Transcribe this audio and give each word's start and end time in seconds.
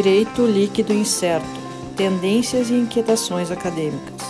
Direito 0.00 0.46
Líquido 0.46 0.92
Incerto 0.92 1.44
Tendências 1.96 2.70
e 2.70 2.74
Inquietações 2.74 3.50
Acadêmicas. 3.50 4.22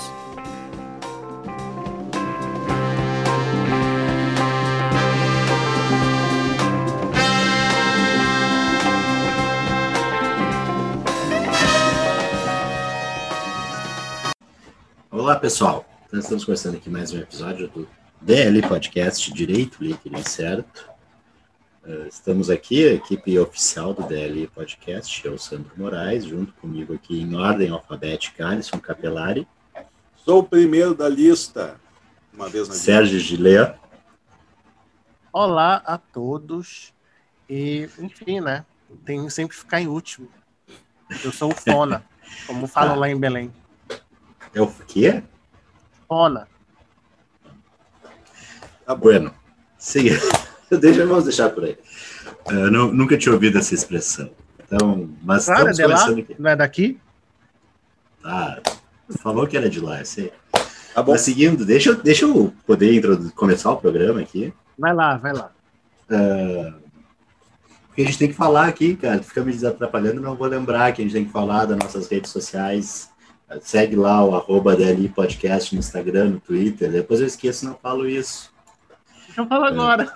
Olá, 15.10 15.36
pessoal. 15.36 15.84
Nós 16.10 16.24
estamos 16.24 16.46
começando 16.46 16.76
aqui 16.76 16.88
mais 16.88 17.12
um 17.12 17.18
episódio 17.18 17.68
do 17.68 17.86
DL 18.22 18.62
Podcast 18.62 19.30
Direito 19.34 19.84
Líquido 19.84 20.18
Incerto. 20.18 20.97
Uh, 21.88 22.06
estamos 22.06 22.50
aqui, 22.50 22.86
a 22.86 22.92
equipe 22.92 23.38
oficial 23.38 23.94
do 23.94 24.02
DL 24.02 24.46
Podcast, 24.48 25.26
eu, 25.26 25.38
Sandro 25.38 25.72
Moraes, 25.74 26.22
junto 26.26 26.52
comigo 26.54 26.92
aqui 26.92 27.18
em 27.18 27.34
ordem 27.34 27.70
alfabética, 27.70 28.46
Alisson 28.46 28.78
Capelari. 28.78 29.48
Sou 30.16 30.40
o 30.40 30.44
primeiro 30.44 30.94
da 30.94 31.08
lista, 31.08 31.80
uma 32.30 32.46
vez 32.46 32.68
na 32.68 32.74
Sérgio 32.74 33.18
Gilea. 33.18 33.78
Olá 35.32 35.76
a 35.86 35.96
todos. 35.96 36.92
E, 37.48 37.88
enfim, 37.98 38.40
né? 38.40 38.66
Tem 39.06 39.24
que 39.24 39.30
sempre 39.30 39.56
ficar 39.56 39.80
em 39.80 39.86
último. 39.86 40.28
Eu 41.24 41.32
sou 41.32 41.50
o 41.50 41.54
Fona, 41.56 42.04
como 42.46 42.66
falam 42.66 42.96
Ah. 42.96 42.98
lá 42.98 43.08
em 43.08 43.18
Belém. 43.18 43.50
É 44.54 44.60
o 44.60 44.70
quê? 44.86 45.22
Fona. 46.06 46.46
Tá 48.84 48.94
bom. 48.94 49.00
Bueno, 49.04 49.34
siga. 49.78 50.18
Deixa, 50.80 51.06
vamos 51.06 51.24
deixar 51.24 51.50
por 51.50 51.64
aí. 51.64 51.78
Uh, 52.50 52.70
nu- 52.70 52.92
nunca 52.92 53.16
tinha 53.16 53.32
ouvido 53.32 53.58
essa 53.58 53.74
expressão. 53.74 54.30
Então, 54.64 55.08
mas 55.22 55.46
Claro, 55.46 55.68
é 55.68 55.70
estamos 55.70 55.92
lá? 55.92 55.98
começando 56.06 56.18
aqui. 56.24 56.36
Não 56.38 56.50
é 56.50 56.56
daqui? 56.56 57.00
Tá, 58.22 58.60
falou 59.22 59.46
que 59.46 59.56
era 59.56 59.68
de 59.70 59.80
lá, 59.80 60.00
eu 60.00 60.04
sei. 60.04 60.32
Tá 60.94 61.02
bom. 61.02 61.12
Mas 61.12 61.22
seguindo, 61.22 61.64
deixa, 61.64 61.90
eu- 61.90 62.02
deixa 62.02 62.24
eu 62.26 62.52
poder 62.66 63.02
começar 63.34 63.70
o 63.70 63.76
programa 63.76 64.20
aqui. 64.20 64.52
Vai 64.78 64.92
lá, 64.94 65.16
vai 65.16 65.32
lá. 65.32 65.50
Porque 66.06 68.02
a 68.02 68.04
gente 68.04 68.18
tem 68.18 68.28
que 68.28 68.34
falar 68.34 68.66
aqui, 68.66 68.94
cara. 68.96 69.22
Fica 69.22 69.42
me 69.42 69.52
desatrapalhando, 69.52 70.20
não 70.20 70.36
vou 70.36 70.46
lembrar 70.46 70.92
que 70.92 71.00
a 71.02 71.04
gente 71.04 71.12
tem 71.14 71.24
que 71.24 71.32
falar 71.32 71.64
das 71.64 71.78
nossas 71.78 72.08
redes 72.08 72.30
sociais. 72.30 73.10
Segue 73.62 73.96
lá 73.96 74.22
o 74.24 74.34
arroba 74.36 74.76
DLI 74.76 75.08
Podcast 75.08 75.74
no 75.74 75.78
Instagram, 75.80 76.30
no 76.30 76.40
Twitter. 76.40 76.90
Depois 76.90 77.20
eu 77.20 77.26
esqueço 77.26 77.64
e 77.64 77.68
não 77.68 77.74
falo 77.74 78.06
isso. 78.08 78.50
Eu 79.36 79.46
falar 79.46 79.68
agora. 79.68 80.12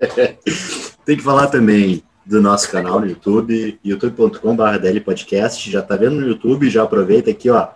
Tem 1.04 1.16
que 1.16 1.22
falar 1.22 1.48
também 1.48 2.02
do 2.24 2.42
nosso 2.42 2.70
canal 2.70 3.00
no 3.00 3.06
YouTube, 3.06 3.80
youtube.com.br 3.84 5.00
Podcast. 5.04 5.70
Já 5.70 5.82
tá 5.82 5.96
vendo 5.96 6.16
no 6.16 6.28
YouTube? 6.28 6.68
Já 6.68 6.82
aproveita 6.82 7.30
aqui, 7.30 7.48
ó. 7.48 7.68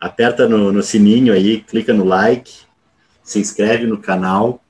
Aperta 0.00 0.48
no, 0.48 0.72
no 0.72 0.82
sininho 0.82 1.32
aí, 1.32 1.60
clica 1.60 1.92
no 1.92 2.04
like, 2.04 2.52
se 3.22 3.38
inscreve 3.38 3.86
no 3.86 3.98
canal. 3.98 4.60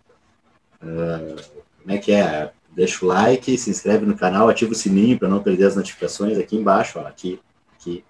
Ah, 0.82 1.36
como 1.80 1.92
é 1.94 1.98
que 1.98 2.12
é? 2.12 2.50
Deixa 2.74 3.04
o 3.04 3.08
like, 3.08 3.56
se 3.56 3.70
inscreve 3.70 4.04
no 4.04 4.16
canal, 4.16 4.48
ativa 4.48 4.72
o 4.72 4.74
sininho 4.74 5.18
para 5.18 5.28
não 5.28 5.42
perder 5.42 5.66
as 5.66 5.76
notificações 5.76 6.38
aqui 6.38 6.56
embaixo, 6.56 6.98
ó, 6.98 7.06
aqui, 7.06 7.40
aqui. 7.74 8.04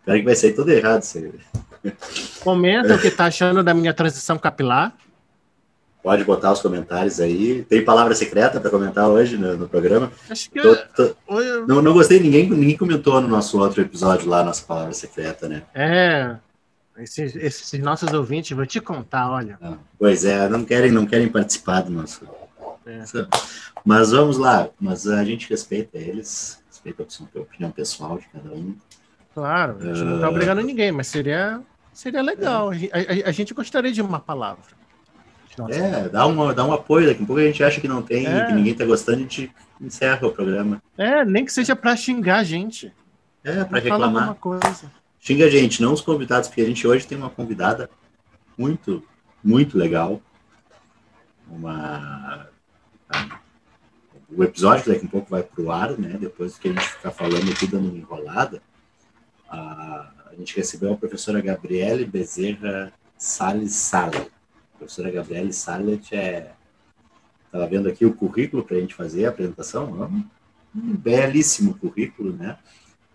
Espero 0.00 0.18
que 0.18 0.24
vai 0.24 0.34
sair 0.34 0.52
tudo 0.52 0.70
errado. 0.70 1.02
aí. 1.14 1.92
Comenta 2.42 2.94
o 2.94 3.00
que 3.00 3.10
tá 3.10 3.26
achando 3.26 3.62
da 3.62 3.72
minha 3.72 3.94
transição 3.94 4.36
capilar. 4.38 4.94
Pode 6.02 6.24
botar 6.24 6.50
os 6.52 6.60
comentários 6.60 7.20
aí. 7.20 7.62
Tem 7.68 7.84
palavra 7.84 8.12
secreta 8.14 8.60
para 8.60 8.70
comentar 8.70 9.08
hoje 9.08 9.36
no, 9.38 9.56
no 9.56 9.68
programa. 9.68 10.10
Acho 10.28 10.50
que 10.50 10.60
Tô- 10.60 10.68
eu, 10.68 10.76
tô- 10.88 11.40
eu- 11.40 11.66
não, 11.66 11.80
não 11.80 11.92
gostei, 11.92 12.18
ninguém, 12.18 12.50
ninguém 12.50 12.76
comentou 12.76 13.20
no 13.20 13.28
nosso 13.28 13.58
outro 13.60 13.80
episódio 13.80 14.28
lá, 14.28 14.42
nossa 14.42 14.64
palavra 14.64 14.92
secreta, 14.92 15.48
né? 15.48 15.62
É. 15.74 16.36
Esses, 16.98 17.36
esses 17.36 17.80
nossos 17.80 18.12
ouvintes, 18.12 18.50
vou 18.54 18.66
te 18.66 18.80
contar, 18.80 19.30
olha. 19.30 19.56
Não. 19.60 19.78
Pois 19.98 20.24
é, 20.24 20.48
não 20.48 20.64
querem, 20.64 20.90
não 20.90 21.06
querem 21.06 21.28
participar 21.28 21.82
do 21.82 21.90
nosso. 21.90 22.26
É. 22.84 23.04
Mas 23.84 24.10
vamos 24.10 24.36
lá, 24.38 24.68
mas 24.80 25.06
a 25.06 25.24
gente 25.24 25.48
respeita 25.48 25.96
eles, 25.98 26.60
respeita 26.68 27.04
a 27.04 27.40
opinião- 27.40 27.70
pessoal 27.70 28.18
de 28.18 28.26
cada 28.28 28.52
um. 28.52 28.74
Claro, 29.32 29.76
a 29.80 29.84
gente 29.84 30.02
não 30.04 30.16
Ah. 30.18 30.20
tá 30.22 30.28
obrigando 30.28 30.62
ninguém, 30.62 30.90
mas 30.92 31.06
seria, 31.06 31.60
seria 31.92 32.20
legal. 32.22 32.70
A, 32.70 32.74
a- 32.74 33.28
a 33.28 33.32
gente 33.32 33.54
gostaria 33.54 33.92
de 33.92 34.02
uma 34.02 34.18
palavra. 34.20 34.64
É, 35.68 36.08
dá, 36.08 36.26
uma, 36.26 36.54
dá 36.54 36.64
um 36.64 36.72
apoio, 36.72 37.06
daqui 37.06 37.22
a 37.22 37.26
pouco 37.26 37.40
a 37.40 37.44
gente 37.44 37.62
acha 37.62 37.80
que 37.80 37.88
não 37.88 38.02
tem, 38.02 38.26
É. 38.26 38.46
que 38.46 38.52
ninguém 38.52 38.74
tá 38.74 38.84
gostando, 38.84 39.18
a 39.18 39.20
gente 39.22 39.52
encerra 39.80 40.26
o 40.26 40.32
programa. 40.32 40.82
É, 40.96 41.24
nem 41.24 41.44
que 41.44 41.52
seja 41.52 41.76
pra 41.76 41.94
xingar 41.94 42.38
a 42.38 42.44
gente. 42.44 42.92
É, 43.44 43.64
para 43.64 43.80
reclamar. 43.80 44.36
Xinga 45.20 45.46
a 45.46 45.50
gente, 45.50 45.82
não 45.82 45.92
os 45.92 46.00
convidados, 46.00 46.48
porque 46.48 46.62
a 46.62 46.66
gente 46.66 46.86
hoje 46.86 47.06
tem 47.06 47.18
uma 47.18 47.30
convidada 47.30 47.90
muito, 48.56 49.02
muito 49.42 49.76
legal. 49.76 50.20
Uma. 51.48 52.48
O 54.34 54.42
episódio 54.42 54.90
daqui 54.90 55.04
a 55.04 55.08
pouco 55.08 55.28
vai 55.30 55.42
pro 55.42 55.70
ar, 55.70 55.90
né? 55.98 56.16
Depois 56.18 56.56
que 56.56 56.68
a 56.68 56.72
gente 56.72 56.88
ficar 56.88 57.10
falando 57.10 57.50
aqui, 57.52 57.66
dando 57.66 57.88
uma 57.90 57.98
enrolada. 57.98 58.62
A, 59.48 60.10
a 60.30 60.34
gente 60.38 60.56
recebeu 60.56 60.92
a 60.94 60.96
professora 60.96 61.40
Gabriele 61.42 62.06
Bezerra 62.06 62.90
Salles 63.18 63.74
Sala. 63.74 64.26
Professora 64.82 65.10
Gabriele 65.12 65.52
Salles 65.52 66.10
é. 66.12 66.52
Estava 67.46 67.66
vendo 67.66 67.88
aqui 67.88 68.04
o 68.04 68.14
currículo 68.14 68.64
para 68.64 68.76
a 68.76 68.80
gente 68.80 68.94
fazer 68.94 69.26
a 69.26 69.28
apresentação. 69.28 70.02
é 70.02 70.06
Um, 70.06 70.24
um 70.74 70.96
belíssimo 70.96 71.74
currículo, 71.74 72.32
né? 72.32 72.58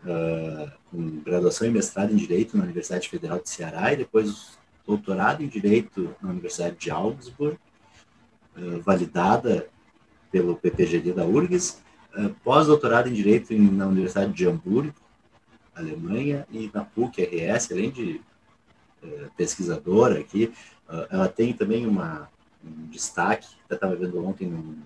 Ah, 0.06 0.72
com 0.89 1.19
graduação 1.22 1.67
e 1.67 1.72
mestrado 1.72 2.13
em 2.13 2.16
Direito 2.16 2.56
na 2.56 2.63
Universidade 2.63 3.09
Federal 3.09 3.39
de 3.39 3.50
Ceará 3.50 3.91
e 3.91 3.97
depois 3.97 4.57
doutorado 4.85 5.44
em 5.44 5.47
Direito 5.47 6.16
na 6.22 6.29
Universidade 6.29 6.77
de 6.77 6.89
Augsburg, 6.89 7.57
ah, 8.56 8.59
validada 8.81 9.67
pelo 10.31 10.56
PPGD 10.56 11.11
da 11.13 11.25
URGS, 11.25 11.81
ah, 12.16 12.29
pós-doutorado 12.44 13.09
em 13.09 13.13
Direito 13.13 13.53
em- 13.53 13.72
na 13.72 13.88
Universidade 13.88 14.31
de 14.31 14.47
Hamburgo, 14.47 14.94
Alemanha, 15.75 16.47
e 16.50 16.72
na 16.73 16.85
PUC-RS, 16.85 17.72
além 17.73 17.91
de 17.91 18.22
eh, 19.03 19.27
pesquisadora 19.38 20.19
aqui, 20.19 20.51
ela 21.09 21.28
tem 21.28 21.53
também 21.53 21.86
uma, 21.86 22.30
um 22.64 22.88
destaque, 22.88 23.48
eu 23.70 23.75
estava 23.75 23.96
vendo 23.96 24.25
ontem 24.25 24.48
num- 24.48 24.81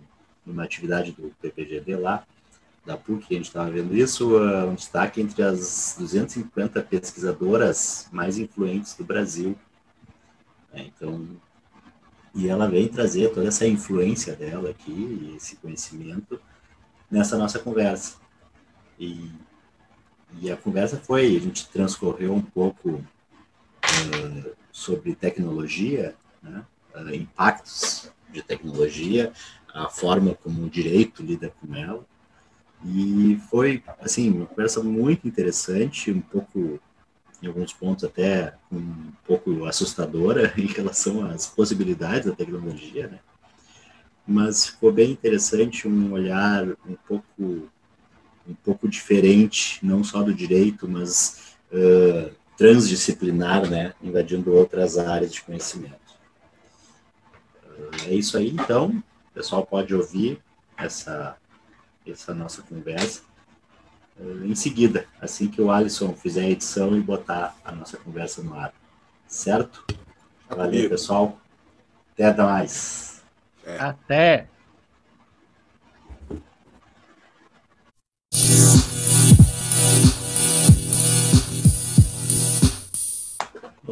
numa 0.46 0.64
atividade 0.64 1.12
do 1.12 1.34
PPGD 1.42 1.96
lá, 1.96 2.26
da 2.86 2.98
PUC, 2.98 3.26
a 3.30 3.38
gente 3.38 3.48
estava 3.48 3.70
vendo 3.70 3.96
isso, 3.96 4.36
uh, 4.38 4.68
um 4.68 4.74
destaque 4.74 5.22
entre 5.22 5.44
as 5.44 5.96
250 6.00 6.82
pesquisadoras 6.82 8.08
mais 8.12 8.38
influentes 8.38 8.96
do 8.96 9.04
Brasil. 9.04 9.56
né? 10.74 10.88
Então, 10.88 11.28
e 12.34 12.48
ela 12.48 12.68
vem 12.68 12.88
trazer 12.88 13.34
toda 13.34 13.48
essa 13.48 13.68
influência 13.68 14.36
dela 14.36 14.70
aqui, 14.70 15.34
esse 15.36 15.58
conhecimento, 15.58 16.42
nessa 17.10 17.38
nossa 17.38 17.60
conversa. 17.60 18.16
E, 18.98 19.30
e 20.40 20.50
a 20.50 20.58
conversa 20.58 20.98
foi, 20.98 21.36
a 21.36 21.40
gente 21.40 21.68
transcorreu 21.70 22.34
um 22.34 22.42
pouco 22.42 22.90
uh, 22.90 24.56
sobre 24.72 25.16
tecnologia, 25.16 26.16
né? 26.42 26.66
uh, 26.96 27.14
impactos 27.14 28.12
de 28.32 28.42
tecnologia, 28.42 29.32
a 29.74 29.90
forma 29.90 30.36
como 30.36 30.64
o 30.66 30.70
direito 30.70 31.24
lida 31.24 31.54
com 31.60 31.76
ela, 31.76 32.06
e 32.84 33.40
foi, 33.50 33.84
assim, 34.00 34.32
uma 34.32 34.46
conversa 34.46 34.82
muito 34.82 35.28
interessante, 35.28 36.12
um 36.12 36.22
pouco, 36.22 36.80
em 37.42 37.48
alguns 37.48 37.74
pontos 37.74 38.04
até 38.04 38.56
um 38.72 39.12
pouco 39.26 39.66
assustadora 39.66 40.54
em 40.58 40.66
relação 40.66 41.26
às 41.26 41.46
possibilidades 41.46 42.26
da 42.26 42.36
tecnologia, 42.36 43.08
né? 43.08 43.20
Mas 44.26 44.68
ficou 44.68 44.92
bem 44.92 45.12
interessante 45.12 45.88
um 45.88 46.12
olhar 46.14 46.68
um 46.88 46.96
pouco, 47.08 47.70
um 48.48 48.54
pouco 48.64 48.88
diferente, 48.88 49.84
não 49.84 50.04
só 50.04 50.22
do 50.22 50.34
direito, 50.34 50.88
mas 50.88 51.56
uh, 51.72 52.32
transdisciplinar, 52.62 53.68
né? 53.68 53.96
Invadindo 54.04 54.54
outras 54.54 55.00
áreas 55.00 55.34
de 55.34 55.42
conhecimento. 55.42 55.96
Uh, 57.66 58.08
é 58.08 58.14
isso 58.14 58.38
aí, 58.38 58.52
então. 58.52 59.04
O 59.32 59.34
pessoal 59.34 59.66
pode 59.66 59.96
ouvir 59.96 60.40
essa 60.78 61.36
essa 62.06 62.34
nossa 62.34 62.62
conversa 62.64 63.22
eh, 64.20 64.46
em 64.46 64.56
seguida, 64.56 65.06
assim 65.22 65.48
que 65.48 65.62
o 65.62 65.72
Alisson 65.72 66.14
fizer 66.14 66.42
a 66.42 66.50
edição 66.50 66.98
e 66.98 67.00
botar 67.00 67.56
a 67.64 67.72
nossa 67.72 67.96
conversa 67.98 68.42
no 68.42 68.56
ar. 68.56 68.74
Certo? 69.28 69.86
Valeu, 70.50 70.90
pessoal. 70.90 71.40
Até 72.14 72.34
mais. 72.34 73.24
Até. 73.80 74.48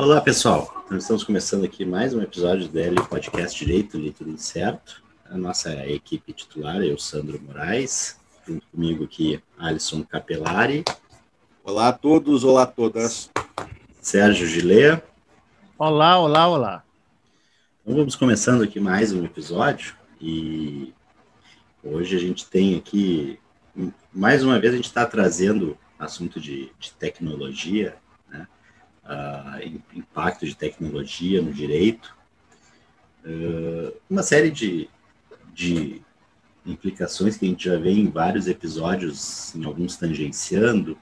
Olá, 0.02 0.22
pessoal. 0.22 0.86
Nós 0.90 1.02
estamos 1.02 1.26
começando 1.26 1.66
aqui 1.66 1.84
mais 1.84 2.14
um 2.14 2.22
episódio 2.22 2.66
do 2.66 2.72
DL 2.72 2.96
Podcast 3.10 3.66
Direito, 3.66 3.98
Líquido 3.98 4.30
Incerto. 4.30 5.04
A 5.30 5.38
nossa 5.38 5.86
equipe 5.88 6.32
titular, 6.32 6.78
eu, 6.78 6.98
Sandro 6.98 7.38
Moraes, 7.42 8.18
junto 8.48 8.66
comigo 8.68 9.04
aqui, 9.04 9.44
Alisson 9.58 10.02
Capelari. 10.06 10.86
Olá 11.66 11.90
a 11.90 11.92
todos, 11.92 12.46
olá 12.46 12.64
a 12.64 12.66
todas. 12.66 13.30
Sérgio 14.00 14.48
Gilea. 14.48 15.04
Olá, 15.78 16.18
olá, 16.18 16.48
olá. 16.48 16.84
Então 17.82 17.94
vamos 17.98 18.16
começando 18.16 18.64
aqui 18.64 18.80
mais 18.80 19.12
um 19.12 19.26
episódio 19.26 19.98
e 20.22 20.94
hoje 21.84 22.16
a 22.16 22.20
gente 22.20 22.46
tem 22.46 22.78
aqui, 22.78 23.38
mais 24.14 24.46
uma 24.46 24.62
vez 24.62 24.72
a 24.72 24.78
gente 24.78 24.88
está 24.88 25.06
trazendo 25.06 25.78
assunto 26.00 26.40
de, 26.40 26.72
de 26.80 26.94
tecnologia? 26.94 27.98
Uh, 29.10 29.82
impacto 29.94 30.46
de 30.46 30.56
tecnologia 30.56 31.42
no 31.42 31.52
direito, 31.52 32.16
uh, 33.26 33.94
uma 34.10 34.22
série 34.22 34.52
de, 34.52 34.88
de 35.54 36.02
implicações 36.66 37.36
que 37.36 37.46
a 37.46 37.50
gente 37.50 37.66
já 37.66 37.78
vê 37.78 37.92
em 37.92 38.10
vários 38.10 38.48
episódios, 38.48 39.54
em 39.56 39.66
alguns 39.66 39.98
tangenciando, 39.98 40.98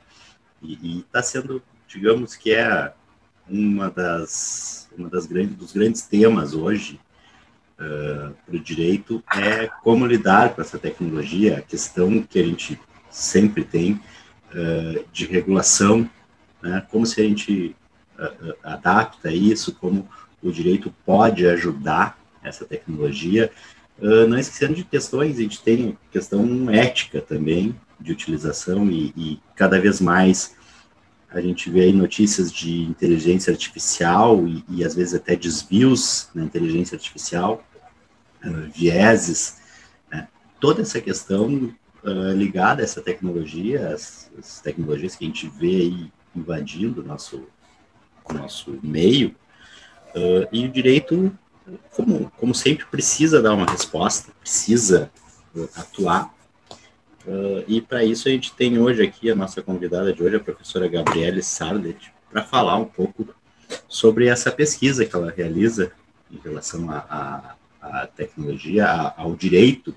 e 0.61 0.99
está 0.99 1.21
sendo, 1.21 1.61
digamos 1.87 2.35
que 2.35 2.53
é 2.53 2.93
uma 3.47 3.89
das, 3.89 4.89
uma 4.97 5.09
das 5.09 5.25
grandes, 5.25 5.55
dos 5.55 5.71
grandes 5.71 6.01
temas 6.01 6.53
hoje 6.53 6.99
uh, 7.79 8.33
para 8.45 8.55
o 8.55 8.59
direito 8.59 9.23
é 9.35 9.67
como 9.83 10.05
lidar 10.05 10.55
com 10.55 10.61
essa 10.61 10.79
tecnologia, 10.79 11.57
a 11.57 11.61
questão 11.61 12.21
que 12.23 12.39
a 12.39 12.43
gente 12.43 12.79
sempre 13.09 13.63
tem 13.63 13.93
uh, 13.93 15.05
de 15.11 15.25
regulação, 15.25 16.09
né, 16.61 16.85
como 16.89 17.05
se 17.05 17.21
a 17.21 17.23
gente 17.23 17.75
adapta 18.63 19.31
isso, 19.31 19.73
como 19.75 20.07
o 20.41 20.51
direito 20.51 20.93
pode 21.05 21.47
ajudar 21.47 22.17
essa 22.43 22.65
tecnologia, 22.65 23.51
não 23.99 24.37
esquecendo 24.37 24.75
de 24.75 24.83
questões, 24.83 25.37
a 25.37 25.41
gente 25.41 25.61
tem 25.61 25.97
questão 26.11 26.69
ética 26.69 27.21
também, 27.21 27.75
de 27.99 28.11
utilização 28.11 28.89
e, 28.91 29.13
e 29.17 29.39
cada 29.55 29.79
vez 29.79 29.99
mais 29.99 30.55
a 31.29 31.41
gente 31.41 31.69
vê 31.69 31.91
notícias 31.91 32.51
de 32.51 32.83
inteligência 32.83 33.51
artificial 33.51 34.47
e, 34.47 34.63
e 34.69 34.83
às 34.83 34.95
vezes 34.95 35.13
até 35.13 35.35
desvios 35.35 36.29
na 36.33 36.43
inteligência 36.43 36.95
artificial, 36.95 37.63
uh, 38.43 38.71
vieses, 38.73 39.57
né? 40.09 40.27
toda 40.59 40.81
essa 40.81 41.01
questão 41.01 41.73
ligada 42.35 42.81
a 42.81 42.85
essa 42.85 43.01
tecnologia, 43.01 43.89
as, 43.89 44.31
as, 44.39 44.61
tecnologias 44.61 45.15
que 45.15 45.25
a 45.25 45.27
gente 45.27 45.49
vê 45.49 45.75
aí 45.75 46.11
invadindo 46.33 47.01
o 47.01 47.03
nosso, 47.03 47.45
nosso 48.33 48.77
meio, 48.83 49.35
uh, 50.15 50.47
e 50.51 50.65
o 50.65 50.69
direito, 50.69 51.31
como, 51.91 52.31
como 52.37 52.55
sempre, 52.55 52.85
precisa 52.85 53.41
dar 53.41 53.53
uma 53.53 53.65
resposta, 53.65 54.31
precisa 54.41 55.11
atuar 55.75 56.31
Uh, 57.27 57.61
e 57.67 57.81
para 57.81 58.05
isso 58.05 58.29
a 58.29 58.31
gente 58.31 58.53
tem 58.53 58.79
hoje 58.79 59.03
aqui 59.03 59.29
a 59.29 59.35
nossa 59.35 59.61
convidada 59.61 60.13
de 60.13 60.23
hoje, 60.23 60.37
a 60.37 60.39
professora 60.39 60.87
Gabriele 60.87 61.43
Sardet, 61.43 62.09
para 62.31 62.41
falar 62.41 62.77
um 62.77 62.85
pouco 62.85 63.27
sobre 63.85 64.27
essa 64.27 64.49
pesquisa 64.49 65.05
que 65.05 65.13
ela 65.13 65.29
realiza 65.29 65.91
em 66.31 66.39
relação 66.41 66.89
à 66.89 68.07
tecnologia, 68.15 68.85
a, 68.85 69.21
ao 69.21 69.35
direito, 69.35 69.93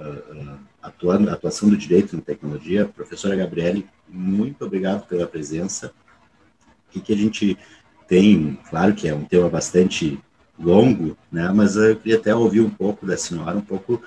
uh, 0.00 0.58
atuando, 0.82 1.28
atuação 1.28 1.68
do 1.68 1.76
direito 1.76 2.16
na 2.16 2.22
tecnologia. 2.22 2.86
Professora 2.86 3.36
Gabriele, 3.36 3.86
muito 4.08 4.64
obrigado 4.64 5.06
pela 5.06 5.26
presença. 5.26 5.92
Que, 6.90 7.00
que 7.00 7.12
a 7.12 7.16
gente 7.16 7.58
tem, 8.06 8.58
claro 8.68 8.94
que 8.94 9.06
é 9.06 9.14
um 9.14 9.24
tema 9.24 9.48
bastante 9.48 10.18
longo, 10.58 11.16
né, 11.30 11.50
mas 11.54 11.76
eu 11.76 11.96
queria 11.96 12.16
até 12.16 12.34
ouvir 12.34 12.60
um 12.60 12.70
pouco 12.70 13.06
da 13.06 13.16
senhora, 13.16 13.56
um 13.56 13.62
pouco 13.62 14.02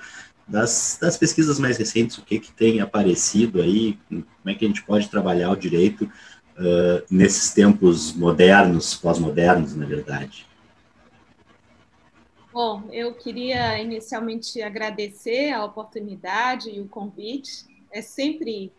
das, 0.46 0.98
das 1.00 1.16
pesquisas 1.16 1.58
mais 1.58 1.78
recentes, 1.78 2.18
o 2.18 2.22
que, 2.22 2.38
que 2.38 2.52
tem 2.52 2.80
aparecido 2.80 3.62
aí, 3.62 3.98
como 4.08 4.26
é 4.46 4.54
que 4.54 4.64
a 4.64 4.68
gente 4.68 4.82
pode 4.82 5.08
trabalhar 5.08 5.50
o 5.50 5.56
direito 5.56 6.04
uh, 6.04 7.02
nesses 7.10 7.54
tempos 7.54 8.12
modernos, 8.12 8.94
pós-modernos, 8.94 9.74
na 9.74 9.86
verdade. 9.86 10.46
Bom, 12.52 12.82
eu 12.92 13.14
queria 13.14 13.80
inicialmente 13.80 14.60
agradecer 14.60 15.52
a 15.52 15.64
oportunidade 15.64 16.68
e 16.68 16.80
o 16.80 16.86
convite. 16.86 17.64
É 17.90 18.02
sempre 18.02 18.70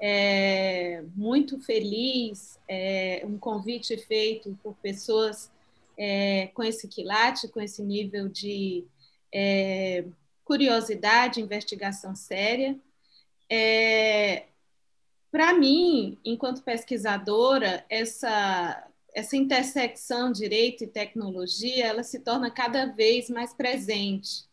é, 0.00 1.02
muito 1.14 1.60
feliz 1.60 2.58
é, 2.68 3.22
um 3.24 3.38
convite 3.38 3.96
feito 3.96 4.58
por 4.62 4.74
pessoas 4.76 5.50
é, 5.98 6.48
com 6.54 6.62
esse 6.62 6.88
quilate, 6.88 7.48
com 7.48 7.60
esse 7.60 7.82
nível 7.82 8.28
de 8.28 8.84
é, 9.32 10.04
curiosidade, 10.44 11.40
investigação 11.40 12.14
séria. 12.14 12.78
É, 13.50 14.46
Para 15.30 15.52
mim, 15.54 16.18
enquanto 16.24 16.62
pesquisadora, 16.62 17.84
essa, 17.90 18.88
essa 19.14 19.36
intersecção 19.36 20.32
direito 20.32 20.84
e 20.84 20.86
tecnologia 20.88 21.86
ela 21.86 22.02
se 22.02 22.20
torna 22.20 22.50
cada 22.50 22.86
vez 22.86 23.28
mais 23.30 23.52
presente. 23.54 24.46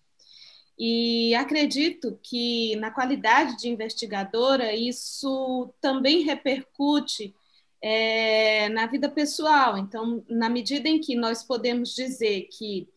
E 0.78 1.36
acredito 1.36 2.20
que 2.24 2.76
na 2.78 2.90
qualidade 2.90 3.58
de 3.58 3.70
investigadora 3.70 4.74
isso 4.74 5.72
também 5.80 6.24
repercute 6.24 7.34
é, 7.82 8.70
na 8.70 8.88
vida 8.88 9.10
pessoal. 9.10 9.78
Então, 9.78 10.24
na 10.28 10.50
medida 10.50 10.90
em 10.90 11.00
que 11.00 11.16
nós 11.16 11.44
podemos 11.44 11.94
dizer 11.94 12.48
que 12.52 12.88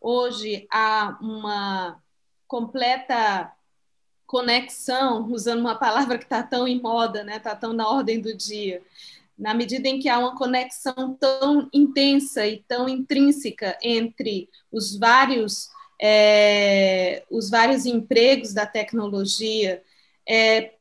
hoje 0.00 0.66
há 0.70 1.18
uma 1.20 2.00
completa 2.46 3.50
conexão, 4.26 5.30
usando 5.32 5.60
uma 5.60 5.74
palavra 5.74 6.18
que 6.18 6.24
está 6.24 6.42
tão 6.42 6.68
em 6.68 6.80
moda, 6.80 7.24
né? 7.24 7.36
Está 7.36 7.56
tão 7.56 7.72
na 7.72 7.88
ordem 7.88 8.20
do 8.20 8.36
dia. 8.36 8.82
Na 9.36 9.54
medida 9.54 9.88
em 9.88 9.98
que 9.98 10.08
há 10.08 10.18
uma 10.18 10.36
conexão 10.36 11.16
tão 11.18 11.68
intensa 11.72 12.46
e 12.46 12.62
tão 12.68 12.88
intrínseca 12.88 13.76
entre 13.82 14.48
os 14.70 14.96
vários 14.96 15.68
é, 16.00 17.24
os 17.30 17.50
vários 17.50 17.86
empregos 17.86 18.52
da 18.52 18.66
tecnologia, 18.66 19.82
é, 20.28 20.72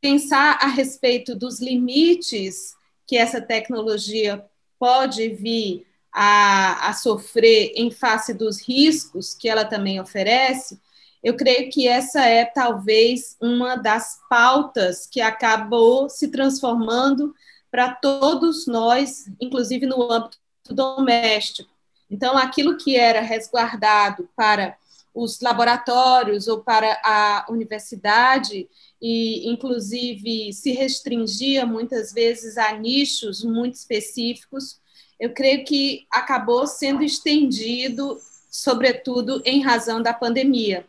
pensar 0.00 0.58
a 0.60 0.66
respeito 0.66 1.34
dos 1.34 1.60
limites 1.60 2.74
que 3.06 3.16
essa 3.16 3.40
tecnologia 3.40 4.44
pode 4.78 5.28
vir 5.30 5.86
a, 6.12 6.88
a 6.88 6.92
sofrer 6.92 7.72
em 7.76 7.90
face 7.90 8.32
dos 8.32 8.60
riscos 8.60 9.34
que 9.34 9.48
ela 9.48 9.64
também 9.64 10.00
oferece, 10.00 10.80
eu 11.22 11.36
creio 11.36 11.70
que 11.70 11.86
essa 11.86 12.24
é 12.24 12.44
talvez 12.44 13.36
uma 13.40 13.76
das 13.76 14.18
pautas 14.28 15.06
que 15.06 15.20
acabou 15.20 16.08
se 16.08 16.28
transformando 16.28 17.34
para 17.70 17.94
todos 17.94 18.66
nós, 18.66 19.30
inclusive 19.40 19.86
no 19.86 20.10
âmbito 20.10 20.38
doméstico. 20.70 21.70
Então, 22.10 22.36
aquilo 22.36 22.76
que 22.76 22.96
era 22.96 23.20
resguardado 23.20 24.28
para 24.34 24.76
os 25.14 25.40
laboratórios 25.40 26.48
ou 26.48 26.62
para 26.62 27.00
a 27.04 27.46
universidade, 27.48 28.68
e 29.00 29.48
inclusive 29.50 30.52
se 30.52 30.72
restringia 30.72 31.66
muitas 31.66 32.12
vezes 32.12 32.56
a 32.58 32.72
nichos 32.72 33.44
muito 33.44 33.74
específicos, 33.74 34.80
eu 35.18 35.32
creio 35.34 35.64
que 35.64 36.06
acabou 36.10 36.66
sendo 36.66 37.02
estendido, 37.02 38.18
sobretudo 38.50 39.42
em 39.44 39.62
razão 39.62 40.02
da 40.02 40.14
pandemia. 40.14 40.86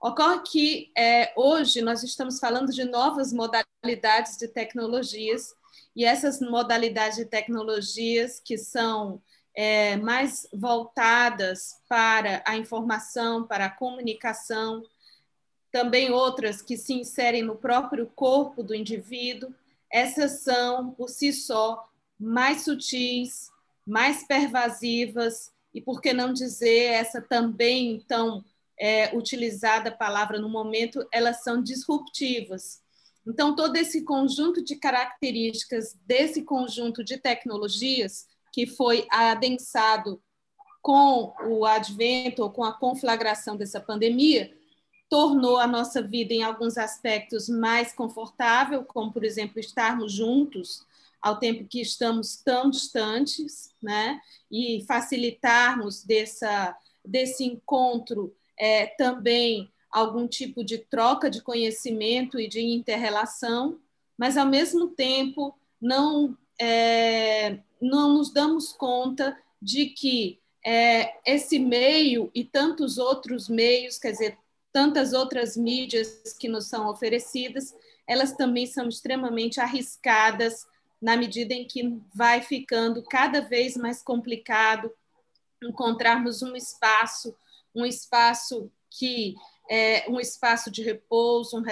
Ocorre 0.00 0.40
que 0.40 0.90
é, 0.96 1.32
hoje 1.36 1.82
nós 1.82 2.02
estamos 2.02 2.38
falando 2.38 2.72
de 2.72 2.84
novas 2.84 3.32
modalidades 3.32 4.38
de 4.38 4.48
tecnologias, 4.48 5.54
e 5.94 6.04
essas 6.04 6.40
modalidades 6.40 7.18
de 7.18 7.24
tecnologias 7.24 8.40
que 8.42 8.56
são 8.56 9.20
é, 9.54 9.96
mais 9.96 10.46
voltadas 10.52 11.80
para 11.88 12.42
a 12.46 12.56
informação, 12.56 13.46
para 13.46 13.66
a 13.66 13.70
comunicação, 13.70 14.82
também 15.72 16.10
outras 16.10 16.62
que 16.62 16.76
se 16.76 16.92
inserem 16.94 17.42
no 17.42 17.56
próprio 17.56 18.06
corpo 18.06 18.62
do 18.62 18.74
indivíduo, 18.74 19.54
essas 19.90 20.42
são, 20.42 20.92
por 20.92 21.08
si 21.08 21.32
só, 21.32 21.88
mais 22.18 22.62
sutis, 22.62 23.50
mais 23.86 24.26
pervasivas, 24.26 25.52
e 25.72 25.80
por 25.80 26.00
que 26.00 26.12
não 26.12 26.32
dizer 26.32 26.92
essa 26.92 27.20
também, 27.20 27.94
então, 27.94 28.44
é, 28.78 29.16
utilizada 29.16 29.90
a 29.90 29.96
palavra 29.96 30.38
no 30.38 30.48
momento, 30.48 31.06
elas 31.12 31.42
são 31.42 31.62
disruptivas. 31.62 32.80
Então, 33.26 33.54
todo 33.54 33.76
esse 33.76 34.02
conjunto 34.02 34.64
de 34.64 34.76
características 34.76 35.96
desse 36.06 36.42
conjunto 36.42 37.04
de 37.04 37.18
tecnologias 37.18 38.26
que 38.52 38.66
foi 38.66 39.06
adensado 39.10 40.22
com 40.82 41.34
o 41.46 41.64
advento 41.64 42.42
ou 42.42 42.50
com 42.50 42.64
a 42.64 42.72
conflagração 42.72 43.56
dessa 43.56 43.80
pandemia, 43.80 44.52
tornou 45.08 45.58
a 45.58 45.66
nossa 45.66 46.00
vida, 46.00 46.32
em 46.32 46.42
alguns 46.42 46.78
aspectos, 46.78 47.48
mais 47.48 47.92
confortável, 47.92 48.84
como, 48.84 49.12
por 49.12 49.24
exemplo, 49.24 49.58
estarmos 49.58 50.12
juntos 50.12 50.86
ao 51.20 51.38
tempo 51.38 51.66
que 51.68 51.80
estamos 51.80 52.36
tão 52.36 52.70
distantes, 52.70 53.74
né? 53.82 54.20
e 54.50 54.84
facilitarmos 54.86 56.02
dessa, 56.02 56.76
desse 57.04 57.44
encontro 57.44 58.34
é, 58.58 58.86
também 58.86 59.70
algum 59.90 60.26
tipo 60.26 60.64
de 60.64 60.78
troca 60.78 61.30
de 61.30 61.42
conhecimento 61.42 62.38
e 62.38 62.48
de 62.48 62.60
interrelação, 62.60 63.78
mas 64.18 64.36
ao 64.36 64.46
mesmo 64.46 64.88
tempo 64.88 65.56
não 65.80 66.36
é, 66.60 67.58
não 67.80 68.14
nos 68.14 68.32
damos 68.32 68.72
conta 68.72 69.36
de 69.60 69.86
que 69.86 70.38
é, 70.64 71.14
esse 71.24 71.58
meio 71.58 72.30
e 72.34 72.44
tantos 72.44 72.98
outros 72.98 73.48
meios, 73.48 73.98
quer 73.98 74.12
dizer, 74.12 74.38
tantas 74.72 75.12
outras 75.12 75.56
mídias 75.56 76.36
que 76.38 76.48
nos 76.48 76.68
são 76.68 76.88
oferecidas, 76.88 77.74
elas 78.06 78.32
também 78.32 78.66
são 78.66 78.88
extremamente 78.88 79.60
arriscadas 79.60 80.66
na 81.00 81.16
medida 81.16 81.54
em 81.54 81.66
que 81.66 81.98
vai 82.14 82.42
ficando 82.42 83.02
cada 83.02 83.40
vez 83.40 83.76
mais 83.76 84.02
complicado 84.02 84.92
encontrarmos 85.62 86.42
um 86.42 86.54
espaço, 86.54 87.34
um 87.74 87.86
espaço 87.86 88.70
que 88.90 89.34
é 89.70 90.04
um 90.08 90.18
espaço 90.18 90.70
de 90.70 90.82
repouso, 90.82 91.56
um, 91.56 91.64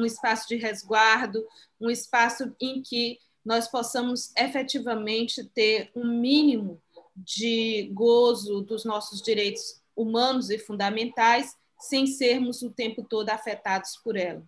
um 0.00 0.04
espaço 0.04 0.46
de 0.48 0.56
resguardo, 0.56 1.44
um 1.80 1.90
espaço 1.90 2.54
em 2.60 2.82
que 2.82 3.18
nós 3.46 3.68
possamos 3.68 4.32
efetivamente 4.36 5.44
ter 5.44 5.92
um 5.94 6.04
mínimo 6.04 6.82
de 7.14 7.88
gozo 7.94 8.60
dos 8.60 8.84
nossos 8.84 9.22
direitos 9.22 9.80
humanos 9.94 10.50
e 10.50 10.58
fundamentais, 10.58 11.56
sem 11.78 12.08
sermos 12.08 12.60
o 12.62 12.70
tempo 12.70 13.04
todo 13.04 13.30
afetados 13.30 13.96
por 14.02 14.16
ela. 14.16 14.42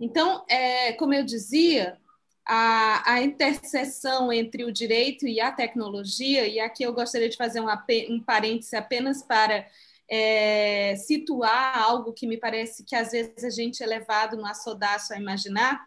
Então, 0.00 0.44
é, 0.48 0.92
como 0.92 1.12
eu 1.12 1.24
dizia, 1.24 1.98
a, 2.46 3.14
a, 3.14 3.22
interseção 3.22 4.32
entre 4.32 4.64
o 4.64 4.72
direito 4.72 5.26
e 5.26 5.40
a 5.40 5.50
tecnologia, 5.50 6.46
e 6.46 6.60
aqui 6.60 6.84
eu 6.84 6.92
gostaria 6.92 7.28
de 7.28 7.36
fazer 7.36 7.60
um, 7.60 7.66
um 8.08 8.20
parêntese 8.20 8.76
apenas 8.76 9.22
para 9.22 9.66
é, 10.08 10.94
situar 10.96 11.76
algo 11.76 12.12
que 12.12 12.26
me 12.26 12.36
parece 12.36 12.84
que 12.84 12.94
às 12.94 13.10
vezes 13.10 13.42
a 13.42 13.50
gente 13.50 13.82
é 13.82 13.86
levado 13.86 14.36
no 14.36 14.46
assodaço 14.46 15.12
a 15.12 15.18
imaginar, 15.18 15.84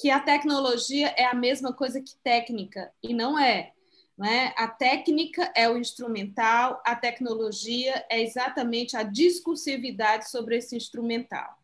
que 0.00 0.10
a 0.10 0.20
tecnologia 0.20 1.08
é 1.16 1.24
a 1.24 1.34
mesma 1.34 1.72
coisa 1.72 2.00
que 2.00 2.16
técnica, 2.22 2.92
e 3.02 3.12
não 3.12 3.38
é. 3.38 3.72
Né? 4.16 4.52
A 4.56 4.68
técnica 4.68 5.52
é 5.56 5.68
o 5.68 5.76
instrumental, 5.76 6.80
a 6.84 6.94
tecnologia 6.94 8.04
é 8.08 8.22
exatamente 8.22 8.96
a 8.96 9.02
discursividade 9.02 10.30
sobre 10.30 10.56
esse 10.56 10.76
instrumental. 10.76 11.58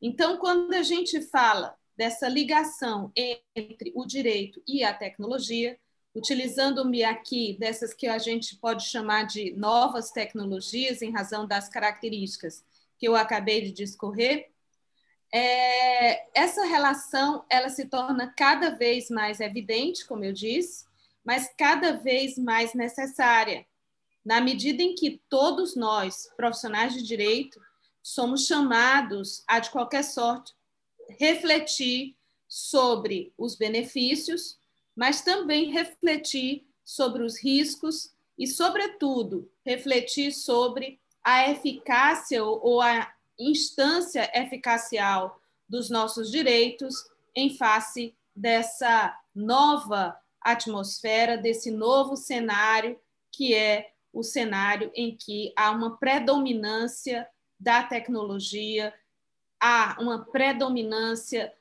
Então, 0.00 0.36
quando 0.38 0.74
a 0.74 0.82
gente 0.82 1.20
fala 1.22 1.76
dessa 1.96 2.28
ligação 2.28 3.10
entre 3.54 3.92
o 3.94 4.04
direito 4.04 4.62
e 4.66 4.84
a 4.84 4.94
tecnologia, 4.94 5.78
utilizando-me 6.14 7.02
aqui 7.02 7.56
dessas 7.58 7.92
que 7.92 8.06
a 8.06 8.18
gente 8.18 8.56
pode 8.56 8.84
chamar 8.84 9.24
de 9.24 9.52
novas 9.52 10.10
tecnologias, 10.10 11.02
em 11.02 11.12
razão 11.12 11.46
das 11.46 11.68
características 11.68 12.64
que 12.98 13.08
eu 13.08 13.16
acabei 13.16 13.60
de 13.60 13.72
discorrer, 13.72 14.50
é, 15.32 16.28
essa 16.38 16.64
relação 16.64 17.44
ela 17.50 17.68
se 17.68 17.86
torna 17.86 18.32
cada 18.36 18.70
vez 18.70 19.10
mais 19.10 19.40
evidente, 19.40 20.06
como 20.06 20.24
eu 20.24 20.32
disse, 20.32 20.86
mas 21.24 21.52
cada 21.56 21.92
vez 21.92 22.38
mais 22.38 22.74
necessária, 22.74 23.66
na 24.24 24.40
medida 24.40 24.82
em 24.82 24.94
que 24.94 25.20
todos 25.28 25.74
nós, 25.76 26.30
profissionais 26.36 26.94
de 26.94 27.02
direito, 27.02 27.60
somos 28.02 28.46
chamados 28.46 29.42
a, 29.46 29.58
de 29.58 29.70
qualquer 29.70 30.04
sorte, 30.04 30.54
refletir 31.18 32.16
sobre 32.48 33.32
os 33.36 33.56
benefícios, 33.56 34.58
mas 34.94 35.22
também 35.22 35.72
refletir 35.72 36.66
sobre 36.84 37.22
os 37.24 37.42
riscos 37.42 38.12
e, 38.38 38.46
sobretudo, 38.46 39.50
refletir 39.64 40.32
sobre 40.32 41.00
a 41.24 41.50
eficácia 41.50 42.44
ou 42.44 42.80
a 42.80 43.12
instância 43.38 44.30
eficacial 44.34 45.40
dos 45.68 45.90
nossos 45.90 46.30
direitos 46.30 46.94
em 47.34 47.56
face 47.56 48.14
dessa 48.34 49.18
nova 49.34 50.16
atmosfera, 50.40 51.36
desse 51.36 51.70
novo 51.70 52.16
cenário, 52.16 52.98
que 53.32 53.54
é 53.54 53.90
o 54.12 54.22
cenário 54.22 54.90
em 54.94 55.14
que 55.14 55.52
há 55.56 55.70
uma 55.70 55.96
predominância 55.98 57.28
da 57.58 57.82
tecnologia, 57.82 58.94
há 59.60 59.96
uma 60.00 60.24
predominância 60.24 61.52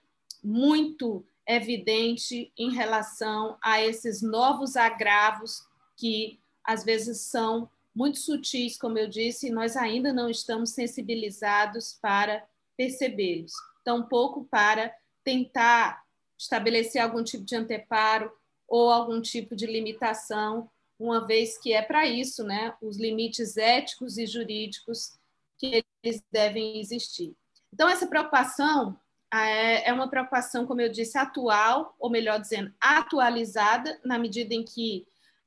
muito 0.44 1.26
evidente 1.48 2.52
em 2.58 2.72
relação 2.72 3.58
a 3.62 3.82
esses 3.82 4.22
novos 4.22 4.76
agravos 4.76 5.68
que 5.96 6.40
às 6.64 6.84
vezes 6.84 7.22
são 7.22 7.70
muito 7.96 8.20
sutis, 8.20 8.78
como 8.78 8.98
eu 8.98 9.08
disse, 9.08 9.48
e 9.48 9.52
nós 9.52 9.78
ainda 9.78 10.12
não 10.12 10.30
estamos 10.30 10.72
sensibilizados 10.72 11.98
para 12.02 12.46
percebê-los, 12.76 13.54
tampouco 13.84 14.46
para 14.46 14.94
tentar 15.24 16.04
estabelecer 16.38 17.02
algum 17.02 17.24
tipo 17.24 17.46
de 17.46 17.56
anteparo 17.56 18.32
ou 18.68 18.92
algum 18.92 19.22
tipo 19.22 19.56
de 19.56 19.66
limitação, 19.66 20.70
uma 21.00 21.26
vez 21.26 21.58
que 21.58 21.72
é 21.72 21.82
para 21.82 22.06
isso, 22.06 22.44
né, 22.44 22.76
os 22.82 22.98
limites 22.98 23.56
éticos 23.56 24.18
e 24.18 24.26
jurídicos 24.26 25.18
que 25.58 25.84
eles 26.04 26.22
devem 26.32 26.80
existir. 26.80 27.34
Então, 27.74 27.88
essa 27.88 28.08
preocupação 28.08 29.00
é, 29.34 29.90
é 29.90 29.94
uma 29.94 30.10
preocupação, 30.10 30.66
como 30.66 30.82
eu 30.82 30.90
disse, 30.90 31.18
atual, 31.18 31.96
ou 32.00 32.10
melhor 32.10 32.40
dizendo, 32.40 32.74
atualizada, 32.80 34.00
na 34.04 34.18
medida 34.18 34.54
em 34.54 34.64
que 34.64 35.06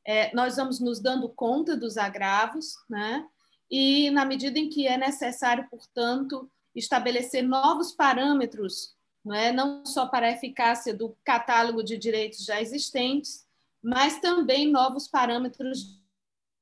é, 0.09 0.35
nós 0.35 0.57
vamos 0.57 0.81
nos 0.81 1.01
dando 1.01 1.29
conta 1.29 1.77
dos 1.77 1.99
agravos, 1.99 2.77
né? 2.89 3.29
e 3.71 4.11
na 4.11 4.25
medida 4.25 4.59
em 4.59 4.71
que 4.71 4.87
é 4.89 4.97
necessário, 4.97 5.69
portanto, 5.69 6.51
estabelecer 6.75 7.43
novos 7.43 7.93
parâmetros 7.93 8.97
não, 9.23 9.35
é? 9.35 9.53
não 9.53 9.85
só 9.85 10.07
para 10.07 10.29
a 10.29 10.31
eficácia 10.31 10.95
do 10.95 11.15
catálogo 11.23 11.83
de 11.83 11.99
direitos 11.99 12.43
já 12.43 12.59
existentes, 12.59 13.47
mas 13.83 14.19
também 14.19 14.71
novos 14.73 15.07
parâmetros 15.07 15.83
de 15.83 16.01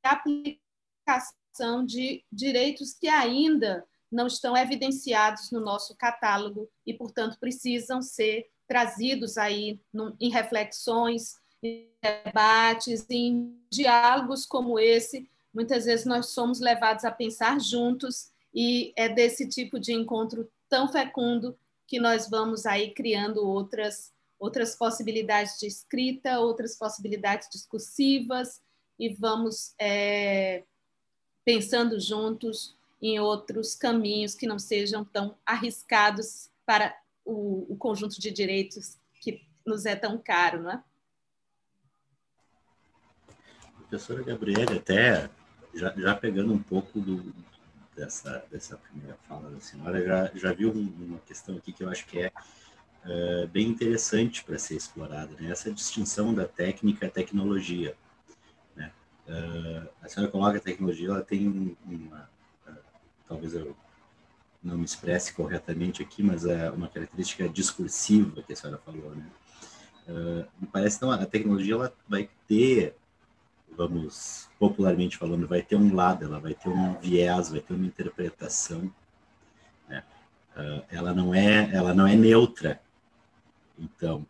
aplicação 0.02 1.86
de 1.86 2.24
direitos 2.32 2.94
que 2.94 3.06
ainda 3.06 3.86
não 4.10 4.26
estão 4.26 4.56
evidenciados 4.56 5.52
no 5.52 5.60
nosso 5.60 5.94
catálogo 5.94 6.68
e, 6.84 6.92
portanto, 6.92 7.38
precisam 7.38 8.02
ser 8.02 8.50
trazidos 8.66 9.38
aí 9.38 9.80
em 10.18 10.30
reflexões, 10.30 11.36
em 11.66 11.88
debates, 12.24 13.06
em 13.10 13.58
diálogos 13.70 14.46
como 14.46 14.78
esse. 14.78 15.28
Muitas 15.52 15.84
vezes 15.84 16.06
nós 16.06 16.30
somos 16.30 16.60
levados 16.60 17.04
a 17.04 17.10
pensar 17.10 17.60
juntos 17.60 18.30
e 18.54 18.92
é 18.96 19.08
desse 19.08 19.48
tipo 19.48 19.78
de 19.78 19.92
encontro 19.92 20.50
tão 20.68 20.88
fecundo 20.88 21.58
que 21.86 22.00
nós 22.00 22.28
vamos 22.28 22.66
aí 22.66 22.92
criando 22.92 23.46
outras 23.46 24.14
outras 24.38 24.76
possibilidades 24.76 25.58
de 25.58 25.66
escrita, 25.66 26.38
outras 26.40 26.76
possibilidades 26.76 27.48
discursivas 27.50 28.60
e 28.98 29.08
vamos 29.08 29.74
é, 29.78 30.62
pensando 31.42 31.98
juntos 31.98 32.76
em 33.00 33.18
outros 33.18 33.74
caminhos 33.74 34.34
que 34.34 34.46
não 34.46 34.58
sejam 34.58 35.04
tão 35.04 35.36
arriscados 35.44 36.50
para 36.66 36.94
o, 37.24 37.66
o 37.72 37.76
conjunto 37.76 38.20
de 38.20 38.30
direitos 38.30 38.98
que 39.20 39.42
nos 39.64 39.86
é 39.86 39.96
tão 39.96 40.18
caro, 40.18 40.62
não 40.62 40.70
é? 40.70 40.84
Professora 43.88 44.22
Gabriele, 44.22 44.78
até 44.78 45.30
já, 45.74 45.92
já 45.96 46.14
pegando 46.14 46.52
um 46.52 46.58
pouco 46.58 47.00
do, 47.00 47.32
dessa, 47.96 48.44
dessa 48.50 48.76
primeira 48.76 49.16
fala 49.28 49.50
da 49.50 49.60
senhora, 49.60 50.04
já, 50.04 50.30
já 50.34 50.52
viu 50.52 50.72
uma 50.72 51.18
questão 51.20 51.56
aqui 51.56 51.72
que 51.72 51.84
eu 51.84 51.88
acho 51.88 52.06
que 52.06 52.18
é, 52.18 52.32
é 53.04 53.46
bem 53.46 53.68
interessante 53.68 54.44
para 54.44 54.58
ser 54.58 54.76
explorada, 54.76 55.34
né? 55.40 55.50
essa 55.50 55.70
distinção 55.70 56.34
da 56.34 56.46
técnica 56.46 57.06
e 57.06 57.10
tecnologia. 57.10 57.96
Né? 58.74 58.90
Uh, 59.28 59.88
a 60.02 60.08
senhora 60.08 60.30
coloca 60.30 60.58
a 60.58 60.60
tecnologia, 60.60 61.08
ela 61.08 61.22
tem 61.22 61.46
uma, 61.84 62.28
uh, 62.68 62.74
talvez 63.28 63.54
eu 63.54 63.76
não 64.62 64.76
me 64.76 64.84
expresse 64.84 65.32
corretamente 65.32 66.02
aqui, 66.02 66.22
mas 66.22 66.44
é 66.44 66.70
uma 66.70 66.88
característica 66.88 67.48
discursiva 67.48 68.42
que 68.42 68.52
a 68.52 68.56
senhora 68.56 68.80
falou, 68.84 69.14
né? 69.14 69.26
Uh, 70.08 70.46
me 70.60 70.66
parece 70.68 70.96
então, 70.96 71.10
a 71.10 71.24
tecnologia 71.26 71.74
ela 71.74 71.92
vai 72.08 72.28
ter 72.46 72.96
vamos 73.70 74.48
popularmente 74.58 75.16
falando, 75.16 75.46
vai 75.46 75.62
ter 75.62 75.76
um 75.76 75.94
lado, 75.94 76.24
ela 76.24 76.40
vai 76.40 76.54
ter 76.54 76.68
um 76.68 76.94
viés, 76.98 77.50
vai 77.50 77.60
ter 77.60 77.74
uma 77.74 77.86
interpretação. 77.86 78.92
Né? 79.88 80.02
Uh, 80.56 80.84
ela 80.90 81.12
não 81.12 81.34
é, 81.34 81.70
ela 81.74 81.94
não 81.94 82.06
é 82.06 82.14
neutra. 82.14 82.80
Então, 83.78 84.26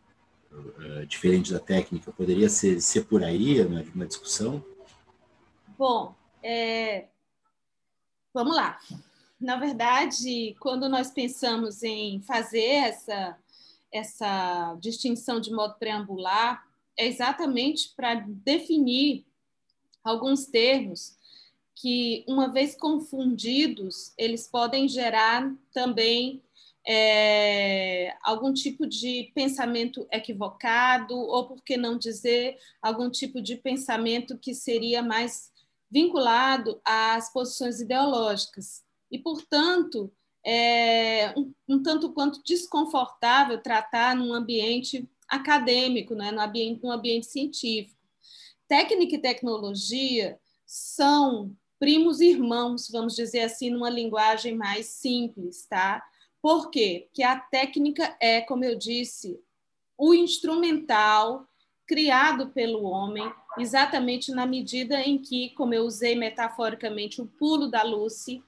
uh, 0.53 1.07
diferente 1.07 1.53
da 1.53 1.61
técnica, 1.61 2.13
poderia 2.13 2.49
ser, 2.49 2.81
ser 2.81 3.05
por 3.05 3.23
aí 3.23 3.65
né, 3.65 3.87
uma 3.95 4.07
discussão? 4.07 4.65
Bom, 5.79 6.15
é... 6.43 7.07
vamos 8.35 8.57
lá. 8.57 8.79
Na 9.41 9.57
verdade, 9.57 10.57
quando 10.59 10.89
nós 10.89 11.11
pensamos 11.11 11.83
em 11.83 12.21
fazer 12.23 12.65
essa 12.65 13.37
essa 13.93 14.77
distinção 14.81 15.41
de 15.41 15.51
modo 15.51 15.75
preambular, 15.79 16.66
é 16.97 17.07
exatamente 17.07 17.93
para 17.97 18.15
definir 18.27 19.27
alguns 20.03 20.47
termos 20.47 21.17
que, 21.75 22.25
uma 22.27 22.49
vez 22.49 22.75
confundidos, 22.75 24.13
eles 24.17 24.49
podem 24.49 24.89
gerar 24.89 25.55
também 25.73 26.43
é, 26.89 28.17
algum 28.23 28.53
tipo 28.53 28.87
de 28.87 29.31
pensamento 29.35 30.07
equivocado, 30.11 31.15
ou 31.17 31.49
por 31.49 31.63
que 31.63 31.77
não 31.77 31.99
dizer, 31.99 32.57
algum 32.81 33.11
tipo 33.11 33.43
de 33.43 33.57
pensamento 33.57 34.39
que 34.39 34.55
seria 34.55 35.03
mais 35.03 35.51
vinculado 35.91 36.81
às 36.85 37.33
posições 37.33 37.81
ideológicas. 37.81 38.85
E, 39.11 39.19
portanto, 39.19 40.11
é 40.45 41.35
um, 41.37 41.53
um 41.69 41.83
tanto 41.83 42.13
quanto 42.13 42.43
desconfortável 42.45 43.61
tratar 43.61 44.15
num 44.15 44.33
ambiente 44.33 45.09
acadêmico, 45.29 46.15
né, 46.15 46.31
no, 46.31 46.41
ambiente, 46.41 46.83
no 46.83 46.91
ambiente 46.91 47.27
científico. 47.27 47.97
Técnica 48.69 49.17
e 49.17 49.21
tecnologia 49.21 50.39
são 50.67 51.55
primos 51.79 52.21
irmãos, 52.21 52.89
vamos 52.91 53.15
dizer 53.15 53.41
assim, 53.41 53.71
numa 53.71 53.91
linguagem 53.91 54.55
mais 54.55 54.87
simples, 54.87 55.67
tá? 55.67 56.03
Por 56.41 56.71
quê? 56.71 57.05
Porque 57.07 57.23
a 57.23 57.39
técnica 57.39 58.17
é, 58.21 58.41
como 58.41 58.65
eu 58.65 58.77
disse, 58.77 59.39
o 59.97 60.15
instrumental 60.15 61.47
criado 61.87 62.49
pelo 62.49 62.83
homem, 62.85 63.33
exatamente 63.59 64.33
na 64.33 64.45
medida 64.45 65.01
em 65.01 65.19
que, 65.19 65.51
como 65.51 65.73
eu 65.73 65.85
usei 65.85 66.17
metaforicamente 66.17 67.21
o 67.21 67.27
pulo 67.27 67.71
da 67.71 67.83
Lucy, 67.83 68.43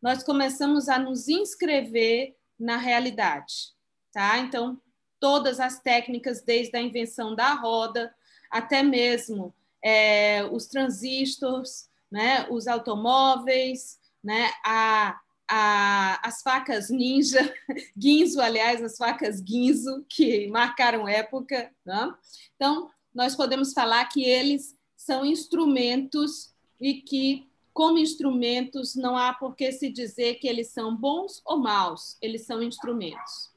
nós 0.00 0.22
começamos 0.22 0.88
a 0.88 0.98
nos 0.98 1.28
inscrever 1.28 2.36
na 2.58 2.76
realidade, 2.76 3.72
tá? 4.12 4.38
Então, 4.38 4.78
todas 5.22 5.60
as 5.60 5.78
técnicas, 5.78 6.42
desde 6.42 6.76
a 6.76 6.82
invenção 6.82 7.32
da 7.32 7.54
roda 7.54 8.12
até 8.50 8.82
mesmo 8.82 9.54
é, 9.80 10.44
os 10.50 10.66
transistores, 10.66 11.88
né, 12.10 12.44
os 12.50 12.66
automóveis, 12.66 14.00
né, 14.22 14.50
a 14.66 15.16
a, 15.54 16.26
as 16.26 16.40
facas 16.40 16.88
ninja, 16.88 17.54
Guinzo, 17.94 18.40
aliás, 18.40 18.82
as 18.82 18.96
facas 18.96 19.38
Guinzo, 19.38 20.02
que 20.08 20.46
marcaram 20.46 21.06
época. 21.06 21.70
Né? 21.84 22.14
Então, 22.56 22.90
nós 23.14 23.36
podemos 23.36 23.74
falar 23.74 24.02
que 24.06 24.24
eles 24.24 24.74
são 24.96 25.26
instrumentos 25.26 26.54
e 26.80 26.94
que, 26.94 27.46
como 27.74 27.98
instrumentos, 27.98 28.94
não 28.94 29.14
há 29.14 29.34
por 29.34 29.54
que 29.54 29.70
se 29.72 29.90
dizer 29.90 30.36
que 30.36 30.48
eles 30.48 30.68
são 30.68 30.96
bons 30.96 31.42
ou 31.44 31.58
maus, 31.58 32.16
eles 32.22 32.46
são 32.46 32.62
instrumentos. 32.62 33.51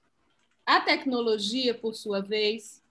A 0.66 0.82
tecnologia, 0.82 1.76
por 1.76 1.94
sua 1.94 2.22
vez, 2.22 2.82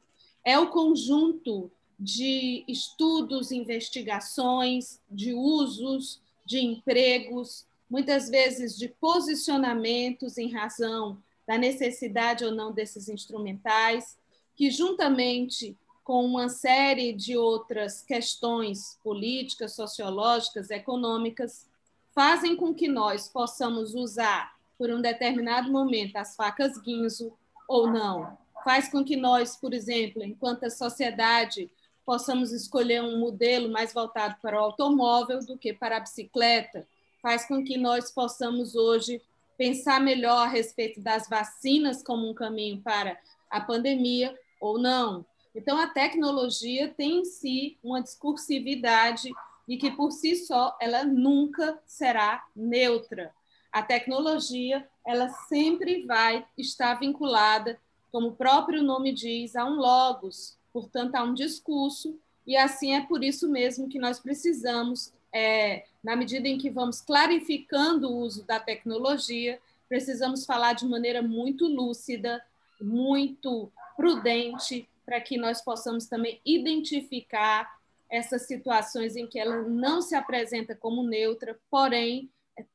é 0.45 0.59
o 0.59 0.69
conjunto 0.69 1.71
de 1.99 2.65
estudos, 2.69 3.51
investigações, 3.51 5.01
de 5.11 5.33
usos, 5.33 6.21
de 6.45 6.61
empregos, 6.61 7.67
muitas 7.91 8.29
vezes 8.29 8.77
de 8.77 8.89
posicionamentos 8.89 10.39
em 10.39 10.53
razão 10.53 11.19
da 11.47 11.59
necessidade 11.59 12.45
ou 12.45 12.53
não 12.53 12.73
desses 12.73 13.09
instrumentais, 13.09 14.17
que 14.55 14.71
juntamente 14.71 15.77
com 16.05 16.25
uma 16.25 16.49
série 16.49 17.13
de 17.13 17.37
outras 17.37 18.03
questões 18.03 18.99
políticas, 19.03 19.75
sociológicas, 19.75 20.71
econômicas, 20.71 21.67
fazem 22.15 22.55
com 22.55 22.75
que 22.75 22.87
nós 22.87 23.29
possamos 23.29 23.95
usar 23.95 24.55
por 24.79 24.91
um 24.91 25.01
determinado 25.01 25.73
momento 25.73 26.17
as 26.17 26.37
facas 26.37 26.79
guinzo 26.79 27.33
ou 27.69 27.91
não. 27.91 28.37
Faz 28.63 28.89
com 28.89 29.05
que 29.05 29.17
nós, 29.17 29.57
por 29.57 29.75
exemplo, 29.75 30.23
enquanto 30.23 30.71
sociedade, 30.71 31.71
possamos 32.05 32.53
escolher 32.53 33.03
um 33.03 33.19
modelo 33.19 33.71
mais 33.71 33.93
voltado 33.93 34.37
para 34.41 34.57
o 34.57 34.65
automóvel 34.65 35.41
do 35.41 35.57
que 35.57 35.73
para 35.73 35.97
a 35.97 36.01
bicicleta, 36.01 36.87
faz 37.23 37.47
com 37.47 37.65
que 37.65 37.79
nós 37.79 38.11
possamos 38.11 38.75
hoje 38.75 39.21
pensar 39.57 40.01
melhor 40.01 40.47
a 40.47 40.51
respeito 40.51 41.01
das 41.01 41.29
vacinas 41.29 42.03
como 42.03 42.29
um 42.29 42.35
caminho 42.35 42.81
para 42.83 43.19
a 43.51 43.61
pandemia 43.61 44.39
ou 44.61 44.79
não. 44.79 45.25
Então, 45.55 45.79
a 45.79 45.87
tecnologia 45.87 46.93
tem 46.95 47.21
em 47.21 47.25
si 47.25 47.79
uma 47.83 48.03
discursividade 48.03 49.31
e 49.69 49.77
que, 49.77 49.91
por 49.91 50.11
si 50.11 50.37
só, 50.37 50.77
ela 50.81 51.05
nunca 51.05 51.79
será 51.87 52.45
neutra. 52.55 53.33
A 53.73 53.83
tecnologia, 53.83 54.87
ela 55.07 55.29
sempre 55.29 56.05
vai 56.07 56.47
estar 56.57 56.95
vinculada, 56.95 57.79
como 58.11 58.29
o 58.29 58.37
próprio 58.37 58.83
nome 58.83 59.13
diz, 59.13 59.57
a 59.57 59.65
um 59.65 59.77
logos, 59.77 60.57
portanto, 60.73 61.15
a 61.15 61.23
um 61.23 61.35
discurso, 61.35 62.19
e 62.47 62.57
assim 62.57 62.95
é 62.95 63.01
por 63.01 63.25
isso 63.25 63.49
mesmo 63.49 63.89
que 63.89 63.99
nós 63.99 64.19
precisamos 64.19 65.13
é, 65.33 65.85
na 66.03 66.15
medida 66.15 66.47
em 66.47 66.57
que 66.57 66.71
vamos 66.71 67.01
clarificando 67.01 68.09
o 68.09 68.19
uso 68.19 68.45
da 68.45 68.61
tecnologia, 68.61 69.61
precisamos 69.89 70.47
falar 70.47 70.75
de 70.75 70.87
maneira 70.87 71.21
muito 71.21 71.67
lúcida, 71.67 72.43
muito 72.81 73.71
prudente, 73.97 74.89
para 75.05 75.21
que 75.21 75.37
nós 75.37 75.61
possamos 75.61 76.07
também 76.07 76.41
identificar 76.47 77.79
essas 78.09 78.43
situações 78.43 79.17
em 79.17 79.27
que 79.27 79.39
ela 79.39 79.63
não 79.63 80.01
se 80.01 80.15
apresenta 80.15 80.75
como 80.75 81.03
neutra, 81.03 81.59
porém 81.71 82.31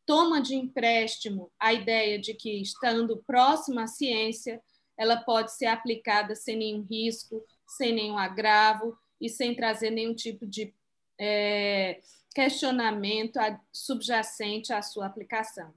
toma 0.06 0.42
de 0.42 0.56
empréstimo 0.56 1.52
a 1.60 1.74
ideia 1.74 2.20
de 2.20 2.34
que, 2.34 2.62
estando 2.62 3.24
próxima 3.26 3.84
à 3.84 3.88
ciência, 3.88 4.62
ela 4.98 5.18
pode 5.18 5.56
ser 5.56 5.68
aplicada 5.68 6.36
sem 6.36 6.58
nenhum 6.58 6.82
risco, 6.82 7.44
sem 7.66 7.94
nenhum 7.94 8.18
agravo 8.18 8.98
e 9.22 9.30
sem 9.30 9.56
trazer 9.56 9.92
nenhum 9.92 10.14
tipo 10.14 10.46
de 10.46 10.74
é, 11.18 12.02
questionamento 12.34 13.40
subjacente 13.72 14.74
à 14.74 14.82
sua 14.82 15.06
aplicação. 15.06 15.74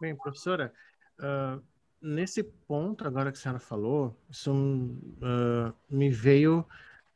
Bem, 0.00 0.14
professora, 0.16 0.72
uh, 1.18 1.62
nesse 2.00 2.42
ponto 2.42 3.06
agora 3.06 3.32
que 3.32 3.38
a 3.38 3.40
senhora 3.40 3.58
falou, 3.58 4.16
isso 4.30 4.52
uh, 4.52 5.74
me 5.88 6.08
veio 6.08 6.64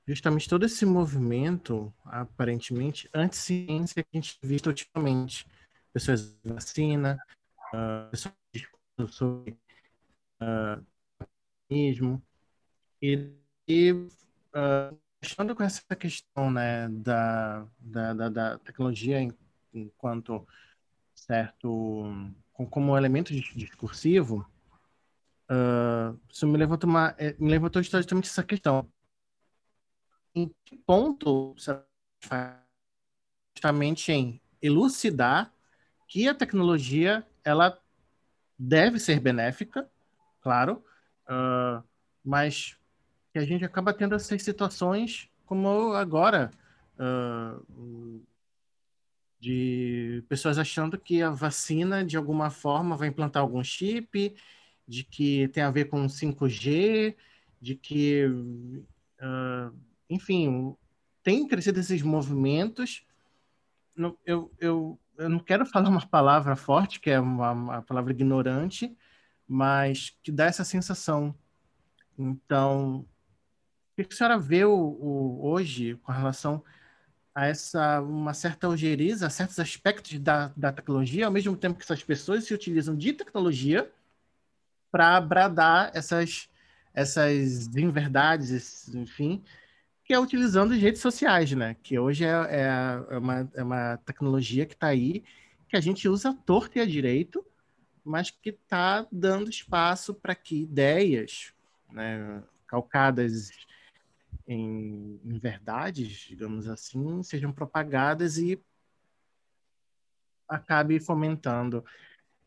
justamente 0.06 0.48
todo 0.48 0.66
esse 0.66 0.84
movimento, 0.84 1.92
aparentemente, 2.04 3.08
anti-ciência 3.14 4.02
que 4.02 4.08
a 4.12 4.16
gente 4.16 4.38
visto 4.42 4.66
ultimamente. 4.66 5.46
Pessoas 5.92 6.32
de 6.42 6.52
vacina, 6.52 7.18
uh, 7.74 8.10
pessoas 8.10 8.34
discutindo 8.52 9.08
sobre 9.08 9.58
uh, 10.40 10.84
e, 13.00 13.32
e 13.68 13.92
uh, 13.92 14.98
Fechando 15.24 15.54
com 15.54 15.62
essa 15.62 15.94
questão 15.94 16.50
né, 16.50 16.88
da, 16.88 17.64
da, 17.78 18.12
da, 18.12 18.28
da 18.28 18.58
tecnologia 18.58 19.20
enquanto 19.72 20.44
certo 21.14 22.04
como 22.68 22.96
elemento 22.96 23.32
discursivo, 23.32 24.44
uh, 25.48 26.18
isso 26.28 26.44
me 26.48 26.58
levantou, 26.58 26.90
uma, 26.90 27.14
eh, 27.18 27.36
me 27.38 27.48
levantou 27.48 27.80
justamente 27.80 28.28
essa 28.28 28.42
questão. 28.42 28.90
Em 30.34 30.50
que 30.64 30.76
ponto 30.78 31.54
justamente 33.54 34.10
em 34.10 34.40
elucidar 34.60 35.54
que 36.12 36.28
a 36.28 36.34
tecnologia 36.34 37.26
ela 37.42 37.80
deve 38.58 38.98
ser 38.98 39.18
benéfica, 39.18 39.90
claro, 40.42 40.84
uh, 41.24 41.82
mas 42.22 42.76
que 43.32 43.38
a 43.38 43.44
gente 43.46 43.64
acaba 43.64 43.94
tendo 43.94 44.14
essas 44.14 44.42
situações 44.42 45.30
como 45.46 45.94
agora 45.94 46.50
uh, 46.98 48.22
de 49.40 50.22
pessoas 50.28 50.58
achando 50.58 50.98
que 50.98 51.22
a 51.22 51.30
vacina 51.30 52.04
de 52.04 52.18
alguma 52.18 52.50
forma 52.50 52.94
vai 52.94 53.08
implantar 53.08 53.40
algum 53.40 53.64
chip, 53.64 54.36
de 54.86 55.04
que 55.04 55.48
tem 55.48 55.62
a 55.62 55.70
ver 55.70 55.86
com 55.86 56.04
5G, 56.04 57.16
de 57.58 57.74
que, 57.74 58.26
uh, 58.26 59.74
enfim, 60.10 60.76
tem 61.22 61.48
crescido 61.48 61.80
esses 61.80 62.02
movimentos. 62.02 63.02
Eu, 64.26 64.52
eu, 64.58 64.98
eu 65.18 65.28
não 65.28 65.38
quero 65.38 65.66
falar 65.66 65.88
uma 65.88 66.06
palavra 66.06 66.56
forte, 66.56 67.00
que 67.00 67.10
é 67.10 67.20
uma, 67.20 67.52
uma 67.52 67.82
palavra 67.82 68.12
ignorante, 68.12 68.96
mas 69.46 70.16
que 70.22 70.32
dá 70.32 70.46
essa 70.46 70.64
sensação. 70.64 71.34
Então, 72.18 73.06
o 73.92 74.02
que 74.04 74.12
a 74.12 74.16
senhora 74.16 74.38
vê 74.38 74.64
o, 74.64 74.72
o, 74.72 75.46
hoje 75.46 75.96
com 76.02 76.12
relação 76.12 76.62
a 77.34 77.46
essa 77.46 78.00
uma 78.00 78.34
certa 78.34 78.68
ojeriza, 78.68 79.26
a 79.26 79.30
certos 79.30 79.58
aspectos 79.58 80.18
da, 80.18 80.52
da 80.56 80.72
tecnologia, 80.72 81.26
ao 81.26 81.32
mesmo 81.32 81.56
tempo 81.56 81.78
que 81.78 81.84
essas 81.84 82.02
pessoas 82.02 82.44
se 82.44 82.54
utilizam 82.54 82.96
de 82.96 83.12
tecnologia 83.12 83.90
para 84.90 85.20
bradar 85.20 85.90
essas 85.94 86.48
essas 86.94 87.74
inverdades, 87.74 88.88
enfim, 88.94 89.42
é 90.12 90.18
utilizando 90.18 90.72
as 90.72 90.80
redes 90.80 91.00
sociais, 91.00 91.52
né? 91.52 91.76
Que 91.82 91.98
hoje 91.98 92.24
é, 92.24 92.28
é, 92.28 93.14
é 93.14 93.18
uma, 93.18 93.50
é 93.54 93.62
uma 93.62 93.96
tecnologia 93.98 94.66
que 94.66 94.74
está 94.74 94.88
aí, 94.88 95.24
que 95.68 95.76
a 95.76 95.80
gente 95.80 96.08
usa 96.08 96.34
torto 96.46 96.78
e 96.78 96.80
a 96.80 96.86
direito, 96.86 97.44
mas 98.04 98.30
que 98.30 98.50
está 98.50 99.06
dando 99.10 99.48
espaço 99.48 100.14
para 100.14 100.34
que 100.34 100.62
ideias 100.62 101.52
né, 101.90 102.42
calcadas 102.66 103.50
em, 104.46 105.20
em 105.24 105.38
verdades, 105.38 106.08
digamos 106.08 106.68
assim, 106.68 107.22
sejam 107.22 107.52
propagadas 107.52 108.38
e 108.38 108.60
acabe 110.48 111.00
fomentando 111.00 111.84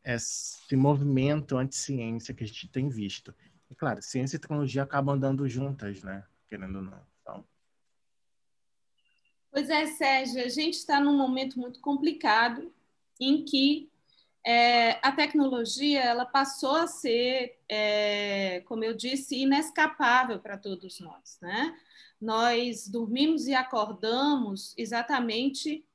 esse 0.03 0.75
movimento 0.75 1.57
anti-ciência 1.57 2.33
que 2.33 2.43
a 2.43 2.47
gente 2.47 2.67
tem 2.67 2.89
visto. 2.89 3.33
E, 3.69 3.75
claro, 3.75 4.01
ciência 4.01 4.35
e 4.35 4.39
tecnologia 4.39 4.83
acabam 4.83 5.15
andando 5.15 5.47
juntas, 5.47 6.03
né? 6.03 6.23
Querendo 6.47 6.75
ou 6.75 6.81
não. 6.83 7.14
Pois 9.55 9.69
é, 9.69 9.85
Sérgio, 9.85 10.43
a 10.43 10.49
gente 10.49 10.73
está 10.73 10.99
num 10.99 11.15
momento 11.15 11.57
muito 11.57 11.79
complicado 11.79 12.73
em 13.21 13.45
que 13.45 13.89
é, 14.45 14.99
a 15.01 15.13
tecnologia 15.13 16.01
ela 16.03 16.25
passou 16.25 16.75
a 16.75 16.87
ser, 16.87 17.57
é, 17.69 18.59
como 18.65 18.83
eu 18.83 18.93
disse, 18.93 19.37
inescapável 19.37 20.41
para 20.41 20.57
todos 20.57 20.99
nós. 20.99 21.37
Né? 21.41 21.73
Nós 22.19 22.89
dormimos 22.89 23.47
e 23.47 23.53
acordamos 23.53 24.73
exatamente 24.77 25.85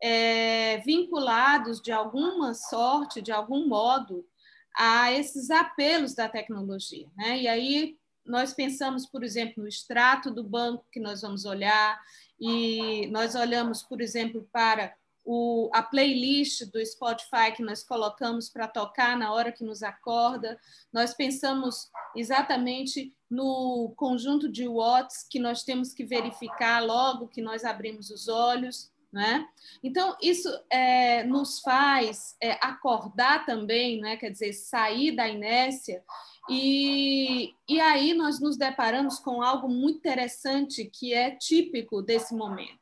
é, 0.00 0.78
vinculados 0.78 1.82
de 1.82 1.92
alguma 1.92 2.54
sorte, 2.54 3.20
de 3.20 3.30
algum 3.30 3.68
modo, 3.68 4.26
a 4.74 5.12
esses 5.12 5.50
apelos 5.50 6.14
da 6.14 6.26
tecnologia. 6.26 7.10
Né? 7.14 7.42
E 7.42 7.48
aí 7.48 7.98
nós 8.24 8.52
pensamos, 8.52 9.06
por 9.06 9.22
exemplo, 9.22 9.62
no 9.62 9.68
extrato 9.68 10.30
do 10.30 10.42
banco 10.42 10.86
que 10.90 11.00
nós 11.00 11.22
vamos 11.22 11.44
olhar, 11.44 12.00
e 12.40 13.06
nós 13.08 13.34
olhamos, 13.34 13.82
por 13.82 14.00
exemplo, 14.00 14.48
para 14.52 14.94
o, 15.24 15.70
a 15.72 15.82
playlist 15.82 16.66
do 16.66 16.84
Spotify 16.84 17.52
que 17.56 17.62
nós 17.62 17.82
colocamos 17.82 18.50
para 18.50 18.68
tocar 18.68 19.16
na 19.16 19.32
hora 19.32 19.50
que 19.50 19.64
nos 19.64 19.82
acorda. 19.82 20.58
Nós 20.92 21.14
pensamos 21.14 21.90
exatamente 22.14 23.14
no 23.30 23.94
conjunto 23.96 24.48
de 24.50 24.68
watts 24.68 25.26
que 25.28 25.38
nós 25.38 25.62
temos 25.62 25.94
que 25.94 26.04
verificar 26.04 26.84
logo 26.84 27.28
que 27.28 27.40
nós 27.40 27.64
abrimos 27.64 28.10
os 28.10 28.28
olhos. 28.28 28.92
Né? 29.10 29.46
Então, 29.80 30.16
isso 30.20 30.48
é, 30.68 31.22
nos 31.22 31.60
faz 31.60 32.36
é, 32.42 32.58
acordar 32.60 33.46
também, 33.46 34.00
né? 34.00 34.16
quer 34.16 34.28
dizer, 34.28 34.52
sair 34.52 35.12
da 35.12 35.28
inércia, 35.28 36.02
e, 36.48 37.54
e 37.68 37.80
aí 37.80 38.12
nós 38.14 38.40
nos 38.40 38.56
deparamos 38.56 39.18
com 39.18 39.42
algo 39.42 39.68
muito 39.68 39.98
interessante 39.98 40.84
que 40.84 41.14
é 41.14 41.30
típico 41.30 42.02
desse 42.02 42.34
momento. 42.34 42.80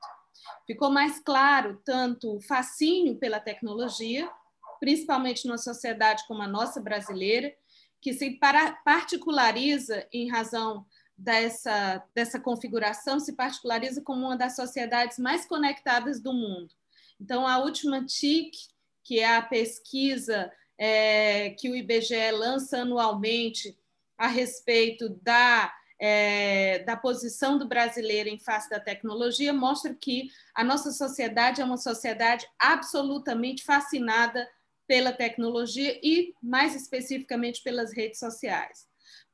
Ficou 0.67 0.91
mais 0.91 1.21
claro 1.21 1.81
tanto 1.85 2.37
o 2.37 2.41
fascínio 2.41 3.17
pela 3.17 3.41
tecnologia, 3.41 4.31
principalmente 4.81 5.47
numa 5.47 5.59
sociedade 5.59 6.25
como 6.27 6.43
a 6.43 6.49
nossa 6.49 6.81
brasileira, 6.81 7.55
que 8.01 8.13
se 8.13 8.39
particulariza 8.85 10.07
em 10.13 10.29
razão 10.29 10.85
dessa, 11.17 12.03
dessa 12.13 12.41
configuração 12.41 13.21
se 13.21 13.35
particulariza 13.35 14.03
como 14.03 14.27
uma 14.27 14.37
das 14.37 14.57
sociedades 14.57 15.19
mais 15.19 15.47
conectadas 15.47 16.21
do 16.21 16.33
mundo. 16.33 16.75
Então, 17.21 17.47
a 17.47 17.59
última 17.59 18.05
TIC, 18.05 18.51
que 19.05 19.21
é 19.21 19.37
a 19.37 19.43
pesquisa 19.43 20.51
é, 20.85 21.51
que 21.51 21.71
o 21.71 21.77
IBGE 21.77 22.33
lança 22.33 22.79
anualmente 22.79 23.79
a 24.19 24.27
respeito 24.27 25.11
da, 25.23 25.73
é, 25.97 26.81
da 26.81 26.97
posição 26.97 27.57
do 27.57 27.69
brasileiro 27.69 28.29
em 28.29 28.37
face 28.37 28.69
da 28.69 28.81
tecnologia, 28.81 29.53
mostra 29.53 29.95
que 29.95 30.29
a 30.53 30.65
nossa 30.65 30.91
sociedade 30.91 31.61
é 31.61 31.65
uma 31.65 31.77
sociedade 31.77 32.49
absolutamente 32.59 33.63
fascinada 33.63 34.49
pela 34.85 35.13
tecnologia 35.13 36.01
e, 36.03 36.35
mais 36.43 36.75
especificamente, 36.75 37.63
pelas 37.63 37.93
redes 37.93 38.19
sociais. 38.19 38.89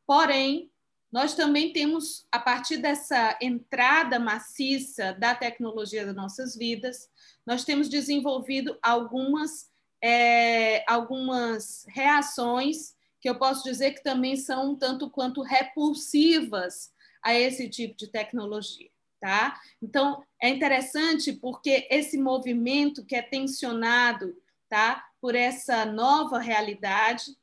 Porém, 0.07 0.71
nós 1.11 1.35
também 1.35 1.73
temos, 1.73 2.27
a 2.31 2.39
partir 2.39 2.77
dessa 2.77 3.39
entrada 3.41 4.19
maciça 4.19 5.15
da 5.15 5.35
tecnologia 5.35 6.05
das 6.05 6.15
nossas 6.15 6.55
vidas, 6.55 7.09
nós 7.47 7.65
temos 7.65 7.89
desenvolvido 7.89 8.79
algumas, 8.83 9.71
é, 10.03 10.85
algumas 10.91 11.85
reações 11.89 12.97
que 13.21 13.29
eu 13.29 13.39
posso 13.39 13.65
dizer 13.65 13.93
que 13.93 14.03
também 14.03 14.37
são 14.37 14.73
um 14.73 14.77
tanto 14.77 15.11
quanto 15.11 15.43
repulsivas 15.43 16.93
a 17.23 17.35
esse 17.35 17.69
tipo 17.69 17.97
de 17.97 18.07
tecnologia. 18.09 18.89
Tá? 19.21 19.61
Então, 19.83 20.23
é 20.41 20.49
interessante 20.49 21.33
porque 21.33 21.89
esse 21.91 22.17
movimento 22.17 23.05
que 23.05 23.17
é 23.17 23.23
tensionado 23.23 24.33
tá, 24.69 25.05
por 25.21 25.35
essa 25.35 25.85
nova 25.85 26.39
realidade, 26.39 27.37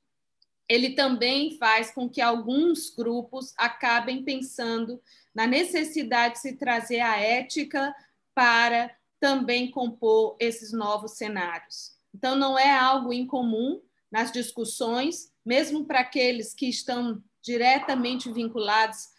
ele 0.70 0.91
também 0.91 1.58
faz 1.58 1.91
com 1.91 2.10
que 2.10 2.22
alguns 2.22 2.89
grupos 2.89 3.54
acabem 3.58 4.24
pensando 4.24 5.02
na 5.34 5.46
necessidade 5.46 6.36
de 6.36 6.39
se 6.39 6.54
trazer 6.54 7.02
a 7.02 7.20
ética 7.20 7.94
para 8.34 8.96
também 9.20 9.70
compor 9.70 10.38
esses 10.39 10.72
novos 10.72 11.18
cenários. 11.18 11.94
Então, 12.15 12.34
não 12.34 12.58
é 12.58 12.71
algo 12.71 13.12
incomum 13.12 13.82
nas 14.10 14.32
discussões, 14.32 15.34
mesmo 15.45 15.84
para 15.84 15.99
aqueles 15.99 16.54
que 16.54 16.65
estão 16.69 17.21
diretamente 17.43 18.32
vinculados, 18.32 19.10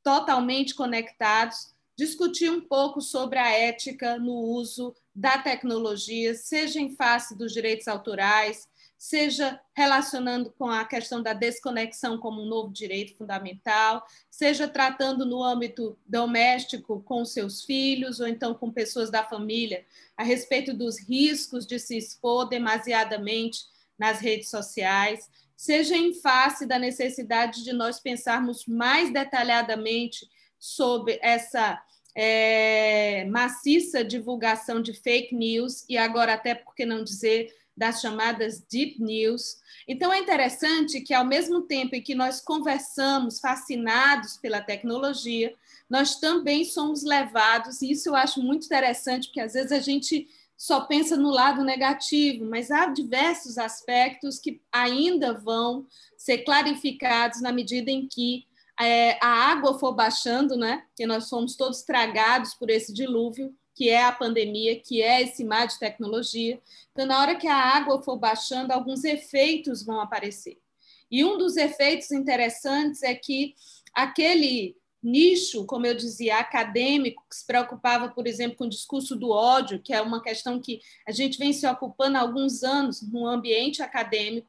totalmente 0.00 0.72
conectados, 0.72 1.74
discutir 1.98 2.48
um 2.48 2.60
pouco 2.60 3.00
sobre 3.00 3.40
a 3.40 3.50
ética 3.50 4.16
no 4.16 4.32
uso 4.32 4.94
da 5.12 5.38
tecnologia, 5.38 6.34
seja 6.34 6.78
em 6.78 6.94
face 6.94 7.36
dos 7.36 7.52
direitos 7.52 7.88
autorais, 7.88 8.68
seja 8.98 9.60
relacionando 9.74 10.50
com 10.50 10.68
a 10.70 10.84
questão 10.84 11.22
da 11.22 11.32
desconexão 11.32 12.18
como 12.18 12.42
um 12.42 12.46
novo 12.46 12.72
direito 12.72 13.16
fundamental, 13.16 14.06
seja 14.30 14.66
tratando 14.66 15.26
no 15.26 15.42
âmbito 15.42 15.98
doméstico 16.06 17.02
com 17.02 17.24
seus 17.24 17.64
filhos 17.64 18.20
ou 18.20 18.26
então 18.26 18.54
com 18.54 18.72
pessoas 18.72 19.10
da 19.10 19.22
família 19.22 19.84
a 20.16 20.22
respeito 20.22 20.72
dos 20.72 20.98
riscos 20.98 21.66
de 21.66 21.78
se 21.78 21.96
expor 21.96 22.48
demasiadamente 22.48 23.64
nas 23.98 24.20
redes 24.20 24.50
sociais, 24.50 25.30
seja 25.56 25.96
em 25.96 26.14
face 26.14 26.66
da 26.66 26.78
necessidade 26.78 27.64
de 27.64 27.72
nós 27.72 28.00
pensarmos 28.00 28.66
mais 28.66 29.12
detalhadamente 29.12 30.28
sobre 30.58 31.18
essa 31.22 31.82
é, 32.14 33.26
maciça 33.26 34.02
divulgação 34.02 34.80
de 34.80 34.94
fake 34.94 35.34
news 35.34 35.84
e 35.86 35.98
agora 35.98 36.32
até 36.32 36.54
por 36.54 36.74
que 36.74 36.86
não 36.86 37.04
dizer 37.04 37.54
das 37.76 38.00
chamadas 38.00 38.64
deep 38.70 39.02
news. 39.02 39.58
Então 39.86 40.12
é 40.12 40.18
interessante 40.18 41.00
que 41.00 41.12
ao 41.12 41.24
mesmo 41.24 41.62
tempo 41.62 41.94
em 41.94 42.02
que 42.02 42.14
nós 42.14 42.40
conversamos 42.40 43.38
fascinados 43.38 44.36
pela 44.38 44.60
tecnologia, 44.60 45.54
nós 45.88 46.18
também 46.18 46.64
somos 46.64 47.04
levados, 47.04 47.82
e 47.82 47.92
isso 47.92 48.08
eu 48.08 48.16
acho 48.16 48.42
muito 48.42 48.66
interessante, 48.66 49.28
porque 49.28 49.40
às 49.40 49.52
vezes 49.52 49.70
a 49.70 49.78
gente 49.78 50.28
só 50.56 50.80
pensa 50.80 51.16
no 51.16 51.30
lado 51.30 51.62
negativo, 51.62 52.44
mas 52.46 52.70
há 52.70 52.86
diversos 52.86 53.58
aspectos 53.58 54.38
que 54.38 54.60
ainda 54.72 55.34
vão 55.34 55.86
ser 56.16 56.38
clarificados 56.38 57.42
na 57.42 57.52
medida 57.52 57.90
em 57.90 58.08
que 58.08 58.46
é, 58.80 59.18
a 59.24 59.28
água 59.28 59.78
for 59.78 59.92
baixando, 59.92 60.56
né? 60.56 60.84
Que 60.96 61.06
nós 61.06 61.28
fomos 61.28 61.56
todos 61.56 61.82
tragados 61.82 62.54
por 62.54 62.70
esse 62.70 62.92
dilúvio, 62.92 63.54
que 63.76 63.90
é 63.90 64.02
a 64.02 64.10
pandemia, 64.10 64.80
que 64.80 65.02
é 65.02 65.20
esse 65.20 65.44
mar 65.44 65.66
de 65.66 65.78
tecnologia. 65.78 66.58
Então, 66.92 67.04
na 67.04 67.20
hora 67.20 67.36
que 67.36 67.46
a 67.46 67.54
água 67.54 68.02
for 68.02 68.16
baixando, 68.16 68.72
alguns 68.72 69.04
efeitos 69.04 69.84
vão 69.84 70.00
aparecer. 70.00 70.58
E 71.10 71.22
um 71.22 71.36
dos 71.36 71.58
efeitos 71.58 72.10
interessantes 72.10 73.02
é 73.02 73.14
que 73.14 73.54
aquele 73.94 74.74
nicho, 75.02 75.66
como 75.66 75.86
eu 75.86 75.94
dizia, 75.94 76.38
acadêmico, 76.38 77.22
que 77.28 77.36
se 77.36 77.46
preocupava, 77.46 78.08
por 78.08 78.26
exemplo, 78.26 78.56
com 78.56 78.64
o 78.64 78.70
discurso 78.70 79.14
do 79.14 79.30
ódio, 79.30 79.80
que 79.80 79.92
é 79.92 80.00
uma 80.00 80.22
questão 80.22 80.58
que 80.58 80.80
a 81.06 81.12
gente 81.12 81.38
vem 81.38 81.52
se 81.52 81.66
ocupando 81.66 82.16
há 82.16 82.22
alguns 82.22 82.64
anos 82.64 83.02
no 83.02 83.26
ambiente 83.26 83.82
acadêmico, 83.82 84.48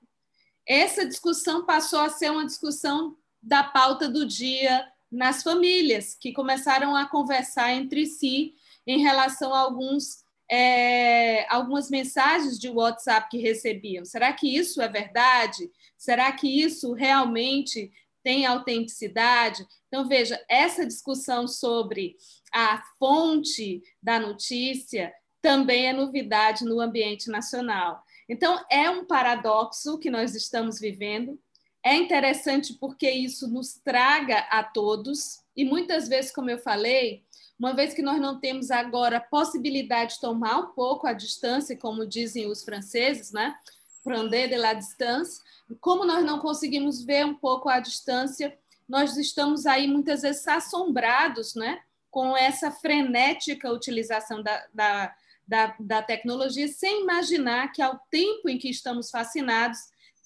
essa 0.66 1.06
discussão 1.06 1.66
passou 1.66 2.00
a 2.00 2.10
ser 2.10 2.32
uma 2.32 2.46
discussão 2.46 3.16
da 3.44 3.62
pauta 3.62 4.08
do 4.08 4.26
dia 4.26 4.88
nas 5.12 5.44
famílias, 5.44 6.16
que 6.20 6.32
começaram 6.32 6.96
a 6.96 7.06
conversar 7.06 7.74
entre 7.74 8.06
si 8.06 8.56
em 8.88 9.02
relação 9.02 9.54
a 9.54 9.60
alguns, 9.60 10.24
é, 10.50 11.46
algumas 11.54 11.90
mensagens 11.90 12.58
de 12.58 12.70
WhatsApp 12.70 13.28
que 13.30 13.38
recebiam. 13.38 14.06
Será 14.06 14.32
que 14.32 14.48
isso 14.48 14.82
é 14.82 14.88
verdade? 14.88 15.70
Será 15.98 16.32
que 16.32 16.48
isso 16.48 16.94
realmente 16.94 17.92
tem 18.24 18.46
autenticidade? 18.46 19.68
Então, 19.88 20.08
veja, 20.08 20.42
essa 20.50 20.86
discussão 20.86 21.48
sobre 21.48 22.16
a 22.54 22.82
fonte 22.98 23.84
da 24.02 24.20
notícia 24.20 25.14
também 25.42 25.88
é 25.88 25.94
novidade 25.94 26.64
no 26.64 26.80
ambiente 26.80 27.30
nacional. 27.30 28.02
Então, 28.28 28.64
é 28.70 28.90
um 28.90 29.06
paradoxo 29.06 29.98
que 30.00 30.10
nós 30.10 30.36
estamos 30.36 30.80
vivendo. 30.80 31.40
É 31.84 31.96
interessante 31.96 32.74
porque 32.74 33.10
isso 33.10 33.48
nos 33.48 33.76
traga 33.76 34.40
a 34.50 34.64
todos, 34.64 35.42
e 35.56 35.64
muitas 35.64 36.08
vezes, 36.08 36.32
como 36.32 36.50
eu 36.50 36.60
falei, 36.60 37.24
uma 37.60 37.74
vez 37.74 37.94
que 37.94 38.02
nós 38.02 38.20
não 38.20 38.40
temos 38.40 38.70
agora 38.70 39.18
a 39.18 39.22
possibilidade 39.22 40.16
de 40.16 40.22
tomar 40.22 40.60
um 40.60 40.68
pouco 40.68 41.08
a 41.08 41.14
distância, 41.14 41.76
como 41.76 42.06
dizem 42.06 42.48
os 42.48 42.64
franceses, 42.64 43.32
né? 43.32 43.56
Prender 44.04 44.50
de 44.50 44.56
la 44.56 44.74
distância, 44.74 45.44
como 45.82 46.06
nós 46.06 46.24
não 46.24 46.40
conseguimos 46.40 47.04
ver 47.04 47.26
um 47.26 47.34
pouco 47.34 47.68
a 47.68 47.80
distância, 47.80 48.58
nós 48.88 49.18
estamos 49.18 49.66
aí 49.66 49.88
muitas 49.88 50.22
vezes 50.22 50.48
assombrados, 50.48 51.56
né? 51.56 51.82
Com 52.12 52.38
essa 52.38 52.72
frenética 52.72 53.72
utilização 53.72 54.42
da, 54.44 54.66
da, 54.74 55.16
da, 55.48 55.76
da 55.80 56.02
tecnologia, 56.04 56.68
sem 56.68 57.02
imaginar 57.02 57.72
que, 57.72 57.82
ao 57.82 58.00
tempo 58.12 58.48
em 58.48 58.58
que 58.58 58.70
estamos 58.70 59.10
fascinados, 59.10 59.80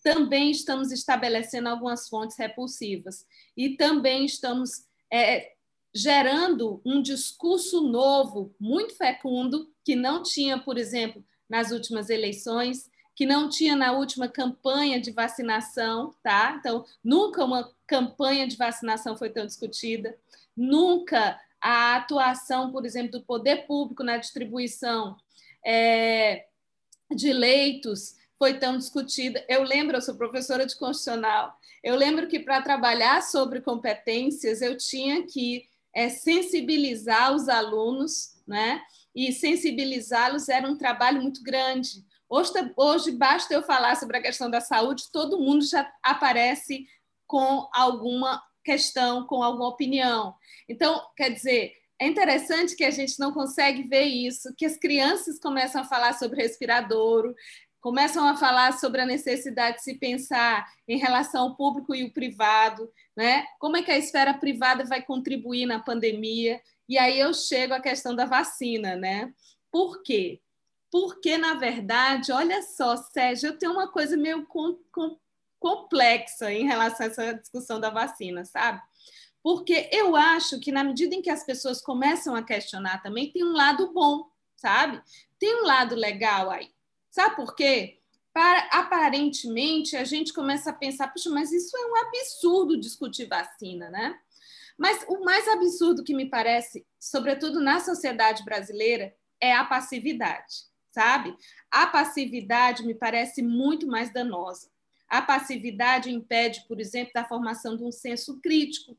também 0.04 0.52
estamos 0.52 0.92
estabelecendo 0.92 1.70
algumas 1.70 2.10
fontes 2.10 2.38
repulsivas 2.38 3.26
e 3.56 3.78
também 3.78 4.26
estamos 4.26 4.86
é, 5.12 5.54
gerando 5.94 6.82
um 6.86 7.02
discurso 7.02 7.82
novo, 7.82 8.54
muito 8.60 8.96
fecundo, 8.96 9.70
que 9.84 9.96
não 9.96 10.24
tinha, 10.24 10.58
por 10.58 10.78
exemplo, 10.78 11.24
nas 11.50 11.72
últimas 11.72 12.10
eleições, 12.10 12.90
que 13.16 13.26
não 13.26 13.50
tinha 13.50 13.76
na 13.76 13.92
última 13.92 14.28
campanha 14.28 15.00
de 15.00 15.12
vacinação, 15.12 16.16
tá? 16.24 16.56
Então, 16.58 16.86
nunca 17.04 17.44
uma 17.44 17.70
campanha 17.86 18.48
de 18.48 18.56
vacinação 18.56 19.18
foi 19.18 19.30
tão 19.30 19.46
discutida, 19.46 20.18
nunca 20.56 21.40
a 21.62 21.98
atuação, 21.98 22.72
por 22.72 22.86
exemplo, 22.86 23.12
do 23.12 23.22
poder 23.22 23.68
público 23.68 24.04
na 24.04 24.18
distribuição 24.18 25.16
é, 25.66 26.46
de 27.14 27.32
leitos 27.32 28.16
foi 28.38 28.58
tão 28.58 28.78
discutida. 28.78 29.46
Eu 29.48 29.62
lembro, 29.64 29.98
eu 29.98 30.02
sou 30.02 30.16
professora 30.16 30.66
de 30.66 30.76
constitucional, 30.76 31.56
eu 31.84 31.96
lembro 31.96 32.28
que 32.28 32.40
para 32.40 32.62
trabalhar 32.62 33.22
sobre 33.22 33.62
competências 33.62 34.62
eu 34.62 34.78
tinha 34.78 35.28
que 35.28 35.70
é, 35.94 36.10
sensibilizar 36.10 37.34
os 37.34 37.50
alunos, 37.50 38.42
né? 38.48 38.82
E 39.14 39.32
sensibilizá-los 39.32 40.48
era 40.50 40.68
um 40.68 40.78
trabalho 40.78 41.22
muito 41.22 41.44
grande. 41.44 42.06
Hoje, 42.30 42.52
hoje 42.78 43.12
basta 43.12 43.54
eu 43.54 43.62
falar 43.62 43.96
sobre 43.96 44.18
a 44.18 44.22
questão 44.22 44.50
da 44.50 44.62
saúde, 44.62 45.12
todo 45.12 45.40
mundo 45.40 45.66
já 45.66 45.92
aparece 46.02 46.88
com 47.28 47.68
alguma 47.74 48.42
questão, 48.64 49.26
com 49.26 49.44
alguma 49.44 49.68
opinião. 49.68 50.36
Então, 50.68 51.02
quer 51.16 51.30
dizer, 51.30 51.74
é 52.00 52.08
interessante 52.08 52.76
que 52.76 52.84
a 52.84 52.90
gente 52.90 53.20
não 53.20 53.32
consegue 53.32 53.84
ver 53.84 54.06
isso, 54.06 54.54
que 54.58 54.66
as 54.66 54.78
crianças 54.78 55.40
começam 55.40 55.82
a 55.82 55.86
falar 55.86 56.14
sobre 56.14 56.42
respiradouro, 56.42 57.36
começam 57.82 58.28
a 58.28 58.38
falar 58.38 58.78
sobre 58.78 59.02
a 59.02 59.06
necessidade 59.06 59.78
de 59.78 59.84
se 59.84 59.96
pensar 59.96 60.72
em 60.88 60.98
relação 60.98 61.42
ao 61.42 61.56
público 61.56 61.96
e 61.96 62.04
o 62.04 62.14
privado, 62.14 62.90
né? 63.18 63.46
Como 63.60 63.76
é 63.76 63.82
que 63.82 63.92
a 63.92 63.98
esfera 63.98 64.34
privada 64.36 64.86
vai 64.86 65.02
contribuir 65.02 65.66
na 65.66 65.80
pandemia? 65.80 66.62
E 66.88 66.98
aí 66.98 67.20
eu 67.20 67.34
chego 67.34 67.74
à 67.74 67.82
questão 67.82 68.16
da 68.16 68.26
vacina, 68.26 68.96
né? 68.96 69.34
Por 69.72 70.04
quê? 70.04 70.40
Porque, 70.92 71.38
na 71.38 71.56
verdade, 71.56 72.32
olha 72.32 72.62
só, 72.62 72.96
Sérgio, 72.98 73.50
eu 73.50 73.58
tenho 73.58 73.72
uma 73.72 73.88
coisa 73.88 74.16
meio 74.16 74.46
com, 74.46 74.78
com, 74.92 75.18
complexa 75.58 76.52
em 76.52 76.68
relação 76.68 77.06
a 77.06 77.10
essa 77.10 77.34
discussão 77.34 77.80
da 77.80 77.90
vacina, 77.90 78.46
sabe? 78.46 78.82
Porque 79.42 79.90
eu 79.92 80.16
acho 80.16 80.60
que, 80.60 80.72
na 80.72 80.84
medida 80.84 81.16
em 81.16 81.22
que 81.22 81.30
as 81.30 81.44
pessoas 81.44 81.82
começam 81.82 82.36
a 82.36 82.44
questionar 82.44 83.02
também, 83.02 83.32
tem 83.32 83.44
um 83.44 83.54
lado 83.54 83.92
bom, 83.92 84.30
sabe? 84.56 85.02
Tem 85.40 85.64
um 85.64 85.66
lado 85.66 85.96
legal 85.96 86.52
aí. 86.52 86.70
Sabe 87.12 87.36
por 87.36 87.54
quê? 87.56 88.00
Para, 88.34 88.60
aparentemente, 88.72 89.98
a 89.98 90.06
gente 90.06 90.32
começa 90.32 90.70
a 90.70 90.74
pensar, 90.74 91.10
puxa, 91.10 91.30
mas 91.30 91.52
isso 91.52 91.76
é 91.76 91.86
um 91.86 91.96
absurdo 91.98 92.80
discutir 92.80 93.26
vacina, 93.26 93.90
né? 93.90 94.18
Mas 94.78 95.06
o 95.10 95.24
mais 95.24 95.46
absurdo 95.50 96.04
que 96.04 96.16
me 96.16 96.30
parece, 96.30 96.88
sobretudo 96.98 97.60
na 97.60 97.82
sociedade 97.82 98.44
brasileira, 98.46 99.14
é 99.42 99.54
a 99.54 99.66
passividade, 99.66 100.64
sabe? 100.90 101.36
A 101.70 101.86
passividade 101.88 102.86
me 102.86 102.96
parece 102.96 103.44
muito 103.44 103.86
mais 103.86 104.14
danosa. 104.14 104.72
A 105.10 105.22
passividade 105.22 106.10
impede, 106.10 106.66
por 106.70 106.80
exemplo, 106.80 107.12
da 107.14 107.26
formação 107.26 107.76
de 107.76 107.84
um 107.84 107.92
senso 107.92 108.40
crítico. 108.40 108.98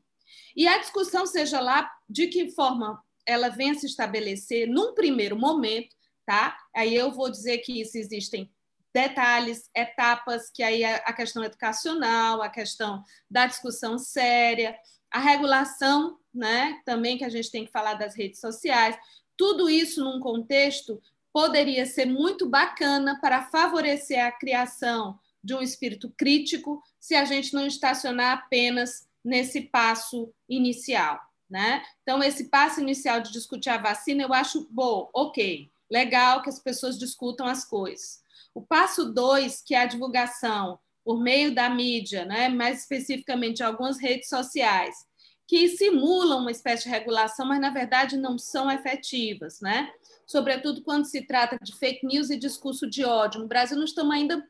E 0.55 0.67
a 0.67 0.77
discussão, 0.77 1.25
seja 1.25 1.59
lá 1.59 1.91
de 2.07 2.27
que 2.27 2.51
forma 2.51 3.03
ela 3.25 3.49
venha 3.49 3.73
se 3.73 3.87
estabelecer, 3.87 4.67
num 4.67 4.93
primeiro 4.93 5.35
momento, 5.35 5.95
tá? 6.25 6.57
Aí 6.75 6.95
eu 6.95 7.11
vou 7.11 7.29
dizer 7.29 7.59
que 7.59 7.81
isso 7.81 7.97
existem 7.97 8.51
detalhes, 8.93 9.69
etapas, 9.75 10.49
que 10.51 10.61
aí 10.61 10.83
é 10.83 11.01
a 11.05 11.13
questão 11.13 11.43
educacional, 11.43 12.41
a 12.41 12.49
questão 12.49 13.03
da 13.29 13.47
discussão 13.47 13.97
séria, 13.97 14.77
a 15.11 15.19
regulação, 15.19 16.19
né? 16.33 16.79
Também 16.85 17.17
que 17.17 17.25
a 17.25 17.29
gente 17.29 17.49
tem 17.49 17.65
que 17.65 17.71
falar 17.71 17.95
das 17.95 18.15
redes 18.15 18.39
sociais. 18.39 18.95
Tudo 19.35 19.69
isso 19.69 20.03
num 20.03 20.19
contexto 20.19 21.01
poderia 21.31 21.85
ser 21.87 22.05
muito 22.05 22.47
bacana 22.47 23.19
para 23.19 23.43
favorecer 23.49 24.23
a 24.23 24.31
criação 24.31 25.19
de 25.43 25.55
um 25.55 25.61
espírito 25.61 26.13
crítico, 26.15 26.81
se 26.99 27.15
a 27.15 27.25
gente 27.25 27.53
não 27.53 27.65
estacionar 27.65 28.37
apenas 28.37 29.07
nesse 29.25 29.61
passo 29.61 30.31
inicial, 30.47 31.19
né? 31.49 31.83
Então 32.01 32.23
esse 32.23 32.45
passo 32.45 32.79
inicial 32.79 33.19
de 33.19 33.31
discutir 33.31 33.69
a 33.69 33.77
vacina 33.77 34.23
eu 34.23 34.33
acho 34.33 34.67
bom, 34.69 35.09
ok 35.13 35.72
legal 35.93 36.41
que 36.41 36.49
as 36.49 36.59
pessoas 36.59 36.97
discutam 36.97 37.45
as 37.45 37.63
coisas. 37.63 38.23
O 38.51 38.63
passo 38.63 39.13
dois, 39.13 39.61
que 39.61 39.75
é 39.75 39.81
a 39.81 39.85
divulgação 39.85 40.79
por 41.05 41.21
meio 41.21 41.53
da 41.53 41.69
mídia, 41.69 42.25
né, 42.25 42.49
mais 42.49 42.81
especificamente 42.81 43.61
algumas 43.61 43.99
redes 43.99 44.27
sociais, 44.27 44.95
que 45.47 45.67
simulam 45.69 46.39
uma 46.39 46.51
espécie 46.51 46.83
de 46.83 46.89
regulação, 46.89 47.45
mas 47.45 47.61
na 47.61 47.69
verdade 47.69 48.17
não 48.17 48.39
são 48.39 48.71
efetivas, 48.71 49.59
né? 49.61 49.91
Sobretudo 50.25 50.81
quando 50.81 51.05
se 51.05 51.27
trata 51.27 51.57
de 51.61 51.75
fake 51.75 52.07
news 52.07 52.29
e 52.29 52.37
discurso 52.37 52.89
de 52.89 53.03
ódio. 53.03 53.41
No 53.41 53.47
Brasil, 53.47 53.77
nós 53.77 53.89
estamos 53.89 54.15
ainda 54.15 54.41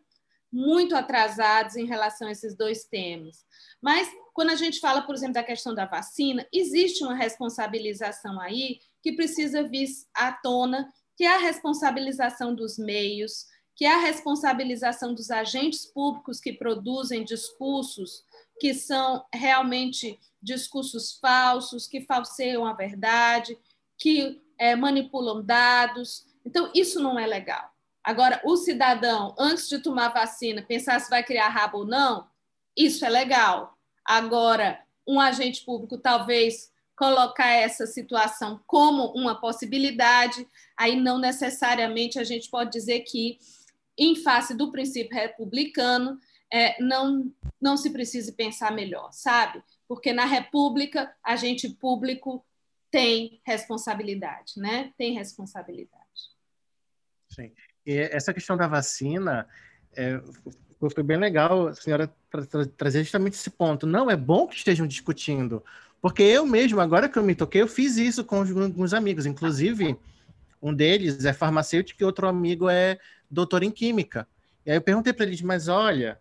muito 0.51 0.95
atrasados 0.95 1.75
em 1.75 1.85
relação 1.85 2.27
a 2.27 2.31
esses 2.31 2.55
dois 2.55 2.85
temas. 2.85 3.43
Mas 3.81 4.07
quando 4.33 4.51
a 4.51 4.55
gente 4.55 4.79
fala, 4.79 5.01
por 5.01 5.15
exemplo, 5.15 5.33
da 5.33 5.43
questão 5.43 5.73
da 5.73 5.85
vacina, 5.85 6.47
existe 6.53 7.03
uma 7.03 7.15
responsabilização 7.15 8.39
aí 8.39 8.79
que 9.01 9.13
precisa 9.13 9.63
vir 9.63 9.89
à 10.13 10.31
tona 10.31 10.87
que 11.15 11.23
é 11.23 11.35
a 11.35 11.39
responsabilização 11.39 12.53
dos 12.53 12.77
meios, 12.77 13.45
que 13.75 13.85
é 13.85 13.93
a 13.93 13.99
responsabilização 13.99 15.13
dos 15.13 15.31
agentes 15.31 15.85
públicos 15.85 16.39
que 16.39 16.53
produzem 16.53 17.23
discursos 17.23 18.23
que 18.59 18.73
são 18.73 19.25
realmente 19.33 20.19
discursos 20.41 21.17
falsos, 21.19 21.87
que 21.87 22.01
falseiam 22.01 22.65
a 22.65 22.73
verdade, 22.73 23.57
que 23.97 24.41
é, 24.57 24.75
manipulam 24.75 25.43
dados. 25.43 26.25
Então, 26.45 26.71
isso 26.73 26.99
não 26.99 27.17
é 27.17 27.25
legal. 27.25 27.71
Agora, 28.03 28.41
o 28.43 28.57
cidadão, 28.57 29.33
antes 29.39 29.69
de 29.69 29.79
tomar 29.79 30.09
vacina, 30.09 30.61
pensar 30.61 30.99
se 30.99 31.09
vai 31.09 31.23
criar 31.23 31.47
rabo 31.49 31.79
ou 31.79 31.85
não, 31.85 32.27
isso 32.75 33.05
é 33.05 33.09
legal. 33.09 33.77
Agora, 34.03 34.83
um 35.07 35.19
agente 35.19 35.63
público 35.63 35.97
talvez 35.97 36.71
colocar 36.95 37.49
essa 37.49 37.85
situação 37.85 38.61
como 38.67 39.11
uma 39.13 39.39
possibilidade, 39.39 40.47
aí 40.77 40.95
não 40.95 41.19
necessariamente 41.19 42.19
a 42.19 42.23
gente 42.23 42.49
pode 42.49 42.71
dizer 42.71 43.01
que, 43.01 43.39
em 43.97 44.15
face 44.15 44.53
do 44.53 44.71
princípio 44.71 45.15
republicano, 45.15 46.19
é, 46.51 46.81
não, 46.81 47.33
não 47.59 47.75
se 47.75 47.89
precise 47.89 48.31
pensar 48.33 48.71
melhor, 48.71 49.11
sabe? 49.11 49.63
Porque 49.87 50.13
na 50.13 50.25
República, 50.25 51.13
agente 51.23 51.67
público 51.67 52.45
tem 52.91 53.41
responsabilidade, 53.43 54.53
né? 54.57 54.93
Tem 54.95 55.13
responsabilidade. 55.13 56.03
Sim. 57.29 57.51
E 57.83 57.97
essa 57.97 58.33
questão 58.33 58.55
da 58.55 58.67
vacina, 58.67 59.47
é, 59.95 60.21
foi 60.77 61.03
bem 61.03 61.17
legal 61.17 61.69
a 61.69 61.73
senhora 61.73 62.13
trazer 62.77 63.03
justamente 63.03 63.33
esse 63.33 63.49
ponto. 63.49 63.87
Não 63.87 64.11
é 64.11 64.15
bom 64.15 64.47
que 64.47 64.55
estejam 64.55 64.85
discutindo, 64.85 65.63
porque 66.03 66.21
eu 66.21 66.45
mesmo, 66.45 66.81
agora 66.81 67.07
que 67.07 67.17
eu 67.17 67.23
me 67.23 67.33
toquei, 67.33 67.61
eu 67.61 67.67
fiz 67.67 67.95
isso 67.95 68.25
com 68.25 68.39
alguns 68.39 68.93
amigos. 68.93 69.25
Inclusive, 69.25 69.97
um 70.61 70.73
deles 70.73 71.23
é 71.23 71.31
farmacêutico 71.31 72.03
e 72.03 72.05
outro 72.05 72.27
amigo 72.27 72.69
é 72.69 72.99
doutor 73.31 73.63
em 73.63 73.71
química. 73.71 74.27
E 74.65 74.71
aí 74.71 74.75
eu 74.75 74.81
perguntei 74.81 75.13
para 75.13 75.25
eles, 75.25 75.41
mas 75.41 75.69
olha, 75.69 76.19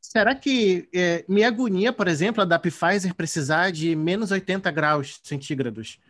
será 0.00 0.34
que 0.34 0.88
é, 0.90 1.22
me 1.28 1.44
agonia, 1.44 1.92
por 1.92 2.08
exemplo, 2.08 2.40
a 2.40 2.46
da 2.46 2.58
Pfizer 2.58 3.14
precisar 3.14 3.72
de 3.72 3.94
menos 3.94 4.30
80 4.30 4.70
graus 4.70 5.20
centígrados 5.22 6.00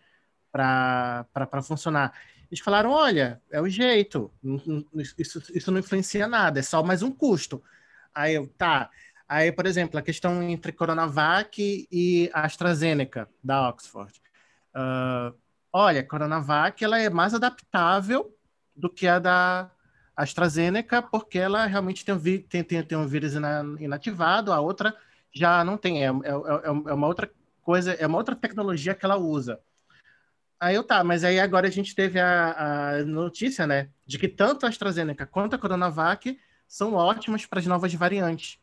para 0.52 1.26
funcionar? 1.64 2.12
Eles 2.48 2.62
falaram, 2.62 2.92
olha, 2.92 3.42
é 3.50 3.60
o 3.60 3.68
jeito, 3.68 4.32
isso, 5.18 5.42
isso 5.52 5.72
não 5.72 5.80
influencia 5.80 6.28
nada, 6.28 6.60
é 6.60 6.62
só 6.62 6.80
mais 6.80 7.02
um 7.02 7.10
custo. 7.10 7.60
Aí 8.14 8.34
eu, 8.34 8.46
tá, 8.46 8.88
Aí, 9.30 9.52
por 9.52 9.64
exemplo, 9.64 9.96
a 9.96 10.02
questão 10.02 10.42
entre 10.42 10.72
Coronavac 10.72 11.86
e 11.88 12.28
AstraZeneca, 12.34 13.28
da 13.44 13.68
Oxford. 13.68 14.12
Uh, 14.74 15.32
olha, 15.72 16.02
Coronavac 16.02 16.82
ela 16.82 16.98
é 16.98 17.08
mais 17.08 17.32
adaptável 17.32 18.36
do 18.74 18.90
que 18.90 19.06
a 19.06 19.20
da 19.20 19.70
AstraZeneca, 20.16 21.00
porque 21.00 21.38
ela 21.38 21.64
realmente 21.66 22.04
tem 22.04 22.12
um, 22.12 22.18
tem, 22.18 22.64
tem, 22.64 22.82
tem 22.82 22.98
um 22.98 23.06
vírus 23.06 23.34
inativado, 23.78 24.52
a 24.52 24.58
outra 24.58 24.96
já 25.32 25.62
não 25.62 25.76
tem. 25.76 26.04
É, 26.04 26.08
é, 26.08 26.08
é, 26.08 26.66
é 26.66 26.92
uma 26.92 27.06
outra 27.06 27.30
coisa, 27.62 27.92
é 27.92 28.06
uma 28.08 28.18
outra 28.18 28.34
tecnologia 28.34 28.96
que 28.96 29.04
ela 29.04 29.16
usa. 29.16 29.60
Aí 30.58 30.74
eu 30.74 30.82
tá, 30.82 31.04
mas 31.04 31.22
aí 31.22 31.38
agora 31.38 31.68
a 31.68 31.70
gente 31.70 31.94
teve 31.94 32.18
a, 32.18 32.96
a 32.96 33.04
notícia, 33.04 33.64
né, 33.64 33.90
de 34.04 34.18
que 34.18 34.26
tanto 34.26 34.66
a 34.66 34.68
AstraZeneca 34.68 35.24
quanto 35.24 35.54
a 35.54 35.58
Coronavac 35.58 36.36
são 36.66 36.94
ótimas 36.94 37.46
para 37.46 37.60
as 37.60 37.66
novas 37.66 37.94
variantes. 37.94 38.58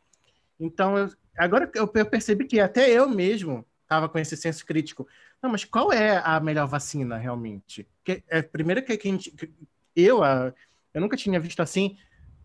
Então, 0.60 0.98
eu, 0.98 1.10
agora 1.38 1.70
eu, 1.76 1.90
eu 1.94 2.06
percebi 2.06 2.46
que 2.46 2.60
até 2.60 2.90
eu 2.90 3.08
mesmo 3.10 3.66
estava 3.84 4.10
com 4.10 4.20
esse 4.20 4.36
senso 4.36 4.66
crítico. 4.66 5.08
Não, 5.42 5.50
mas 5.50 5.64
qual 5.64 5.92
é 5.92 6.22
a 6.24 6.40
melhor 6.40 6.68
vacina 6.68 7.18
realmente? 7.18 7.88
Que, 8.04 8.24
é, 8.28 8.42
primeiro 8.42 8.84
que, 8.84 8.98
que, 8.98 9.10
gente, 9.10 9.32
que 9.32 9.52
eu, 9.96 10.24
a, 10.24 10.54
eu 10.94 11.02
nunca 11.02 11.16
tinha 11.16 11.40
visto 11.40 11.62
assim 11.62 11.98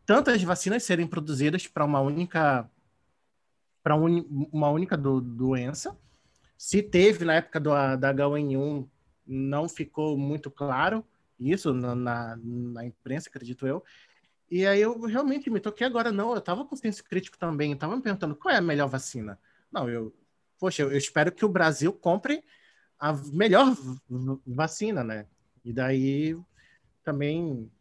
tantas 0.04 0.42
vacinas 0.42 0.82
serem 0.82 1.06
produzidas 1.06 1.66
para 1.66 1.84
uma 1.84 2.00
única 2.00 2.68
para 3.82 3.96
un, 3.96 4.48
uma 4.52 4.70
única 4.70 4.96
do, 4.96 5.20
doença. 5.20 5.96
Se 6.56 6.82
teve 6.82 7.24
na 7.24 7.34
época 7.34 7.58
do, 7.58 7.70
da 7.96 8.14
H1N1, 8.14 8.86
não 9.26 9.68
ficou 9.68 10.16
muito 10.16 10.50
claro 10.50 11.04
isso 11.38 11.72
na, 11.72 11.94
na, 11.94 12.38
na 12.40 12.86
imprensa, 12.86 13.28
acredito 13.28 13.66
eu. 13.66 13.82
E 14.52 14.66
aí 14.66 14.82
eu 14.82 15.00
realmente 15.00 15.48
me 15.48 15.58
toquei 15.58 15.86
agora, 15.86 16.12
não, 16.12 16.32
eu 16.32 16.38
estava 16.38 16.62
com 16.62 16.76
senso 16.76 17.02
crítico 17.02 17.38
também, 17.38 17.72
estava 17.72 17.96
me 17.96 18.02
perguntando 18.02 18.36
qual 18.36 18.54
é 18.54 18.58
a 18.58 18.60
melhor 18.60 18.86
vacina. 18.86 19.40
Não, 19.72 19.88
eu, 19.88 20.14
poxa, 20.58 20.82
eu, 20.82 20.92
eu 20.92 20.98
espero 20.98 21.32
que 21.32 21.42
o 21.42 21.48
Brasil 21.48 21.90
compre 21.90 22.44
a 22.98 23.14
melhor 23.32 23.74
vacina, 24.46 25.02
né? 25.02 25.26
E 25.64 25.72
daí 25.72 26.36
também 27.02 27.72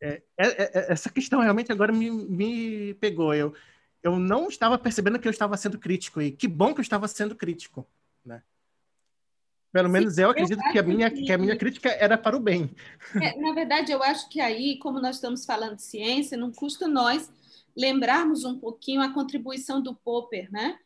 é, 0.00 0.20
é, 0.36 0.46
é, 0.46 0.92
essa 0.92 1.08
questão 1.08 1.38
realmente 1.38 1.70
agora 1.70 1.92
me, 1.92 2.10
me 2.10 2.94
pegou. 2.94 3.32
Eu, 3.32 3.54
eu 4.02 4.18
não 4.18 4.48
estava 4.48 4.76
percebendo 4.78 5.20
que 5.20 5.28
eu 5.28 5.30
estava 5.30 5.56
sendo 5.56 5.78
crítico 5.78 6.20
e 6.20 6.32
que 6.32 6.48
bom 6.48 6.74
que 6.74 6.80
eu 6.80 6.82
estava 6.82 7.06
sendo 7.06 7.36
crítico, 7.36 7.86
né? 8.24 8.42
Pelo 9.72 9.86
Sim, 9.86 9.92
menos 9.92 10.18
eu 10.18 10.30
acredito 10.30 10.60
eu 10.64 10.72
que, 10.72 10.78
a 10.78 10.82
minha, 10.82 11.10
que... 11.10 11.24
que... 11.24 11.32
a 11.32 11.38
minha 11.38 11.56
crítica 11.56 11.90
era 11.90 12.18
para 12.18 12.36
o 12.36 12.40
bem. 12.40 12.70
É, 13.22 13.38
na 13.40 13.52
verdade, 13.52 13.92
eu 13.92 14.02
acho 14.02 14.28
que 14.28 14.40
aí, 14.40 14.78
como 14.78 15.00
nós 15.00 15.16
estamos 15.16 15.44
falando 15.44 15.76
de 15.76 15.82
ciência, 15.82 16.36
não 16.36 16.50
custa 16.50 16.88
nós 16.88 17.30
lembrarmos 17.76 18.44
um 18.44 18.58
pouquinho 18.58 19.00
a 19.00 19.12
contribuição 19.12 19.80
do 19.80 19.94
Popper, 19.94 20.50
né? 20.50 20.76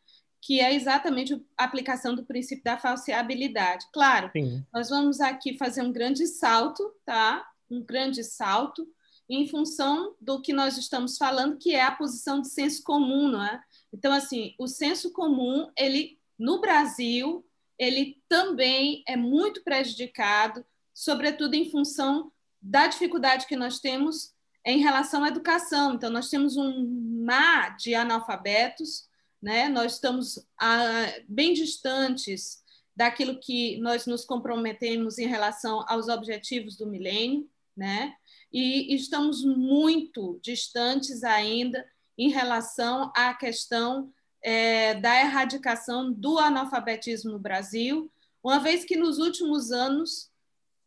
que 0.45 0.61
é 0.61 0.75
exatamente 0.75 1.33
a 1.57 1.63
aplicação 1.63 2.13
do 2.13 2.23
princípio 2.23 2.63
da 2.63 2.77
falseabilidade. 2.77 3.87
Claro, 3.91 4.29
Sim. 4.31 4.63
nós 4.71 4.89
vamos 4.89 5.19
aqui 5.19 5.57
fazer 5.57 5.81
um 5.81 5.91
grande 5.91 6.27
salto, 6.27 6.93
tá? 7.03 7.43
Um 7.67 7.83
grande 7.83 8.23
salto 8.23 8.87
em 9.27 9.47
função 9.47 10.15
do 10.21 10.39
que 10.39 10.53
nós 10.53 10.77
estamos 10.77 11.17
falando, 11.17 11.57
que 11.57 11.73
é 11.73 11.81
a 11.81 11.91
posição 11.91 12.41
de 12.41 12.49
senso 12.49 12.83
comum, 12.83 13.27
não 13.27 13.43
é? 13.43 13.59
Então, 13.91 14.13
assim, 14.13 14.53
o 14.59 14.67
senso 14.67 15.11
comum, 15.11 15.67
ele 15.75 16.19
no 16.37 16.61
Brasil, 16.61 17.43
ele 17.77 18.21
também 18.27 19.03
é 19.07 19.15
muito 19.15 19.63
prejudicado, 19.63 20.65
sobretudo 20.93 21.55
em 21.55 21.69
função 21.69 22.31
da 22.61 22.87
dificuldade 22.87 23.45
que 23.45 23.55
nós 23.55 23.79
temos 23.79 24.33
em 24.65 24.79
relação 24.79 25.23
à 25.23 25.27
educação. 25.27 25.93
Então, 25.93 26.09
nós 26.09 26.29
temos 26.29 26.57
um 26.57 27.23
mar 27.23 27.75
de 27.77 27.93
analfabetos, 27.93 29.07
né? 29.41 29.69
nós 29.69 29.93
estamos 29.93 30.39
ah, 30.59 31.13
bem 31.27 31.53
distantes 31.53 32.63
daquilo 32.95 33.39
que 33.39 33.77
nós 33.77 34.05
nos 34.05 34.25
comprometemos 34.25 35.19
em 35.19 35.27
relação 35.27 35.83
aos 35.87 36.07
objetivos 36.07 36.77
do 36.77 36.87
milênio, 36.87 37.47
né? 37.75 38.15
e 38.51 38.95
estamos 38.95 39.43
muito 39.43 40.39
distantes 40.41 41.23
ainda 41.23 41.85
em 42.17 42.29
relação 42.29 43.11
à 43.15 43.33
questão 43.33 44.11
é, 44.45 44.93
da 44.93 45.19
erradicação 45.19 46.13
do 46.13 46.37
analfabetismo 46.37 47.31
no 47.31 47.39
Brasil, 47.39 48.11
uma 48.43 48.59
vez 48.59 48.85
que 48.85 48.95
nos 48.95 49.17
últimos 49.17 49.71
anos 49.71 50.29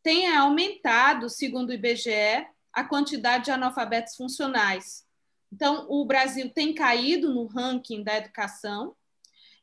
tem 0.00 0.32
aumentado, 0.32 1.28
segundo 1.28 1.70
o 1.70 1.72
IBGE, 1.72 2.46
a 2.72 2.84
quantidade 2.84 3.46
de 3.46 3.50
analfabetos 3.50 4.14
funcionais. 4.14 5.04
Então, 5.52 5.86
o 5.90 6.04
Brasil 6.04 6.48
tem 6.50 6.72
caído 6.72 7.34
no 7.34 7.46
ranking 7.46 8.04
da 8.04 8.16
educação. 8.16 8.94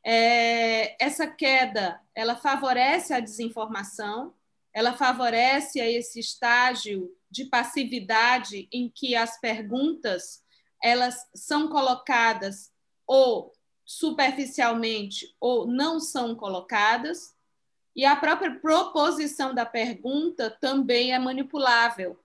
É, 0.04 1.02
essa 1.02 1.26
queda, 1.26 1.98
ela 2.14 2.36
favorece 2.36 3.14
a 3.14 3.20
desinformação, 3.20 4.34
ela 4.74 4.92
favorece 4.92 5.80
a 5.80 5.90
esse 5.90 6.20
estágio 6.20 7.10
de 7.30 7.46
passividade 7.46 8.68
em 8.70 8.90
que 8.90 9.16
as 9.16 9.40
perguntas 9.40 10.44
elas 10.82 11.16
são 11.34 11.68
colocadas 11.68 12.70
ou 13.06 13.55
superficialmente 13.86 15.34
ou 15.40 15.64
não 15.66 16.00
são 16.00 16.34
colocadas, 16.34 17.34
e 17.94 18.04
a 18.04 18.16
própria 18.16 18.54
proposição 18.56 19.54
da 19.54 19.64
pergunta 19.64 20.50
também 20.50 21.14
é 21.14 21.18
manipulável, 21.18 22.18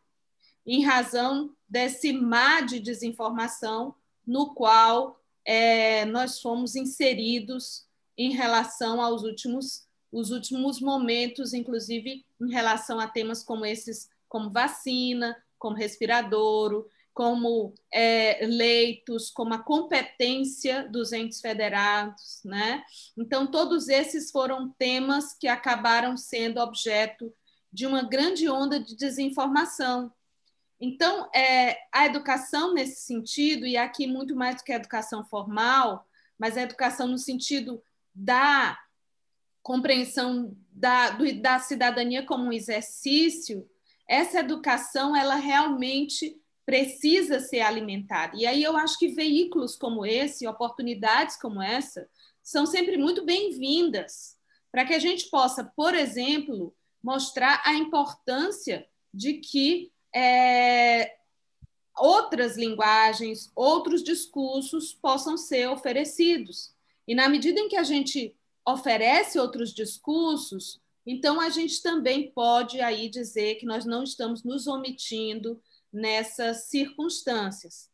em 0.65 0.84
razão 0.84 1.56
desse 1.69 2.12
mar 2.12 2.65
de 2.65 2.80
desinformação 2.80 3.95
no 4.26 4.54
qual 4.54 5.19
é, 5.45 6.04
nós 6.06 6.41
fomos 6.41 6.76
inseridos 6.76 7.86
em 8.17 8.32
relação 8.32 9.02
aos 9.02 9.24
últimos, 9.24 9.88
os 10.12 10.32
últimos 10.32 10.82
momentos, 10.82 11.54
inclusive 11.54 12.26
em 12.39 12.52
relação 12.52 13.00
a 13.00 13.08
temas 13.08 13.43
como 13.43 13.65
esses, 13.65 14.10
como 14.28 14.50
vacina, 14.50 15.41
como 15.58 15.76
respiradouro, 15.76 16.89
como 17.13 17.74
é, 17.93 18.45
leitos, 18.45 19.30
como 19.30 19.54
a 19.54 19.60
competência 19.60 20.88
dos 20.88 21.12
entes 21.12 21.41
federados, 21.41 22.41
né? 22.45 22.84
Então, 23.17 23.47
todos 23.47 23.89
esses 23.89 24.32
foram 24.32 24.69
temas 24.78 25.34
que 25.34 25.47
acabaram 25.47 26.15
sendo 26.15 26.60
objeto 26.60 27.34
de 27.71 27.86
uma 27.86 28.04
grande 28.04 28.50
onda 28.50 28.80
de 28.80 28.95
desinformação. 28.95 30.12
Então, 30.80 31.30
é, 31.34 31.78
a 31.91 32.06
educação 32.06 32.74
nesse 32.74 33.02
sentido, 33.02 33.67
e 33.67 33.78
aqui 33.78 34.08
muito 34.08 34.36
mais 34.36 34.56
do 34.58 34.63
que 34.63 34.71
a 34.71 34.78
educação 34.78 35.24
formal, 35.24 36.08
mas 36.39 36.58
a 36.58 36.62
educação 36.62 37.08
no 37.08 37.17
sentido 37.17 37.82
da 38.15 38.80
compreensão 39.62 40.58
da, 40.71 41.12
do, 41.12 41.39
da 41.39 41.60
cidadania 41.60 42.26
como 42.26 42.45
um 42.45 42.52
exercício, 42.52 43.69
essa 44.08 44.39
educação, 44.39 45.15
ela 45.15 45.36
realmente 45.36 46.41
precisa 46.65 47.39
ser 47.39 47.62
alimentada. 47.62 48.36
E 48.36 48.45
aí 48.45 48.63
eu 48.63 48.78
acho 48.78 48.97
que 48.97 49.10
veículos 49.10 49.76
como 49.76 50.06
esse, 50.06 50.47
oportunidades 50.47 51.36
como 51.36 51.62
essa, 51.62 52.08
são 52.43 52.65
sempre 52.65 52.97
muito 52.97 53.26
bem-vindas 53.26 54.38
para 54.71 54.86
que 54.86 54.93
a 54.93 55.00
gente 55.00 55.30
possa, 55.30 55.63
por 55.76 55.93
exemplo, 55.93 56.74
mostrar 57.04 57.62
a 57.65 57.74
importância 57.74 58.88
de 59.13 59.36
que 59.36 59.91
é, 60.15 61.15
outras 61.97 62.58
linguagens, 62.58 63.52
outros 63.56 64.04
discursos 64.04 64.93
possam 64.93 65.38
ser 65.38 65.67
oferecidos. 65.69 66.74
E 67.08 67.13
na 67.13 67.28
medida 67.28 67.60
em 67.60 67.67
que 67.67 67.76
a 67.76 67.84
gente 67.84 68.36
oferece 68.65 69.39
outros 69.39 69.74
discursos, 69.74 70.80
então 71.06 71.41
a 71.41 71.50
gente 71.50 71.82
também 71.82 72.32
pode 72.32 72.80
aí 72.80 73.10
dizer 73.10 73.56
que 73.56 73.65
nós 73.65 73.86
não 73.86 74.04
estamos 74.04 74.43
nos 74.43 74.67
omitindo 74.67 75.62
nessas 75.91 76.65
circunstâncias. 76.65 77.89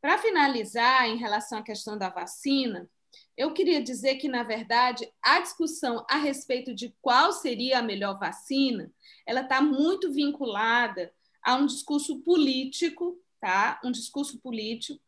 Para 0.00 0.18
finalizar, 0.18 1.08
em 1.08 1.16
relação 1.16 1.58
à 1.58 1.62
questão 1.62 1.96
da 1.96 2.08
vacina, 2.08 2.88
eu 3.36 3.52
queria 3.52 3.82
dizer 3.82 4.16
que, 4.16 4.28
na 4.28 4.42
verdade, 4.42 5.08
a 5.22 5.40
discussão 5.40 6.04
a 6.08 6.16
respeito 6.16 6.74
de 6.74 6.94
qual 7.00 7.32
seria 7.32 7.78
a 7.78 7.82
melhor 7.82 8.18
vacina, 8.18 8.92
ela 9.26 9.42
está 9.42 9.60
muito 9.60 10.12
vinculada 10.12 11.12
a 11.42 11.56
um 11.56 11.66
discurso 11.66 12.20
político, 12.20 13.18
tá? 13.40 13.80
Um 13.84 13.90
discurso 13.90 14.38
político 14.38 15.00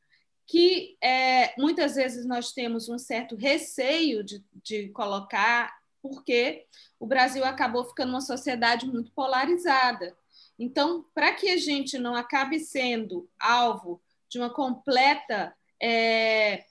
que 0.46 0.96
é, 1.02 1.58
muitas 1.58 1.94
vezes 1.94 2.26
nós 2.26 2.52
temos 2.52 2.88
um 2.88 2.98
certo 2.98 3.34
receio 3.34 4.22
de, 4.22 4.44
de 4.62 4.88
colocar, 4.90 5.74
porque 6.02 6.66
o 7.00 7.06
Brasil 7.06 7.44
acabou 7.44 7.84
ficando 7.84 8.10
uma 8.10 8.20
sociedade 8.20 8.86
muito 8.86 9.10
polarizada. 9.12 10.16
Então, 10.58 11.04
para 11.14 11.32
que 11.32 11.48
a 11.50 11.56
gente 11.56 11.98
não 11.98 12.14
acabe 12.14 12.60
sendo 12.60 13.28
alvo 13.38 14.00
de 14.28 14.38
uma 14.38 14.50
completa 14.50 15.54
é, 15.82 16.64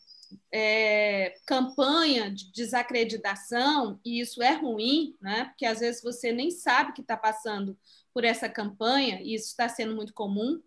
é, 0.51 1.35
campanha 1.45 2.31
de 2.31 2.51
desacreditação, 2.51 3.99
e 4.03 4.19
isso 4.19 4.41
é 4.41 4.53
ruim, 4.53 5.15
né? 5.21 5.45
porque 5.45 5.65
às 5.65 5.79
vezes 5.79 6.01
você 6.01 6.31
nem 6.31 6.49
sabe 6.49 6.93
que 6.93 7.01
está 7.01 7.17
passando 7.17 7.77
por 8.13 8.23
essa 8.23 8.47
campanha, 8.47 9.21
e 9.21 9.33
isso 9.33 9.47
está 9.47 9.67
sendo 9.67 9.95
muito 9.95 10.13
comum. 10.13 10.61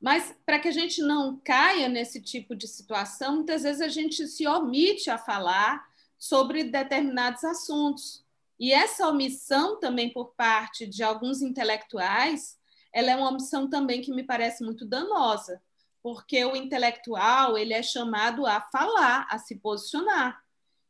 Mas 0.00 0.34
para 0.44 0.58
que 0.58 0.68
a 0.68 0.72
gente 0.72 1.00
não 1.00 1.38
caia 1.38 1.88
nesse 1.88 2.20
tipo 2.20 2.54
de 2.54 2.66
situação, 2.68 3.36
muitas 3.36 3.62
vezes 3.62 3.80
a 3.80 3.88
gente 3.88 4.26
se 4.26 4.46
omite 4.46 5.10
a 5.10 5.18
falar 5.18 5.86
sobre 6.18 6.64
determinados 6.64 7.44
assuntos. 7.44 8.25
E 8.58 8.72
essa 8.72 9.08
omissão 9.08 9.78
também 9.78 10.12
por 10.12 10.34
parte 10.34 10.86
de 10.86 11.02
alguns 11.02 11.42
intelectuais, 11.42 12.56
ela 12.92 13.10
é 13.10 13.16
uma 13.16 13.30
omissão 13.30 13.68
também 13.68 14.00
que 14.00 14.12
me 14.12 14.22
parece 14.22 14.64
muito 14.64 14.86
danosa, 14.86 15.60
porque 16.02 16.44
o 16.44 16.56
intelectual 16.56 17.58
ele 17.58 17.74
é 17.74 17.82
chamado 17.82 18.46
a 18.46 18.60
falar, 18.60 19.26
a 19.30 19.38
se 19.38 19.56
posicionar. 19.56 20.40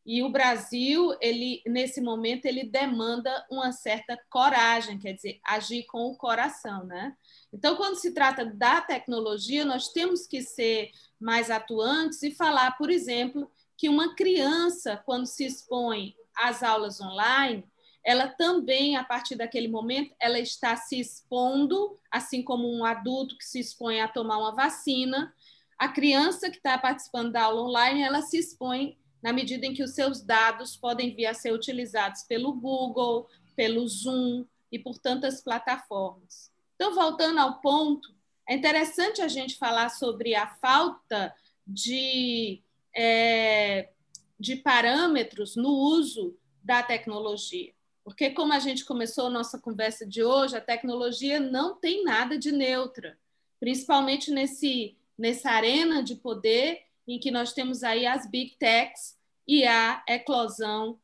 E 0.06 0.22
o 0.22 0.30
Brasil, 0.30 1.16
ele 1.20 1.60
nesse 1.66 2.00
momento, 2.00 2.46
ele 2.46 2.62
demanda 2.62 3.44
uma 3.50 3.72
certa 3.72 4.16
coragem, 4.30 5.00
quer 5.00 5.14
dizer, 5.14 5.40
agir 5.44 5.84
com 5.86 6.04
o 6.06 6.16
coração, 6.16 6.84
né? 6.84 7.12
Então, 7.52 7.74
quando 7.74 7.96
se 7.96 8.14
trata 8.14 8.44
da 8.44 8.80
tecnologia, 8.80 9.64
nós 9.64 9.88
temos 9.88 10.24
que 10.24 10.42
ser 10.42 10.92
mais 11.18 11.50
atuantes 11.50 12.22
e 12.22 12.30
falar, 12.30 12.78
por 12.78 12.88
exemplo, 12.88 13.50
que 13.76 13.88
uma 13.88 14.14
criança, 14.14 14.96
quando 15.04 15.26
se 15.26 15.44
expõe 15.44 16.14
às 16.36 16.62
aulas 16.62 17.00
online, 17.00 17.64
ela 18.04 18.28
também, 18.28 18.96
a 18.96 19.02
partir 19.02 19.34
daquele 19.34 19.66
momento, 19.66 20.14
ela 20.20 20.38
está 20.38 20.76
se 20.76 20.98
expondo, 21.00 21.98
assim 22.10 22.42
como 22.42 22.72
um 22.72 22.84
adulto 22.84 23.36
que 23.36 23.44
se 23.44 23.58
expõe 23.58 24.00
a 24.00 24.06
tomar 24.06 24.38
uma 24.38 24.54
vacina, 24.54 25.34
a 25.76 25.88
criança 25.88 26.48
que 26.48 26.56
está 26.56 26.78
participando 26.78 27.32
da 27.32 27.42
aula 27.42 27.62
online, 27.62 28.02
ela 28.02 28.22
se 28.22 28.38
expõe 28.38 28.96
na 29.22 29.32
medida 29.32 29.66
em 29.66 29.74
que 29.74 29.82
os 29.82 29.90
seus 29.90 30.22
dados 30.22 30.76
podem 30.76 31.14
vir 31.14 31.26
a 31.26 31.34
ser 31.34 31.52
utilizados 31.52 32.22
pelo 32.22 32.52
Google, 32.52 33.28
pelo 33.56 33.86
Zoom 33.88 34.46
e 34.70 34.78
por 34.78 34.98
tantas 34.98 35.42
plataformas. 35.42 36.50
Então, 36.76 36.94
voltando 36.94 37.40
ao 37.40 37.60
ponto, 37.60 38.14
é 38.48 38.54
interessante 38.54 39.20
a 39.20 39.28
gente 39.28 39.56
falar 39.56 39.88
sobre 39.88 40.34
a 40.34 40.46
falta 40.46 41.34
de, 41.66 42.62
é, 42.94 43.88
de 44.38 44.56
parâmetros 44.56 45.56
no 45.56 45.70
uso 45.70 46.36
da 46.62 46.82
tecnologia. 46.82 47.72
Porque, 48.04 48.30
como 48.30 48.52
a 48.52 48.58
gente 48.58 48.84
começou 48.84 49.26
a 49.26 49.30
nossa 49.30 49.58
conversa 49.58 50.06
de 50.06 50.22
hoje, 50.22 50.56
a 50.56 50.60
tecnologia 50.60 51.40
não 51.40 51.74
tem 51.74 52.04
nada 52.04 52.38
de 52.38 52.52
neutra, 52.52 53.18
principalmente 53.58 54.30
nesse, 54.30 54.96
nessa 55.18 55.50
arena 55.50 56.02
de 56.02 56.14
poder 56.14 56.82
em 57.06 57.18
que 57.18 57.30
nós 57.30 57.52
temos 57.52 57.82
aí 57.82 58.06
as 58.06 58.28
big 58.28 58.56
techs 58.58 59.16
e 59.46 59.64
a 59.64 60.04
eclosão 60.08 61.00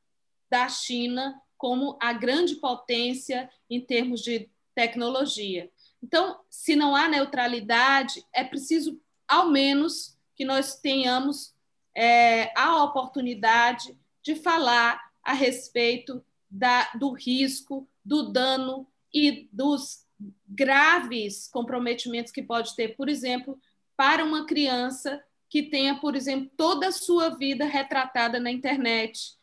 da 0.51 0.69
China 0.69 1.41
como 1.57 1.97
a 2.01 2.13
grande 2.13 2.57
potência 2.57 3.49
em 3.71 3.81
termos 3.81 4.21
de 4.21 4.51
tecnologia. 4.75 5.71
Então, 6.03 6.41
se 6.51 6.75
não 6.75 6.97
há 6.97 7.09
neutralidade, 7.09 8.25
é 8.33 8.43
preciso, 8.43 9.01
ao 9.29 9.49
menos, 9.49 10.19
que 10.35 10.45
nós 10.45 10.81
tenhamos 10.81 11.55
é, 11.95 12.53
a 12.59 12.83
oportunidade 12.85 13.97
de 14.23 14.35
falar 14.35 15.01
a 15.23 15.33
respeito 15.33 16.25
da, 16.51 16.91
do 16.95 17.13
risco, 17.13 17.89
do 18.05 18.31
dano 18.31 18.87
e 19.13 19.49
dos 19.53 20.07
graves 20.47 21.49
comprometimentos 21.49 22.33
que 22.33 22.43
pode 22.43 22.75
ter, 22.77 22.97
por 22.97 23.09
exemplo, 23.09 23.59
para 23.97 24.25
uma 24.25 24.47
criança 24.47 25.23
que 25.49 25.63
tenha, 25.63 25.97
por 26.01 26.17
exemplo, 26.17 26.51
toda 26.57 26.89
a 26.89 26.93
sua 26.93 27.31
vida 27.31 27.65
retratada 27.65 28.41
na 28.41 28.51
internet. 28.51 29.37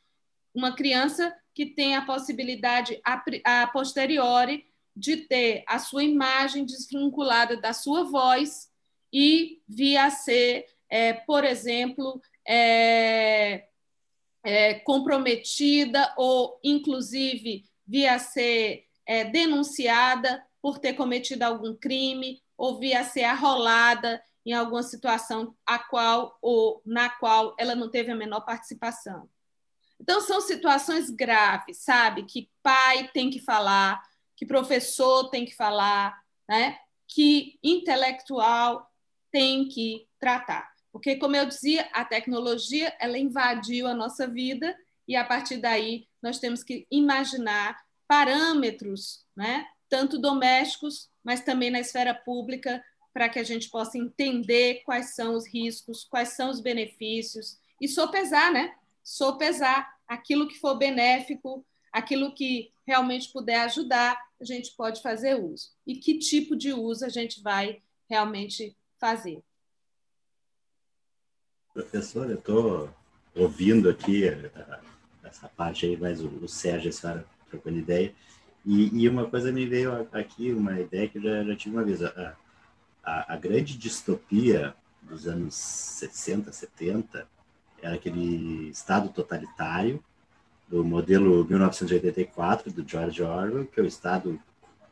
Uma 0.54 0.76
criança 0.76 1.36
que 1.54 1.68
tenha 1.68 2.00
a 2.00 2.06
possibilidade, 2.06 3.00
a, 3.06 3.24
a 3.62 3.68
posteriori, 3.68 4.66
de 4.96 5.18
ter 5.18 5.64
a 5.68 5.80
sua 5.80 6.04
imagem 6.04 6.66
desvinculada 6.66 7.56
da 7.58 7.74
sua 7.74 8.04
voz 8.04 8.70
e 9.14 9.62
vir 9.68 9.98
a 9.98 10.10
ser, 10.10 10.66
é, 10.90 11.14
por 11.14 11.44
exemplo, 11.44 12.22
é, 12.50 13.68
é, 14.44 14.74
comprometida 14.80 16.12
ou, 16.18 16.60
inclusive, 16.64 17.64
vir 17.86 18.08
a 18.08 18.18
ser 18.18 18.88
é, 19.06 19.24
denunciada 19.24 20.44
por 20.60 20.80
ter 20.80 20.94
cometido 20.94 21.44
algum 21.44 21.76
crime 21.76 22.42
ou 22.58 22.80
vir 22.80 22.96
a 22.96 23.04
ser 23.04 23.24
arrolada 23.24 24.22
em 24.44 24.52
alguma 24.52 24.82
situação 24.82 25.56
a 25.64 25.78
qual 25.78 26.40
ou 26.42 26.82
na 26.84 27.08
qual 27.08 27.56
ela 27.60 27.76
não 27.76 27.88
teve 27.88 28.12
a 28.12 28.16
menor 28.16 28.42
participação. 28.42 29.30
Então 30.00 30.20
são 30.20 30.42
situações 30.42 31.10
graves, 31.12 31.84
sabe? 31.84 32.24
Que 32.24 32.50
pai 32.64 33.10
tem 33.14 33.30
que 33.30 33.40
falar, 33.40 34.02
que 34.36 34.46
professor 34.46 35.30
tem 35.30 35.46
que 35.46 35.56
falar, 35.56 36.20
né? 36.48 36.80
Que 37.08 37.60
intelectual 37.62 38.90
tem 39.32 39.68
que 39.68 40.08
tratar. 40.20 40.79
Porque 41.00 41.16
como 41.16 41.34
eu 41.34 41.46
dizia, 41.46 41.88
a 41.94 42.04
tecnologia 42.04 42.94
ela 43.00 43.18
invadiu 43.18 43.88
a 43.88 43.94
nossa 43.94 44.28
vida 44.28 44.78
e 45.08 45.16
a 45.16 45.24
partir 45.24 45.56
daí 45.56 46.06
nós 46.22 46.40
temos 46.40 46.62
que 46.62 46.86
imaginar 46.92 47.82
parâmetros, 48.06 49.26
né? 49.34 49.66
Tanto 49.88 50.20
domésticos, 50.20 51.10
mas 51.24 51.40
também 51.40 51.72
na 51.72 51.80
esfera 51.80 52.14
pública 52.14 52.84
para 53.14 53.30
que 53.30 53.40
a 53.40 53.44
gente 53.46 53.70
possa 53.70 53.98
entender 53.98 54.82
quais 54.84 55.16
são 55.16 55.36
os 55.36 55.48
riscos, 55.48 56.04
quais 56.04 56.34
são 56.34 56.50
os 56.50 56.60
benefícios 56.60 57.58
e 57.80 57.88
sopesar, 57.88 58.52
né? 58.52 58.76
Sopesar 59.02 59.90
aquilo 60.06 60.50
que 60.50 60.60
for 60.60 60.76
benéfico, 60.76 61.66
aquilo 61.94 62.36
que 62.36 62.74
realmente 62.86 63.32
puder 63.32 63.62
ajudar, 63.62 64.22
a 64.38 64.44
gente 64.44 64.76
pode 64.76 65.02
fazer 65.02 65.42
uso. 65.42 65.70
E 65.88 65.96
que 65.96 66.20
tipo 66.20 66.58
de 66.58 66.74
uso 66.74 67.06
a 67.06 67.10
gente 67.10 67.42
vai 67.42 67.82
realmente 68.10 68.76
fazer. 69.00 69.42
Professor, 71.80 72.30
eu 72.30 72.36
estou 72.36 72.90
ouvindo 73.34 73.90
aqui 73.90 74.28
eh, 74.28 74.52
essa 75.24 75.48
parte 75.48 75.86
aí, 75.86 75.96
mas 75.96 76.20
o, 76.22 76.46
Sérgio, 76.46 76.90
a 76.90 76.92
senhora 76.92 77.26
trocando 77.50 77.78
ideia, 77.78 78.14
e, 78.66 79.04
e, 79.04 79.08
uma 79.08 79.26
coisa 79.26 79.50
me 79.50 79.66
veio 79.66 80.08
aqui, 80.12 80.52
uma 80.52 80.78
ideia 80.78 81.08
que 81.08 81.18
eu 81.18 81.22
já, 81.22 81.44
já 81.46 81.56
tive 81.56 81.76
uma 81.76 81.86
vez. 81.86 82.04
A, 82.04 82.36
a, 83.02 83.34
a, 83.34 83.38
grande 83.38 83.78
distopia 83.78 84.76
dos 85.02 85.26
anos 85.26 85.56
60, 85.56 86.52
70 86.52 87.26
era 87.82 87.96
aquele 87.96 88.70
Estado 88.70 89.08
totalitário 89.10 90.04
do 90.68 90.84
modelo 90.84 91.46
1984 91.46 92.74
do 92.74 92.88
George 92.88 93.24
Orwell, 93.24 93.66
que 93.66 93.80
é 93.80 93.84
o 93.84 93.88
Estado 93.88 94.38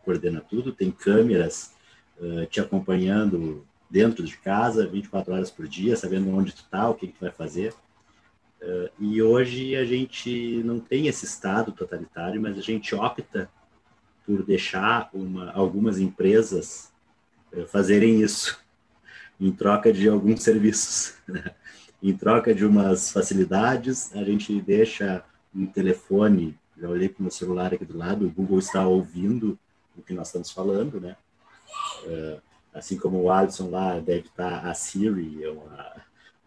coordena 0.05 0.39
tudo, 0.39 0.71
tem 0.71 0.89
câmeras 0.89 1.73
uh, 2.17 2.45
te 2.45 2.61
acompanhando 2.61 3.66
dentro 3.89 4.23
de 4.23 4.37
casa 4.37 4.87
24 4.87 5.33
horas 5.33 5.51
por 5.51 5.67
dia, 5.67 5.95
sabendo 5.95 6.29
onde 6.35 6.53
tu 6.53 6.63
tá, 6.69 6.89
o 6.89 6.95
que, 6.95 7.07
que 7.07 7.13
tu 7.13 7.21
vai 7.21 7.31
fazer. 7.31 7.73
Uh, 8.61 8.89
e 8.99 9.21
hoje 9.21 9.75
a 9.75 9.85
gente 9.85 10.61
não 10.63 10.79
tem 10.79 11.07
esse 11.07 11.25
Estado 11.25 11.71
totalitário, 11.71 12.41
mas 12.41 12.57
a 12.57 12.61
gente 12.61 12.95
opta 12.95 13.49
por 14.25 14.43
deixar 14.43 15.09
uma, 15.13 15.51
algumas 15.51 15.99
empresas 15.99 16.91
eh, 17.53 17.65
fazerem 17.65 18.21
isso 18.21 18.59
em 19.39 19.51
troca 19.53 19.93
de 19.93 20.09
alguns 20.09 20.43
serviços. 20.43 21.15
Em 22.03 22.15
troca 22.15 22.53
de 22.53 22.63
umas 22.63 23.11
facilidades, 23.11 24.15
a 24.15 24.23
gente 24.23 24.61
deixa 24.61 25.25
um 25.53 25.65
telefone, 25.65 26.55
já 26.79 26.87
olhei 26.87 27.09
para 27.09 27.21
o 27.21 27.23
meu 27.23 27.31
celular 27.31 27.73
aqui 27.73 27.83
do 27.83 27.97
lado, 27.97 28.27
o 28.27 28.29
Google 28.29 28.59
está 28.59 28.85
ouvindo 28.87 29.57
o 29.97 30.03
que 30.03 30.13
nós 30.13 30.27
estamos 30.27 30.51
falando, 30.51 31.01
né? 31.01 31.15
Uh, 32.03 32.39
assim 32.77 32.97
como 32.97 33.21
o 33.21 33.31
Alisson 33.31 33.69
lá 33.69 33.99
deve 33.99 34.27
estar 34.27 34.65
a 34.65 34.73
Siri 34.73 35.41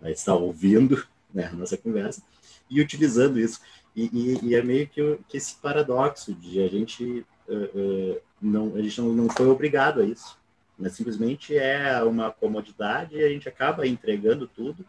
a 0.02 0.10
estar 0.10 0.34
ouvindo 0.34 1.04
né, 1.32 1.50
a 1.52 1.52
nossa 1.52 1.76
conversa 1.76 2.22
e 2.68 2.80
utilizando 2.80 3.38
isso. 3.38 3.60
E, 3.94 4.04
e, 4.12 4.48
e 4.50 4.54
é 4.54 4.62
meio 4.62 4.88
que, 4.88 5.18
que, 5.28 5.36
esse 5.36 5.56
paradoxo 5.56 6.32
de 6.32 6.62
a 6.62 6.68
gente 6.68 7.26
uh, 7.48 8.14
uh, 8.14 8.20
não 8.40 8.74
a 8.76 8.82
gente 8.82 9.00
não, 9.00 9.28
foi 9.28 9.48
obrigado 9.48 10.00
a 10.00 10.04
isso 10.04 10.40
mas 10.80 10.94
simplesmente 10.94 11.56
é 11.56 12.02
uma 12.02 12.32
comodidade 12.32 13.16
e 13.16 13.22
a 13.22 13.28
gente 13.28 13.48
acaba 13.48 13.86
entregando 13.86 14.48
tudo 14.48 14.84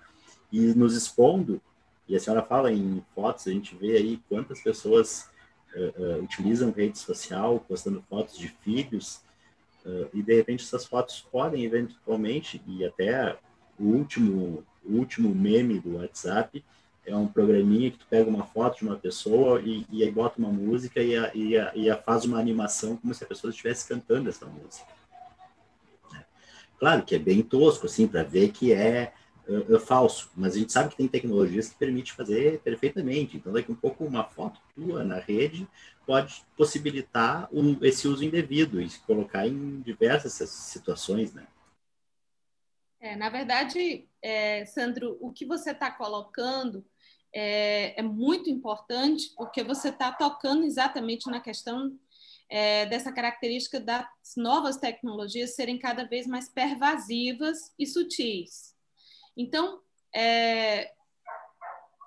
e 0.52 0.60
nos 0.74 0.96
expondo. 0.96 1.62
E 2.08 2.16
a 2.16 2.20
senhora 2.20 2.42
fala 2.42 2.72
em 2.72 3.04
fotos, 3.14 3.48
a 3.48 3.52
gente 3.52 3.76
vê 3.76 3.98
aí 3.98 4.22
quantas 4.30 4.62
pessoas 4.62 5.30
uh, 5.76 6.24
utilizam 6.24 6.72
rede 6.72 6.98
social, 6.98 7.60
postando 7.68 8.04
fotos 8.10 8.38
de 8.38 8.48
filhos, 8.48 9.22
uh, 9.86 10.10
e 10.14 10.22
de 10.22 10.36
repente 10.36 10.64
essas 10.64 10.86
fotos 10.86 11.26
podem 11.32 11.64
eventualmente, 11.64 12.62
e 12.68 12.86
até 12.86 13.38
o 13.80 13.86
último, 13.86 14.64
o 14.84 14.94
último 14.94 15.34
meme 15.34 15.80
do 15.80 15.98
WhatsApp 15.98 16.64
é 17.06 17.16
um 17.16 17.28
programinha 17.28 17.90
que 17.90 17.98
tu 17.98 18.06
pega 18.10 18.30
uma 18.30 18.46
foto 18.46 18.80
de 18.80 18.84
uma 18.84 18.96
pessoa 18.96 19.60
e, 19.62 19.86
e 19.90 20.04
aí 20.04 20.12
bota 20.12 20.40
uma 20.40 20.52
música 20.52 21.02
e, 21.02 21.18
a, 21.18 21.32
e, 21.34 21.58
a, 21.58 21.72
e 21.76 21.90
a 21.90 21.98
faz 21.98 22.26
uma 22.26 22.40
animação 22.40 22.96
como 22.96 23.14
se 23.14 23.24
a 23.24 23.28
pessoa 23.28 23.50
estivesse 23.50 23.88
cantando 23.88 24.30
essa 24.30 24.46
música. 24.46 24.86
Claro 26.78 27.04
que 27.04 27.14
é 27.14 27.20
bem 27.20 27.44
tosco, 27.44 27.86
assim, 27.86 28.08
para 28.08 28.24
ver 28.24 28.50
que 28.50 28.74
é, 28.74 29.14
é, 29.48 29.76
é, 29.76 29.80
falso, 29.80 30.32
mas 30.36 30.56
a 30.56 30.60
gente 30.60 30.72
sabe 30.72 30.90
que 30.90 30.98
tem 30.98 31.08
tecnologias 31.08 31.70
que 31.70 31.76
permitem 31.78 32.14
fazer 32.14 32.60
perfeitamente. 32.60 33.38
Então, 33.38 33.52
daqui 33.52 33.72
um 33.72 33.76
pouco, 33.76 34.06
uma 34.06 34.24
foto 34.24 34.60
tua 34.76 35.04
na 35.04 35.20
rede 35.20 35.68
pode 36.06 36.44
possibilitar 36.58 37.50
esse 37.82 38.08
uso 38.08 38.24
indevido 38.24 38.82
e 38.82 38.90
se 38.90 39.00
colocar 39.00 39.48
em 39.48 39.82
diversas 39.82 40.34
situações, 40.50 41.34
né? 41.34 41.48
É, 43.00 43.16
na 43.16 43.30
verdade, 43.30 44.08
é, 44.22 44.64
Sandro, 44.66 45.18
o 45.20 45.32
que 45.32 45.46
você 45.46 45.72
está 45.72 45.90
colocando 45.90 46.86
é, 47.34 48.00
é, 48.00 48.04
muito 48.04 48.50
importante 48.50 49.34
porque 49.36 49.64
você 49.64 49.90
está 49.90 50.12
tocando 50.12 50.64
exatamente 50.64 51.30
na 51.30 51.40
questão 51.40 51.98
é, 52.50 52.86
dessa 52.86 53.12
característica 53.12 53.80
das 53.80 54.06
novas 54.38 54.78
tecnologias 54.78 55.56
serem 55.56 55.80
cada 55.80 56.04
vez 56.04 56.28
mais 56.28 56.50
pervasivas 56.50 57.74
e 57.80 57.88
sutis. 57.88 58.71
Então, 59.36 59.82
é, 60.14 60.92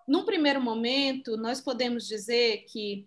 num 0.07 0.25
primeiro 0.25 0.61
momento, 0.61 1.37
nós 1.37 1.61
podemos 1.61 2.07
dizer 2.07 2.64
que 2.68 3.07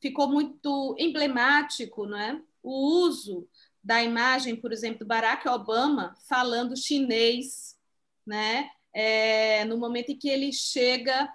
ficou 0.00 0.28
muito 0.28 0.94
emblemático 0.98 2.06
é, 2.14 2.40
o 2.62 3.04
uso 3.06 3.48
da 3.82 4.02
imagem, 4.02 4.56
por 4.56 4.72
exemplo, 4.72 5.00
do 5.00 5.06
Barack 5.06 5.48
Obama 5.48 6.14
falando 6.28 6.76
chinês, 6.76 7.78
né? 8.26 8.70
é, 8.94 9.64
no 9.64 9.76
momento 9.76 10.10
em 10.10 10.16
que 10.16 10.28
ele 10.28 10.52
chega 10.52 11.28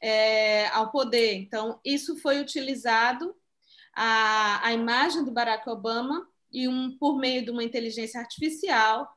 é, 0.00 0.68
ao 0.68 0.90
poder. 0.90 1.34
Então, 1.34 1.80
isso 1.82 2.16
foi 2.18 2.38
utilizado, 2.38 3.34
a, 3.94 4.66
a 4.66 4.72
imagem 4.74 5.24
do 5.24 5.32
Barack 5.32 5.68
Obama, 5.68 6.28
e 6.52 6.68
um, 6.68 6.96
por 6.98 7.18
meio 7.18 7.44
de 7.44 7.50
uma 7.50 7.64
inteligência 7.64 8.20
artificial, 8.20 9.08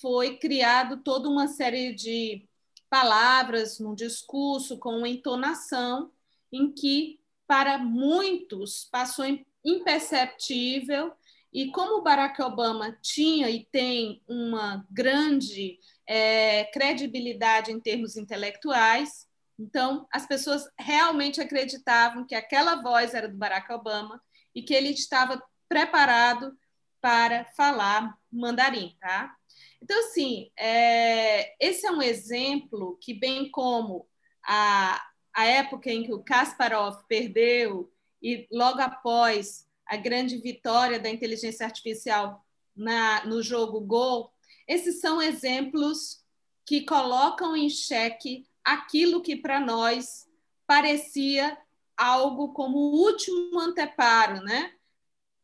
foi 0.00 0.36
criado 0.36 0.98
toda 0.98 1.28
uma 1.28 1.46
série 1.46 1.92
de 1.94 2.48
palavras 2.88 3.78
num 3.78 3.94
discurso 3.94 4.78
com 4.78 4.96
uma 4.96 5.08
entonação 5.08 6.10
em 6.52 6.72
que, 6.72 7.20
para 7.46 7.78
muitos, 7.78 8.88
passou 8.90 9.24
imperceptível. 9.64 11.12
E 11.52 11.70
como 11.70 12.02
Barack 12.02 12.40
Obama 12.42 12.96
tinha 13.02 13.50
e 13.50 13.64
tem 13.66 14.22
uma 14.26 14.86
grande 14.90 15.78
é, 16.06 16.64
credibilidade 16.64 17.72
em 17.72 17.80
termos 17.80 18.16
intelectuais, 18.16 19.28
então 19.58 20.06
as 20.12 20.26
pessoas 20.26 20.68
realmente 20.78 21.40
acreditavam 21.40 22.24
que 22.24 22.34
aquela 22.34 22.76
voz 22.76 23.14
era 23.14 23.28
do 23.28 23.36
Barack 23.36 23.70
Obama 23.72 24.20
e 24.54 24.62
que 24.62 24.72
ele 24.72 24.90
estava 24.90 25.42
preparado 25.68 26.56
para 27.00 27.44
falar 27.56 28.16
mandarim, 28.30 28.96
tá? 29.00 29.36
Então, 29.82 29.98
assim, 30.00 30.50
é, 30.56 31.54
esse 31.58 31.86
é 31.86 31.90
um 31.90 32.02
exemplo 32.02 32.98
que, 33.00 33.14
bem 33.14 33.50
como 33.50 34.06
a, 34.46 35.02
a 35.34 35.44
época 35.46 35.90
em 35.90 36.02
que 36.04 36.12
o 36.12 36.22
Kasparov 36.22 37.04
perdeu 37.08 37.90
e 38.22 38.46
logo 38.52 38.80
após 38.80 39.66
a 39.86 39.96
grande 39.96 40.36
vitória 40.36 41.00
da 41.00 41.08
inteligência 41.08 41.64
artificial 41.64 42.44
na, 42.76 43.24
no 43.24 43.42
jogo 43.42 43.80
Go, 43.80 44.30
esses 44.68 45.00
são 45.00 45.20
exemplos 45.20 46.22
que 46.64 46.82
colocam 46.82 47.56
em 47.56 47.68
xeque 47.68 48.46
aquilo 48.64 49.22
que 49.22 49.34
para 49.34 49.58
nós 49.58 50.28
parecia 50.66 51.58
algo 51.96 52.52
como 52.52 52.78
o 52.78 52.96
último 53.02 53.58
anteparo, 53.58 54.40
né? 54.42 54.72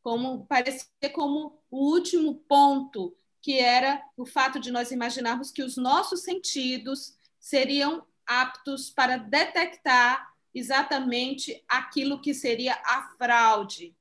Como 0.03 0.47
parecia 0.47 0.87
como 1.13 1.59
o 1.71 1.91
último 1.91 2.37
ponto 2.49 3.17
que 3.47 3.61
era 3.61 4.03
o 4.17 4.27
fato 4.27 4.59
de 4.59 4.73
nós 4.73 4.91
imaginarmos 4.91 5.53
que 5.53 5.63
os 5.63 5.77
nossos 5.77 6.25
sentidos 6.25 7.17
seriam 7.39 8.05
aptos 8.27 8.91
para 8.91 9.19
detectar 9.19 10.35
exatamente 10.53 11.63
aquilo 11.69 12.21
que 12.21 12.35
seria 12.35 12.75
a 12.85 13.15
fraude. 13.17 13.95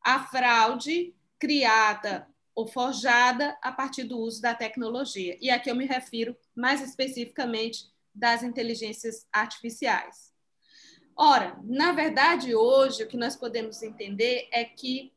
A 0.00 0.24
fraude 0.24 1.14
criada 1.38 2.26
ou 2.54 2.66
forjada 2.66 3.58
a 3.60 3.70
partir 3.70 4.04
do 4.04 4.18
uso 4.18 4.40
da 4.40 4.54
tecnologia. 4.54 5.36
E 5.38 5.50
aqui 5.50 5.70
eu 5.70 5.76
me 5.76 5.84
refiro 5.84 6.34
mais 6.56 6.80
especificamente 6.80 7.92
das 8.14 8.42
inteligências 8.42 9.26
artificiais. 9.30 10.32
Ora, 11.14 11.60
na 11.62 11.92
verdade, 11.92 12.54
hoje 12.54 13.02
o 13.02 13.06
que 13.06 13.18
nós 13.18 13.36
podemos 13.36 13.82
entender 13.82 14.48
é 14.50 14.64
que 14.64 15.12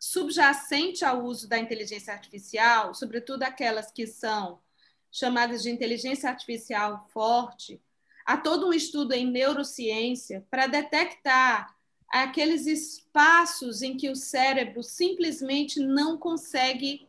subjacente 0.00 1.04
ao 1.04 1.22
uso 1.22 1.46
da 1.46 1.58
inteligência 1.58 2.14
artificial, 2.14 2.94
sobretudo 2.94 3.42
aquelas 3.42 3.92
que 3.92 4.06
são 4.06 4.58
chamadas 5.12 5.62
de 5.62 5.70
inteligência 5.70 6.30
artificial 6.30 7.06
forte, 7.12 7.78
há 8.24 8.38
todo 8.38 8.66
um 8.66 8.72
estudo 8.72 9.12
em 9.12 9.30
neurociência 9.30 10.46
para 10.50 10.66
detectar 10.66 11.76
aqueles 12.08 12.66
espaços 12.66 13.82
em 13.82 13.94
que 13.94 14.08
o 14.08 14.16
cérebro 14.16 14.82
simplesmente 14.82 15.78
não 15.78 16.16
consegue 16.16 17.06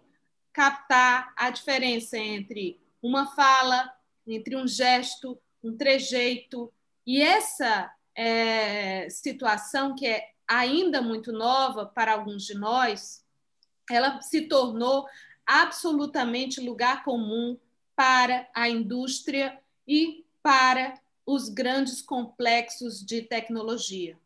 captar 0.52 1.34
a 1.38 1.50
diferença 1.50 2.18
entre 2.18 2.78
uma 3.02 3.34
fala, 3.34 3.90
entre 4.28 4.56
um 4.56 4.68
gesto, 4.68 5.40
um 5.64 5.78
trejeito. 5.78 6.72
E 7.08 7.22
essa 7.22 7.90
é, 8.14 9.08
situação, 9.10 9.96
que 9.96 10.06
é 10.06 10.32
ainda 10.52 11.02
muito 11.02 11.32
nova 11.32 11.86
para 11.86 12.12
alguns 12.12 12.44
de 12.44 12.54
nós, 12.54 13.24
ela 13.90 14.22
se 14.22 14.42
tornou 14.42 15.08
absolutamente 15.48 16.60
lugar 16.60 17.06
comum 17.06 17.58
para 17.96 18.50
a 18.54 18.68
indústria 18.68 19.58
e 19.88 20.26
para 20.44 21.00
os 21.26 21.48
grandes 21.48 22.02
complexos 22.02 23.02
de 23.06 23.22
tecnologia. 23.22 24.20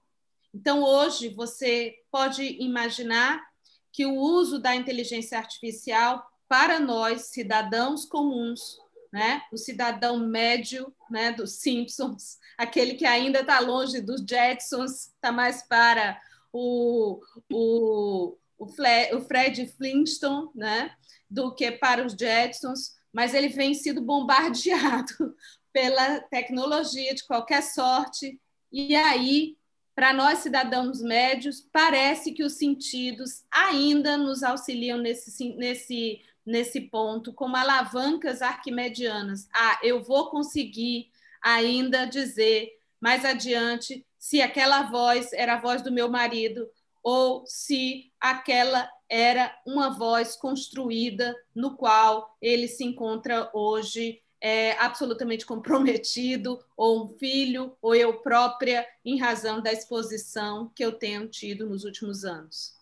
Então, 0.52 0.82
hoje, 0.82 1.30
você 1.30 2.02
pode 2.10 2.44
imaginar 2.60 3.46
que 3.92 4.06
o 4.06 4.16
uso 4.16 4.58
da 4.58 4.76
inteligência 4.76 5.38
artificial 5.38 6.28
para 6.48 6.80
nós, 6.80 7.26
cidadãos 7.26 8.04
comuns, 8.04 8.80
né? 9.16 9.42
o 9.50 9.58
cidadão 9.58 10.20
médio 10.28 10.94
né, 11.10 11.32
dos 11.32 11.62
Simpsons, 11.62 12.38
aquele 12.60 12.96
que 12.96 13.06
ainda 13.06 13.40
está 13.40 13.62
longe 13.62 14.02
dos 14.02 14.22
Jetsons, 14.30 15.08
está 15.08 15.32
mais 15.32 15.66
para 15.66 16.20
o, 16.52 17.22
o, 17.50 18.38
o, 18.58 18.68
Fle, 18.68 19.14
o 19.14 19.22
Fred 19.22 19.68
Flintstone 19.78 20.50
né, 20.54 20.94
do 21.30 21.56
que 21.56 21.72
para 21.72 22.06
os 22.06 22.12
Jetsons, 22.12 22.94
mas 23.14 23.34
ele 23.34 23.48
vem 23.48 23.74
sido 23.74 24.02
bombardeado 24.02 25.34
pela 25.72 26.20
tecnologia 26.20 27.16
de 27.16 27.26
qualquer 27.26 27.64
sorte, 27.64 28.38
e 28.70 28.94
aí, 28.98 29.56
para 29.96 30.12
nós 30.12 30.40
cidadãos 30.40 31.02
médios, 31.02 31.66
parece 31.72 32.34
que 32.34 32.44
os 32.44 32.58
sentidos 32.58 33.46
ainda 33.50 34.18
nos 34.18 34.44
auxiliam 34.44 34.98
nesse, 34.98 35.56
nesse 35.56 36.22
nesse 36.46 36.82
ponto 36.82 37.34
como 37.34 37.56
alavancas 37.56 38.42
arquimedianas. 38.42 39.48
Ah, 39.54 39.80
eu 39.82 40.04
vou 40.04 40.30
conseguir 40.30 41.10
ainda 41.42 42.06
dizer 42.06 42.70
mais 43.00 43.26
adiante 43.26 44.06
se 44.18 44.42
aquela 44.42 44.84
voz 44.84 45.32
era 45.34 45.56
a 45.56 45.60
voz 45.60 45.82
do 45.82 45.92
meu 45.92 46.10
marido 46.10 46.70
ou 47.04 47.46
se 47.46 48.12
aquela 48.20 48.90
era 49.08 49.56
uma 49.66 49.90
voz 49.92 50.36
construída 50.36 51.36
no 51.54 51.76
qual 51.76 52.36
ele 52.42 52.68
se 52.68 52.84
encontra 52.84 53.50
hoje 53.54 54.22
é, 54.42 54.74
absolutamente 54.80 55.46
comprometido, 55.46 56.60
ou 56.76 57.06
um 57.06 57.08
filho, 57.18 57.76
ou 57.82 57.96
eu 57.96 58.22
própria, 58.22 58.88
em 59.04 59.20
razão 59.20 59.62
da 59.62 59.72
exposição 59.72 60.72
que 60.76 60.84
eu 60.84 60.92
tenho 60.92 61.28
tido 61.28 61.68
nos 61.68 61.84
últimos 61.84 62.24
anos. 62.24 62.76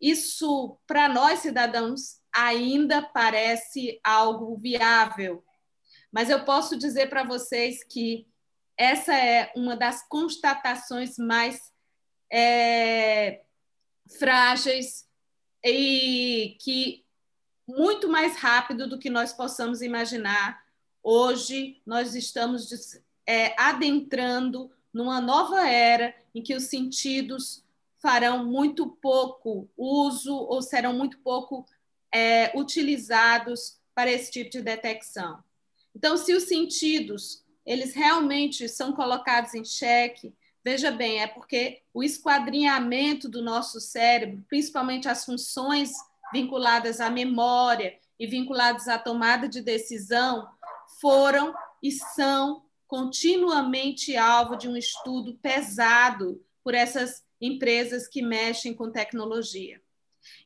Isso, 0.00 0.76
para 0.86 1.08
nós 1.08 1.38
cidadãos, 1.40 2.20
ainda 2.36 3.00
parece 3.00 3.98
algo 4.04 4.56
viável, 4.56 5.42
mas 6.12 6.28
eu 6.28 6.44
posso 6.44 6.76
dizer 6.76 7.08
para 7.08 7.24
vocês 7.24 7.82
que 7.82 8.26
essa 8.76 9.14
é 9.14 9.50
uma 9.56 9.74
das 9.74 10.06
constatações 10.06 11.16
mais 11.16 11.72
é, 12.30 13.42
frágeis 14.18 15.08
e 15.64 16.58
que 16.60 17.06
muito 17.66 18.08
mais 18.08 18.36
rápido 18.36 18.86
do 18.86 18.98
que 18.98 19.08
nós 19.08 19.32
possamos 19.32 19.80
imaginar. 19.80 20.62
Hoje 21.02 21.80
nós 21.86 22.14
estamos 22.14 22.68
é, 23.26 23.58
adentrando 23.60 24.70
numa 24.92 25.20
nova 25.20 25.68
era 25.68 26.14
em 26.34 26.42
que 26.42 26.54
os 26.54 26.64
sentidos 26.64 27.64
farão 28.00 28.44
muito 28.44 28.86
pouco 28.86 29.68
uso 29.76 30.34
ou 30.34 30.60
serão 30.60 30.92
muito 30.92 31.18
pouco 31.20 31.66
é, 32.16 32.50
utilizados 32.54 33.76
para 33.94 34.10
esse 34.10 34.30
tipo 34.30 34.48
de 34.48 34.62
detecção. 34.62 35.44
Então, 35.94 36.16
se 36.16 36.32
os 36.32 36.44
sentidos 36.44 37.44
eles 37.66 37.94
realmente 37.94 38.68
são 38.68 38.92
colocados 38.92 39.52
em 39.52 39.64
xeque, 39.64 40.32
veja 40.64 40.90
bem, 40.90 41.20
é 41.20 41.26
porque 41.26 41.82
o 41.92 42.02
esquadrinhamento 42.02 43.28
do 43.28 43.42
nosso 43.42 43.80
cérebro, 43.80 44.42
principalmente 44.48 45.08
as 45.08 45.26
funções 45.26 45.92
vinculadas 46.32 47.00
à 47.00 47.10
memória 47.10 47.98
e 48.18 48.26
vinculadas 48.26 48.88
à 48.88 48.98
tomada 48.98 49.46
de 49.46 49.60
decisão, 49.60 50.48
foram 51.00 51.54
e 51.82 51.92
são 51.92 52.64
continuamente 52.86 54.16
alvo 54.16 54.56
de 54.56 54.68
um 54.68 54.76
estudo 54.76 55.34
pesado 55.42 56.42
por 56.64 56.72
essas 56.72 57.22
empresas 57.40 58.08
que 58.08 58.22
mexem 58.22 58.72
com 58.72 58.90
tecnologia. 58.90 59.82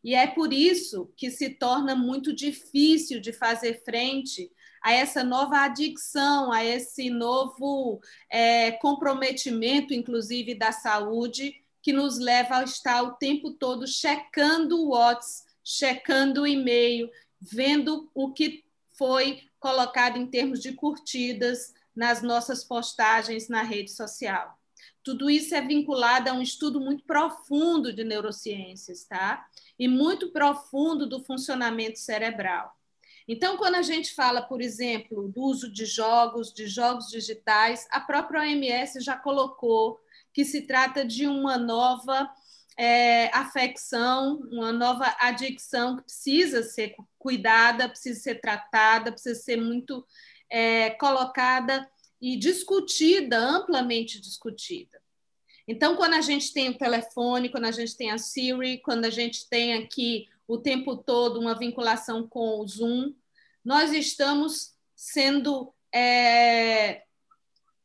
E 0.02 0.14
é 0.14 0.26
por 0.26 0.52
isso 0.52 1.12
que 1.16 1.30
se 1.30 1.50
torna 1.50 1.94
muito 1.94 2.32
difícil 2.34 3.20
de 3.20 3.32
fazer 3.32 3.82
frente 3.84 4.50
a 4.82 4.92
essa 4.92 5.22
nova 5.22 5.58
adicção, 5.58 6.52
a 6.52 6.64
esse 6.64 7.10
novo 7.10 8.00
é, 8.30 8.72
comprometimento, 8.72 9.92
inclusive 9.92 10.54
da 10.54 10.72
saúde, 10.72 11.54
que 11.82 11.92
nos 11.92 12.18
leva 12.18 12.58
a 12.58 12.64
estar 12.64 13.02
o 13.02 13.12
tempo 13.12 13.52
todo 13.52 13.86
checando 13.86 14.78
o 14.78 14.88
WhatsApp, 14.90 15.50
checando 15.62 16.42
o 16.42 16.46
e-mail, 16.46 17.10
vendo 17.40 18.10
o 18.14 18.32
que 18.32 18.64
foi 18.96 19.42
colocado 19.58 20.18
em 20.18 20.26
termos 20.26 20.60
de 20.60 20.72
curtidas 20.72 21.72
nas 21.94 22.22
nossas 22.22 22.64
postagens 22.64 23.48
na 23.48 23.62
rede 23.62 23.90
social. 23.90 24.58
Tudo 25.02 25.30
isso 25.30 25.54
é 25.54 25.60
vinculado 25.60 26.28
a 26.28 26.32
um 26.32 26.42
estudo 26.42 26.80
muito 26.80 27.04
profundo 27.04 27.92
de 27.92 28.04
neurociências, 28.04 29.04
tá? 29.04 29.46
E 29.80 29.88
muito 29.88 30.30
profundo 30.30 31.08
do 31.08 31.24
funcionamento 31.24 31.98
cerebral. 31.98 32.72
Então, 33.26 33.56
quando 33.56 33.76
a 33.76 33.82
gente 33.82 34.14
fala, 34.14 34.42
por 34.42 34.60
exemplo, 34.60 35.28
do 35.28 35.40
uso 35.40 35.72
de 35.72 35.86
jogos, 35.86 36.52
de 36.52 36.66
jogos 36.66 37.08
digitais, 37.08 37.86
a 37.90 38.00
própria 38.00 38.42
OMS 38.42 39.00
já 39.00 39.16
colocou 39.16 39.98
que 40.32 40.44
se 40.44 40.62
trata 40.62 41.04
de 41.04 41.26
uma 41.26 41.56
nova 41.56 42.30
é, 42.76 43.26
afecção, 43.36 44.40
uma 44.50 44.72
nova 44.72 45.14
adicção 45.18 45.96
que 45.96 46.04
precisa 46.04 46.62
ser 46.62 46.94
cuidada, 47.18 47.88
precisa 47.88 48.20
ser 48.20 48.40
tratada, 48.40 49.12
precisa 49.12 49.40
ser 49.40 49.56
muito 49.56 50.04
é, 50.50 50.90
colocada 50.90 51.88
e 52.20 52.36
discutida, 52.36 53.38
amplamente 53.38 54.20
discutida. 54.20 54.99
Então, 55.70 55.94
quando 55.94 56.14
a 56.14 56.20
gente 56.20 56.52
tem 56.52 56.68
o 56.68 56.76
telefone, 56.76 57.48
quando 57.48 57.66
a 57.66 57.70
gente 57.70 57.96
tem 57.96 58.10
a 58.10 58.18
Siri, 58.18 58.78
quando 58.78 59.04
a 59.04 59.10
gente 59.10 59.48
tem 59.48 59.74
aqui 59.74 60.28
o 60.48 60.58
tempo 60.58 60.96
todo 60.96 61.38
uma 61.38 61.56
vinculação 61.56 62.26
com 62.26 62.58
o 62.58 62.66
Zoom, 62.66 63.14
nós 63.64 63.92
estamos 63.92 64.74
sendo 64.96 65.72
é, 65.94 67.04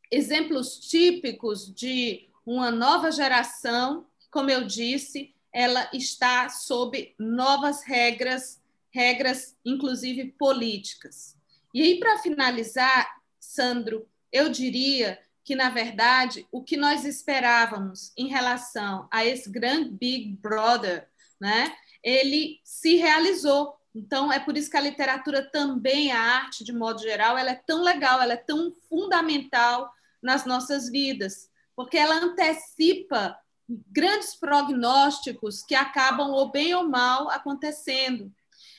exemplos 0.09 0.79
típicos 0.79 1.71
de 1.71 2.27
uma 2.43 2.71
nova 2.71 3.11
geração, 3.11 4.07
como 4.31 4.49
eu 4.49 4.65
disse, 4.65 5.35
ela 5.53 5.87
está 5.93 6.49
sob 6.49 7.13
novas 7.19 7.83
regras, 7.83 8.59
regras 8.89 9.55
inclusive 9.63 10.33
políticas. 10.39 11.37
E 11.71 11.83
aí, 11.83 11.99
para 11.99 12.17
finalizar, 12.17 13.21
Sandro, 13.39 14.09
eu 14.31 14.49
diria 14.49 15.19
que, 15.45 15.55
na 15.55 15.69
verdade, 15.69 16.47
o 16.51 16.63
que 16.63 16.75
nós 16.75 17.05
esperávamos 17.05 18.11
em 18.17 18.27
relação 18.27 19.07
a 19.11 19.23
esse 19.23 19.47
grande 19.49 19.91
Big 19.91 20.35
Brother, 20.41 21.07
né, 21.39 21.71
ele 22.03 22.59
se 22.63 22.95
realizou. 22.95 23.75
Então, 23.93 24.33
é 24.33 24.39
por 24.39 24.57
isso 24.57 24.71
que 24.71 24.75
a 24.75 24.81
literatura 24.81 25.47
também, 25.51 26.11
a 26.11 26.19
arte, 26.19 26.63
de 26.63 26.73
modo 26.73 26.99
geral, 26.99 27.37
ela 27.37 27.51
é 27.51 27.61
tão 27.65 27.83
legal, 27.83 28.19
ela 28.19 28.33
é 28.33 28.37
tão 28.37 28.73
fundamental 28.89 29.93
nas 30.21 30.45
nossas 30.45 30.89
vidas, 30.89 31.47
porque 31.75 31.95
ela 31.95 32.15
antecipa 32.15 33.37
grandes 33.69 34.35
prognósticos 34.35 35.63
que 35.63 35.75
acabam, 35.75 36.31
ou 36.31 36.51
bem 36.51 36.73
ou 36.73 36.89
mal, 36.89 37.29
acontecendo. 37.29 38.33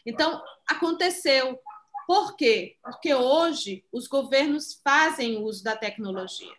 Então, 0.05 0.43
aconteceu. 0.69 1.59
Por 2.07 2.37
quê? 2.37 2.77
Porque 2.83 3.13
hoje 3.13 3.85
os 3.91 4.07
governos 4.07 4.81
fazem 4.85 5.43
uso 5.43 5.65
da 5.65 5.75
tecnologia. 5.75 6.55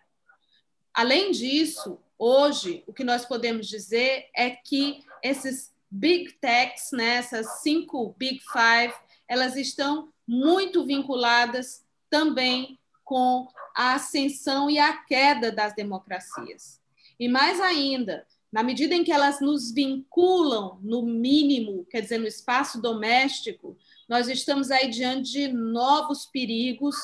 Além 0.93 1.31
disso, 1.31 1.99
hoje, 2.19 2.83
o 2.85 2.93
que 2.93 3.03
nós 3.03 3.25
podemos 3.25 3.67
dizer 3.67 4.29
é 4.35 4.49
que 4.49 5.05
esses 5.23 5.73
big 5.89 6.33
techs, 6.33 6.91
né, 6.91 7.15
essas 7.15 7.61
cinco 7.61 8.13
big 8.17 8.41
five, 8.51 8.93
elas 9.27 9.55
estão 9.55 10.11
muito 10.27 10.85
vinculadas 10.85 11.85
também 12.09 12.77
com 13.05 13.47
a 13.73 13.93
ascensão 13.93 14.69
e 14.69 14.77
a 14.77 14.97
queda 14.97 15.49
das 15.49 15.73
democracias. 15.73 16.81
E 17.17 17.29
mais 17.29 17.61
ainda, 17.61 18.27
na 18.51 18.63
medida 18.63 18.93
em 18.93 19.03
que 19.03 19.11
elas 19.11 19.39
nos 19.39 19.71
vinculam, 19.71 20.77
no 20.81 21.03
mínimo, 21.03 21.85
quer 21.85 22.01
dizer, 22.01 22.17
no 22.17 22.27
espaço 22.27 22.81
doméstico, 22.81 23.77
nós 24.07 24.27
estamos 24.27 24.71
aí 24.71 24.89
diante 24.89 25.31
de 25.31 25.47
novos 25.49 26.25
perigos, 26.25 26.95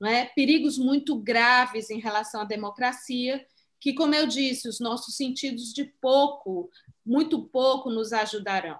não 0.00 0.08
é? 0.08 0.26
perigos 0.26 0.78
muito 0.78 1.16
graves 1.16 1.90
em 1.90 2.00
relação 2.00 2.40
à 2.40 2.44
democracia, 2.44 3.44
que, 3.80 3.92
como 3.92 4.14
eu 4.14 4.26
disse, 4.26 4.68
os 4.68 4.80
nossos 4.80 5.16
sentidos 5.16 5.72
de 5.72 5.84
pouco 6.00 6.68
muito 7.06 7.44
pouco 7.44 7.90
nos 7.90 8.12
ajudarão. 8.12 8.78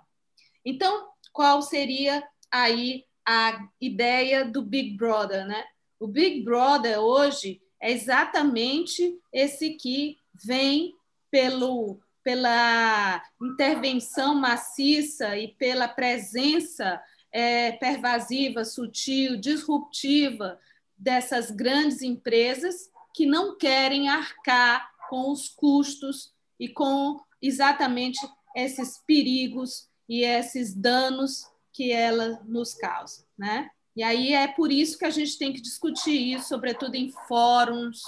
Então, 0.64 1.09
qual 1.33 1.62
seria 1.62 2.26
aí 2.51 3.05
a 3.26 3.68
ideia 3.81 4.45
do 4.45 4.62
Big 4.62 4.97
Brother, 4.97 5.47
né? 5.47 5.64
O 6.01 6.09
Big 6.09 6.43
Brother 6.43 6.99
hoje 6.99 7.61
é 7.81 7.93
exatamente 7.93 9.18
esse 9.33 9.74
que 9.74 10.16
vem 10.35 10.95
pelo 11.31 12.01
pela 12.24 13.22
intervenção 13.41 14.35
maciça 14.35 15.39
e 15.39 15.49
pela 15.55 15.89
presença 15.89 17.01
é, 17.39 17.70
pervasiva, 17.70 18.64
sutil, 18.64 19.36
disruptiva 19.36 20.59
dessas 20.97 21.53
grandes 21.53 22.03
empresas 22.03 22.91
que 23.14 23.24
não 23.24 23.57
querem 23.57 24.09
arcar 24.09 24.91
com 25.09 25.30
os 25.30 25.49
custos 25.49 26.34
e 26.59 26.68
com 26.68 27.20
exatamente 27.41 28.18
esses 28.57 28.99
perigos 29.07 29.89
e 30.09 30.24
esses 30.24 30.74
danos 30.74 31.47
que 31.72 31.93
ela 31.93 32.43
nos 32.45 32.74
causa, 32.74 33.24
né? 33.39 33.70
E 33.95 34.03
aí 34.03 34.32
é 34.32 34.49
por 34.49 34.72
isso 34.72 34.99
que 34.99 35.05
a 35.05 35.11
gente 35.11 35.39
tem 35.39 35.53
que 35.53 35.61
discutir 35.61 36.34
isso, 36.34 36.49
sobretudo 36.49 36.97
em 36.97 37.12
fóruns, 37.28 38.03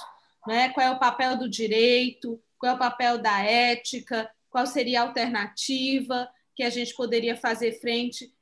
né? 0.45 0.71
Qual 0.71 0.85
é 0.85 0.91
o 0.91 0.99
papel 0.99 1.39
do 1.39 1.49
direito, 1.49 2.43
qual 2.59 2.73
é 2.73 2.75
o 2.75 2.79
papel 2.79 3.19
da 3.19 3.41
ética, 3.43 4.29
qual 4.51 4.67
seria 4.67 5.03
a 5.03 5.05
alternativa 5.05 6.29
que 6.57 6.65
a 6.65 6.71
gente 6.71 6.95
poderia 6.97 7.37
fazer 7.37 7.81
frente, 7.81 8.33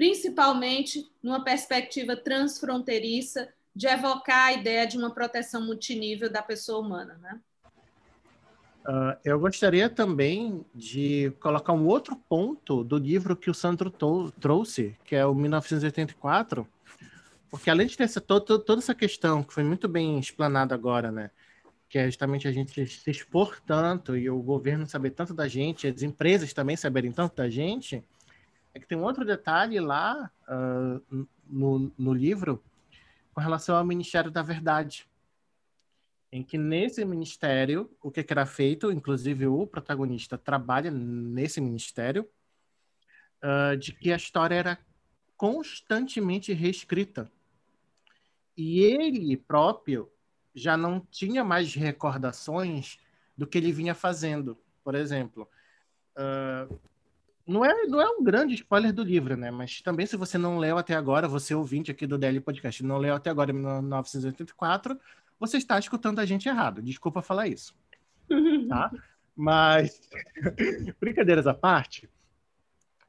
principalmente 0.00 1.12
numa 1.22 1.44
perspectiva 1.44 2.16
transfronteiriça 2.16 3.50
de 3.76 3.86
evocar 3.86 4.46
a 4.46 4.52
ideia 4.54 4.86
de 4.86 4.96
uma 4.96 5.10
proteção 5.10 5.60
multinível 5.62 6.32
da 6.32 6.40
pessoa 6.40 6.78
humana, 6.78 7.18
né? 7.20 7.38
Uh, 8.80 9.20
eu 9.22 9.38
gostaria 9.38 9.90
também 9.90 10.64
de 10.74 11.30
colocar 11.38 11.74
um 11.74 11.86
outro 11.86 12.16
ponto 12.16 12.82
do 12.82 12.96
livro 12.96 13.36
que 13.36 13.50
o 13.50 13.54
Sandro 13.54 13.92
trouxe, 14.40 14.96
que 15.04 15.14
é 15.14 15.26
o 15.26 15.34
1984, 15.34 16.66
porque 17.50 17.68
além 17.68 17.86
de 17.86 17.94
ter 17.94 18.04
essa, 18.04 18.22
todo, 18.22 18.58
toda 18.58 18.80
essa 18.80 18.94
questão 18.94 19.42
que 19.42 19.52
foi 19.52 19.64
muito 19.64 19.86
bem 19.86 20.18
explanada 20.18 20.74
agora, 20.74 21.12
né? 21.12 21.30
Que 21.90 21.98
é 21.98 22.06
justamente 22.06 22.48
a 22.48 22.52
gente 22.52 22.86
se 22.86 23.10
expor 23.10 23.60
tanto 23.66 24.16
e 24.16 24.30
o 24.30 24.40
governo 24.40 24.86
saber 24.86 25.10
tanto 25.10 25.34
da 25.34 25.46
gente, 25.46 25.86
as 25.86 26.00
empresas 26.00 26.54
também 26.54 26.74
saberem 26.74 27.12
tanto 27.12 27.36
da 27.36 27.50
gente, 27.50 28.02
é 28.74 28.80
que 28.80 28.86
tem 28.86 28.96
um 28.96 29.04
outro 29.04 29.24
detalhe 29.24 29.78
lá 29.80 30.30
uh, 30.48 31.26
no, 31.46 31.92
no 31.98 32.12
livro 32.12 32.62
com 33.32 33.40
relação 33.40 33.76
ao 33.76 33.84
Ministério 33.84 34.30
da 34.30 34.42
Verdade 34.42 35.08
em 36.32 36.42
que 36.42 36.56
nesse 36.56 37.04
ministério, 37.04 37.90
o 38.00 38.10
que, 38.10 38.22
que 38.22 38.32
era 38.32 38.46
feito, 38.46 38.92
inclusive 38.92 39.46
o 39.46 39.66
protagonista 39.66 40.38
trabalha 40.38 40.90
nesse 40.90 41.60
ministério, 41.60 42.28
uh, 43.42 43.76
de 43.76 43.92
que 43.92 44.12
a 44.12 44.16
história 44.16 44.54
era 44.54 44.78
constantemente 45.36 46.52
reescrita. 46.52 47.30
E 48.56 48.80
ele 48.80 49.36
próprio 49.36 50.10
já 50.54 50.76
não 50.76 51.00
tinha 51.00 51.42
mais 51.42 51.74
recordações 51.74 52.98
do 53.36 53.46
que 53.46 53.58
ele 53.58 53.72
vinha 53.72 53.94
fazendo. 53.94 54.56
Por 54.84 54.94
exemplo, 54.94 55.48
uh, 56.16 56.80
não, 57.50 57.64
é, 57.64 57.86
não 57.86 58.00
é 58.00 58.08
um 58.08 58.22
grande 58.22 58.54
spoiler 58.54 58.92
do 58.92 59.02
livro, 59.02 59.36
né? 59.36 59.50
Mas 59.50 59.82
também, 59.82 60.06
se 60.06 60.16
você 60.16 60.38
não 60.38 60.58
leu 60.58 60.78
até 60.78 60.94
agora, 60.94 61.26
você 61.26 61.54
ouvinte 61.54 61.90
aqui 61.90 62.06
do 62.06 62.16
DL 62.16 62.40
Podcast, 62.40 62.82
não 62.84 62.96
leu 62.96 63.14
até 63.14 63.28
agora 63.28 63.50
em 63.50 63.54
1984, 63.54 64.98
você 65.38 65.56
está 65.56 65.78
escutando 65.78 66.20
a 66.20 66.24
gente 66.24 66.48
errado. 66.48 66.80
Desculpa 66.80 67.20
falar 67.20 67.48
isso. 67.48 67.74
Tá? 68.68 68.90
Mas, 69.34 70.08
brincadeiras 71.00 71.46
à 71.46 71.54
parte, 71.54 72.08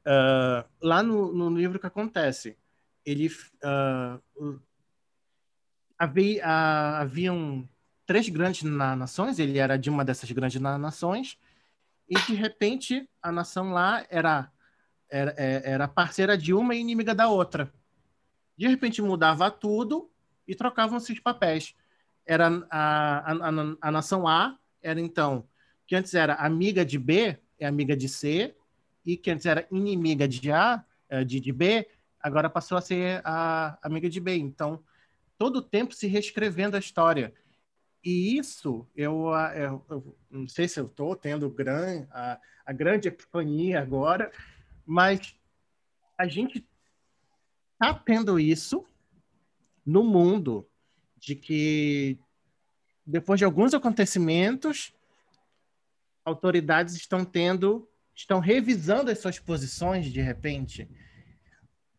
uh, 0.06 0.68
lá 0.80 1.02
no, 1.02 1.32
no, 1.32 1.56
livro 1.56 1.78
que 1.78 1.86
acontece, 1.86 2.56
ele 3.04 3.28
uh, 3.28 4.60
havia, 5.98 6.42
uh, 6.42 6.94
haviam 7.00 7.68
três 8.06 8.28
grandes 8.28 8.62
na 8.62 8.96
nações, 8.96 9.38
ele 9.38 9.58
era 9.58 9.76
de 9.76 9.90
uma 9.90 10.04
dessas 10.04 10.30
grandes 10.30 10.60
na 10.60 10.78
nações, 10.78 11.38
e 12.12 12.26
de 12.26 12.34
repente 12.34 13.08
a 13.22 13.32
nação 13.32 13.72
lá 13.72 14.04
era, 14.10 14.52
era, 15.08 15.34
é, 15.38 15.62
era 15.64 15.88
parceira 15.88 16.36
de 16.36 16.52
uma 16.52 16.74
e 16.74 16.78
inimiga 16.78 17.14
da 17.14 17.26
outra. 17.26 17.72
De 18.54 18.68
repente 18.68 19.00
mudava 19.00 19.50
tudo 19.50 20.10
e 20.46 20.54
trocavam-se 20.54 21.10
os 21.10 21.20
papéis. 21.20 21.74
Era 22.26 22.48
a, 22.70 23.32
a, 23.32 23.32
a, 23.32 23.76
a 23.80 23.90
nação 23.90 24.28
A 24.28 24.58
era 24.82 25.00
então 25.00 25.48
que 25.86 25.96
antes 25.96 26.12
era 26.12 26.34
amiga 26.34 26.84
de 26.84 26.98
B 26.98 27.38
é 27.58 27.66
amiga 27.66 27.96
de 27.96 28.08
C 28.10 28.54
e 29.06 29.16
que 29.16 29.30
antes 29.30 29.46
era 29.46 29.66
inimiga 29.70 30.28
de 30.28 30.52
A 30.52 30.84
é, 31.08 31.24
de, 31.24 31.40
de 31.40 31.50
B 31.50 31.88
agora 32.20 32.50
passou 32.50 32.76
a 32.76 32.82
ser 32.82 33.22
a 33.24 33.78
amiga 33.82 34.10
de 34.10 34.20
B. 34.20 34.36
Então 34.36 34.84
todo 35.38 35.56
o 35.56 35.62
tempo 35.62 35.94
se 35.94 36.06
reescrevendo 36.06 36.76
a 36.76 36.78
história 36.78 37.32
e 38.04 38.36
isso 38.36 38.86
eu, 38.96 39.28
eu, 39.54 39.84
eu 39.88 40.16
não 40.30 40.48
sei 40.48 40.68
se 40.68 40.80
eu 40.80 40.86
estou 40.86 41.14
tendo 41.14 41.48
gran, 41.50 42.06
a, 42.10 42.40
a 42.66 42.72
grande 42.72 43.08
epifania 43.08 43.80
agora 43.80 44.30
mas 44.86 45.36
a 46.18 46.26
gente 46.26 46.66
está 47.74 47.94
tendo 47.94 48.38
isso 48.38 48.84
no 49.84 50.04
mundo 50.04 50.68
de 51.16 51.34
que 51.34 52.18
depois 53.06 53.38
de 53.38 53.44
alguns 53.44 53.74
acontecimentos, 53.74 54.94
autoridades 56.24 56.94
estão 56.94 57.24
tendo, 57.24 57.88
estão 58.14 58.38
revisando 58.38 59.10
as 59.10 59.18
suas 59.18 59.38
posições 59.38 60.06
de 60.06 60.20
repente. 60.20 60.88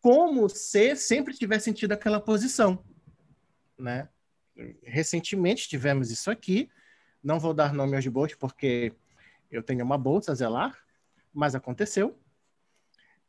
como 0.00 0.50
se 0.50 0.94
sempre 0.96 1.32
tivessem 1.32 1.72
tido 1.72 1.92
aquela 1.92 2.20
posição, 2.20 2.84
né? 3.78 4.08
Recentemente 4.82 5.68
tivemos 5.68 6.10
isso 6.10 6.30
aqui, 6.30 6.70
não 7.22 7.40
vou 7.40 7.52
dar 7.52 7.72
nome 7.72 7.96
aos 7.96 8.06
bois 8.06 8.34
porque 8.34 8.92
eu 9.50 9.62
tenho 9.62 9.84
uma 9.84 9.98
bolsa 9.98 10.32
a 10.32 10.34
zelar, 10.34 10.78
mas 11.32 11.54
aconteceu. 11.54 12.16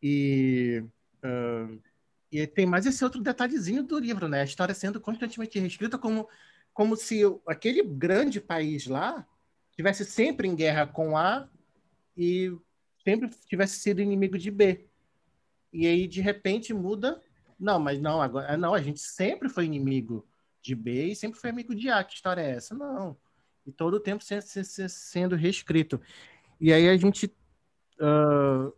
E, 0.02 0.84
uh, 1.24 1.82
e 2.32 2.46
tem 2.46 2.66
mais 2.66 2.86
esse 2.86 3.04
outro 3.04 3.22
detalhezinho 3.22 3.82
do 3.82 3.98
livro, 3.98 4.28
né? 4.28 4.42
A 4.42 4.46
história 4.46 4.76
sendo 4.76 5.00
constantemente 5.00 5.58
reescrita 5.60 5.98
como, 5.98 6.28
como 6.74 6.96
se 6.96 7.22
aquele 7.48 7.82
grande 7.84 8.40
país 8.40 8.86
lá 8.86 9.26
tivesse 9.76 10.06
sempre 10.06 10.48
em 10.48 10.56
guerra 10.56 10.86
com 10.86 11.18
A 11.18 11.50
e 12.16 12.56
sempre 13.04 13.30
tivesse 13.48 13.80
sido 13.80 14.02
inimigo 14.02 14.38
de 14.38 14.52
B. 14.52 14.86
E 15.74 15.88
aí, 15.88 16.08
de 16.08 16.22
repente, 16.22 16.74
muda. 16.74 17.22
Não, 17.60 17.80
mas 17.80 18.00
não, 18.00 18.22
agora. 18.22 18.56
Não, 18.58 18.74
a 18.74 18.82
gente 18.82 19.00
sempre 19.00 19.50
foi 19.50 19.66
inimigo 19.66 20.26
de 20.66 20.76
B 20.76 21.08
e 21.08 21.16
sempre 21.16 21.40
foi 21.40 21.50
amigo 21.50 21.76
de 21.76 21.90
A. 21.90 22.04
Que 22.04 22.16
história 22.16 22.42
é 22.42 22.52
essa? 22.52 22.74
Não. 22.74 23.16
E 23.66 23.72
todo 23.72 23.96
o 23.96 24.00
tempo 24.00 24.24
sendo 24.24 25.36
reescrito. 25.36 26.02
E 26.60 26.74
aí 26.74 26.90
a 26.90 26.98
gente. 26.98 27.28
Uh, 28.00 28.74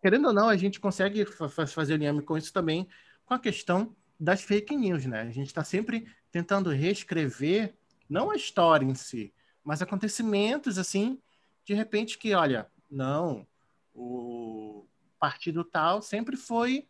querendo 0.00 0.28
ou 0.28 0.32
não, 0.32 0.48
a 0.48 0.56
gente 0.56 0.80
consegue 0.80 1.24
fazer 1.68 1.96
linhame 1.96 2.22
com 2.22 2.36
isso 2.36 2.52
também, 2.52 2.88
com 3.24 3.34
a 3.34 3.38
questão 3.38 3.94
das 4.18 4.42
fake 4.42 4.76
news, 4.76 5.04
né? 5.06 5.22
A 5.22 5.30
gente 5.30 5.46
está 5.46 5.62
sempre 5.62 6.06
tentando 6.30 6.70
reescrever, 6.70 7.74
não 8.08 8.30
a 8.30 8.36
história 8.36 8.84
em 8.84 8.94
si, 8.94 9.32
mas 9.62 9.80
acontecimentos, 9.80 10.78
assim, 10.78 11.20
de 11.64 11.74
repente 11.74 12.18
que, 12.18 12.34
olha, 12.34 12.70
não, 12.90 13.46
o 13.94 14.84
partido 15.18 15.64
tal 15.64 16.02
sempre 16.02 16.36
foi 16.36 16.86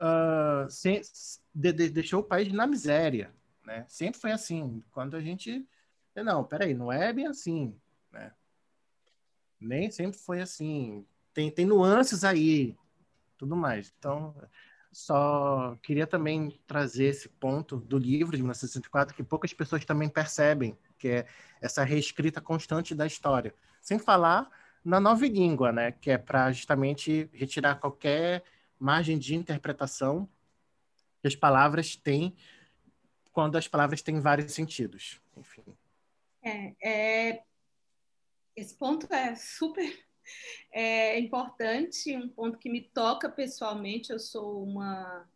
uh, 0.00 0.66
de, 1.54 1.72
de, 1.72 1.88
deixou 1.90 2.20
o 2.20 2.24
país 2.24 2.52
na 2.52 2.66
miséria, 2.66 3.32
né? 3.64 3.84
Sempre 3.88 4.20
foi 4.20 4.32
assim. 4.32 4.82
Quando 4.90 5.16
a 5.16 5.20
gente 5.20 5.66
não, 6.16 6.44
peraí, 6.44 6.74
não 6.74 6.92
é 6.92 7.12
bem 7.12 7.26
assim, 7.26 7.74
né? 8.12 8.32
Nem 9.60 9.90
sempre 9.90 10.18
foi 10.18 10.40
assim. 10.40 11.06
Tem, 11.32 11.50
tem 11.50 11.66
nuances 11.66 12.24
aí, 12.24 12.76
tudo 13.38 13.54
mais. 13.56 13.92
Então, 13.98 14.34
só 14.92 15.76
queria 15.82 16.06
também 16.06 16.58
trazer 16.66 17.04
esse 17.04 17.28
ponto 17.28 17.76
do 17.76 17.98
livro 17.98 18.36
de 18.36 18.42
1964 18.42 19.14
que 19.14 19.22
poucas 19.22 19.52
pessoas 19.52 19.84
também 19.84 20.08
percebem, 20.08 20.76
que 20.98 21.08
é 21.08 21.26
essa 21.60 21.84
reescrita 21.84 22.40
constante 22.40 22.94
da 22.94 23.06
história. 23.06 23.54
Sem 23.80 23.98
falar 23.98 24.50
na 24.84 24.98
nova 24.98 25.26
língua, 25.26 25.70
né, 25.72 25.92
que 25.92 26.10
é 26.10 26.18
para 26.18 26.50
justamente 26.52 27.30
retirar 27.32 27.76
qualquer 27.76 28.42
margem 28.78 29.18
de 29.18 29.34
interpretação 29.34 30.28
que 31.20 31.28
as 31.28 31.36
palavras 31.36 31.96
têm 31.96 32.34
quando 33.32 33.56
as 33.56 33.68
palavras 33.68 34.02
têm 34.02 34.20
vários 34.20 34.52
sentidos. 34.52 35.20
Enfim. 35.36 35.64
É, 36.42 36.74
é, 36.82 37.42
esse 38.56 38.74
ponto 38.74 39.12
é 39.12 39.34
super 39.34 39.98
é, 40.72 41.18
importante, 41.18 42.16
um 42.16 42.28
ponto 42.28 42.58
que 42.58 42.70
me 42.70 42.82
toca 42.82 43.28
pessoalmente. 43.28 44.12
Eu 44.12 44.18
sou 44.18 44.62
uma, 44.64 45.28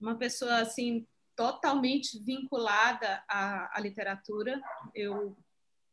uma 0.00 0.16
pessoa 0.16 0.60
assim 0.60 1.06
totalmente 1.36 2.18
vinculada 2.18 3.22
à, 3.28 3.76
à 3.76 3.80
literatura. 3.80 4.60
Eu 4.94 5.36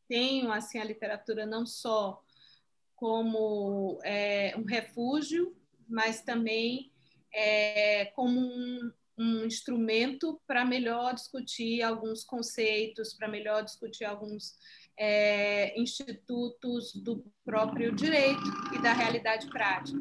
tenho 0.07 0.51
assim 0.51 0.79
a 0.79 0.83
literatura 0.83 1.45
não 1.45 1.65
só 1.65 2.23
como 2.95 3.99
é, 4.03 4.53
um 4.57 4.65
refúgio, 4.65 5.55
mas 5.87 6.21
também 6.21 6.91
é, 7.33 8.05
como 8.07 8.39
um, 8.39 8.91
um 9.19 9.45
instrumento 9.45 10.41
para 10.47 10.63
melhor 10.63 11.13
discutir 11.13 11.81
alguns 11.81 12.23
conceitos, 12.23 13.13
para 13.13 13.27
melhor 13.27 13.63
discutir 13.63 14.05
alguns 14.05 14.55
é, 14.97 15.77
institutos 15.79 16.93
do 16.95 17.25
próprio 17.43 17.93
direito 17.93 18.41
e 18.73 18.81
da 18.81 18.93
realidade 18.93 19.49
prática. 19.49 19.99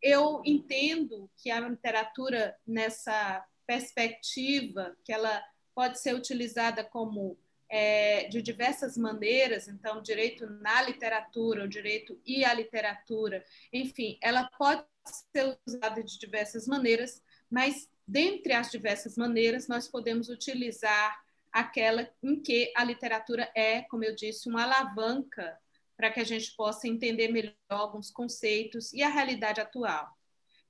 Eu 0.00 0.40
entendo 0.44 1.28
que 1.36 1.50
a 1.50 1.58
literatura, 1.58 2.56
nessa 2.64 3.44
perspectiva, 3.66 4.96
que 5.04 5.12
ela 5.12 5.42
pode 5.74 6.00
ser 6.00 6.14
utilizada 6.14 6.84
como 6.84 7.36
é, 7.68 8.28
de 8.28 8.40
diversas 8.40 8.96
maneiras, 8.96 9.66
então, 9.66 10.00
direito 10.00 10.48
na 10.48 10.82
literatura, 10.82 11.64
o 11.64 11.68
direito 11.68 12.20
e 12.24 12.44
a 12.44 12.54
literatura, 12.54 13.44
enfim, 13.72 14.16
ela 14.22 14.48
pode 14.56 14.84
ser 15.34 15.58
usada 15.66 16.02
de 16.02 16.18
diversas 16.18 16.66
maneiras, 16.68 17.20
mas 17.50 17.88
dentre 18.06 18.52
as 18.52 18.70
diversas 18.70 19.16
maneiras, 19.16 19.68
nós 19.68 19.88
podemos 19.88 20.28
utilizar 20.28 21.20
aquela 21.52 22.08
em 22.22 22.40
que 22.40 22.72
a 22.76 22.84
literatura 22.84 23.50
é, 23.54 23.82
como 23.82 24.04
eu 24.04 24.14
disse, 24.14 24.48
uma 24.48 24.62
alavanca 24.62 25.58
para 25.96 26.10
que 26.10 26.20
a 26.20 26.24
gente 26.24 26.54
possa 26.54 26.86
entender 26.86 27.28
melhor 27.28 27.54
alguns 27.68 28.10
conceitos 28.10 28.92
e 28.92 29.02
a 29.02 29.08
realidade 29.08 29.60
atual. 29.60 30.08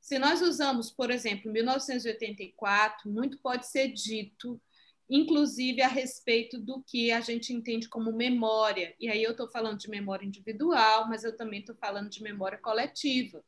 Se 0.01 0.19
nós 0.19 0.41
usamos, 0.41 0.91
por 0.91 1.11
exemplo, 1.11 1.51
1984, 1.51 3.11
muito 3.11 3.39
pode 3.39 3.67
ser 3.67 3.89
dito 3.89 4.61
inclusive 5.09 5.81
a 5.83 5.89
respeito 5.89 6.59
do 6.59 6.83
que 6.83 7.13
a 7.13 7.21
gente 7.21 7.53
entende 7.53 7.89
como 7.89 8.13
memória. 8.13 8.95
E 8.99 9.09
aí 9.09 9.23
eu 9.23 9.31
estou 9.31 9.49
falando 9.49 9.79
de 9.79 9.89
memória 9.89 10.27
individual, 10.27 11.09
mas 11.09 11.25
eu 11.25 11.37
também 11.37 11.61
estou 11.61 11.77
falando 11.77 12.11
de 12.11 12.23
memória 12.23 12.59
coletiva. 12.59 13.43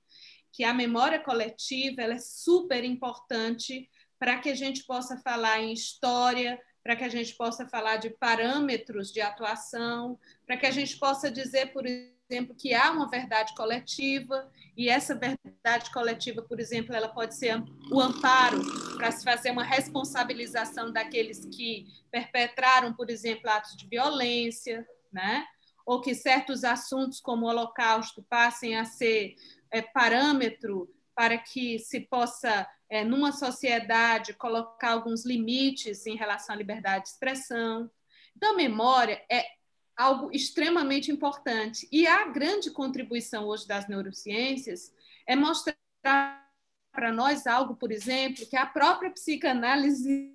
Que 0.53 0.65
a 0.65 0.75
memória 0.75 1.19
coletiva 1.19 2.03
ela 2.03 2.15
é 2.15 2.19
super 2.19 2.85
importante 2.85 3.89
para 4.19 4.39
que 4.39 4.49
a 4.49 4.55
gente 4.55 4.85
possa 4.85 5.17
falar 5.19 5.61
em 5.61 5.73
história, 5.73 6.61
para 6.83 6.97
que 6.97 7.05
a 7.05 7.09
gente 7.09 7.35
possa 7.37 7.69
falar 7.69 7.97
de 7.97 8.11
parâmetros 8.11 9.13
de 9.13 9.21
atuação, 9.21 10.19
para 10.47 10.57
que 10.57 10.67
a 10.67 10.71
gente 10.71 10.97
possa 10.99 11.31
dizer, 11.31 11.73
por 11.73 11.85
exemplo, 11.87 12.55
que 12.55 12.75
há 12.75 12.91
uma 12.91 13.09
verdade 13.09 13.55
coletiva 13.55 14.51
e 14.77 14.89
essa 14.89 15.15
verdade 15.15 15.91
coletiva, 15.93 16.43
por 16.43 16.59
exemplo, 16.59 16.95
ela 16.95 17.09
pode 17.09 17.37
ser 17.37 17.63
o 17.91 18.01
amparo 18.01 18.61
para 18.97 19.11
se 19.13 19.25
fazer 19.25 19.51
uma 19.51 19.65
responsabilização 19.65 20.93
daqueles 20.93 21.45
que 21.47 21.87
perpetraram, 22.11 22.93
por 22.93 23.11
exemplo, 23.11 23.49
atos 23.51 23.77
de 23.77 23.87
violência, 23.87 24.87
né? 25.13 25.47
ou 25.89 26.03
que 26.03 26.15
certos 26.15 26.65
assuntos 26.65 27.19
como 27.19 27.47
o 27.47 27.49
Holocausto 27.49 28.23
passem 28.29 28.77
a 28.77 28.85
ser 28.85 29.35
é, 29.71 29.83
parâmetro 29.83 30.93
para 31.15 31.37
que 31.37 31.79
se 31.79 32.01
possa, 32.01 32.69
é, 32.89 33.05
numa 33.05 33.33
sociedade, 33.33 34.35
colocar 34.35 34.93
alguns 34.93 35.25
limites 35.25 36.07
em 36.07 36.17
relação 36.17 36.55
à 36.55 36.59
liberdade 36.59 37.05
de 37.05 37.11
expressão. 37.11 37.91
Então, 38.37 38.55
memória 38.55 39.25
é 39.31 39.45
algo 39.97 40.31
extremamente 40.33 41.11
importante. 41.11 41.89
E 41.91 42.07
a 42.07 42.29
grande 42.29 42.71
contribuição 42.71 43.47
hoje 43.47 43.67
das 43.67 43.89
neurociências 43.89 44.95
é 45.27 45.35
mostrar 45.35 45.77
para 46.93 47.13
nós 47.13 47.47
algo, 47.47 47.75
por 47.75 47.91
exemplo, 47.91 48.47
que 48.47 48.57
a 48.57 48.65
própria 48.65 49.11
psicanálise 49.11 50.33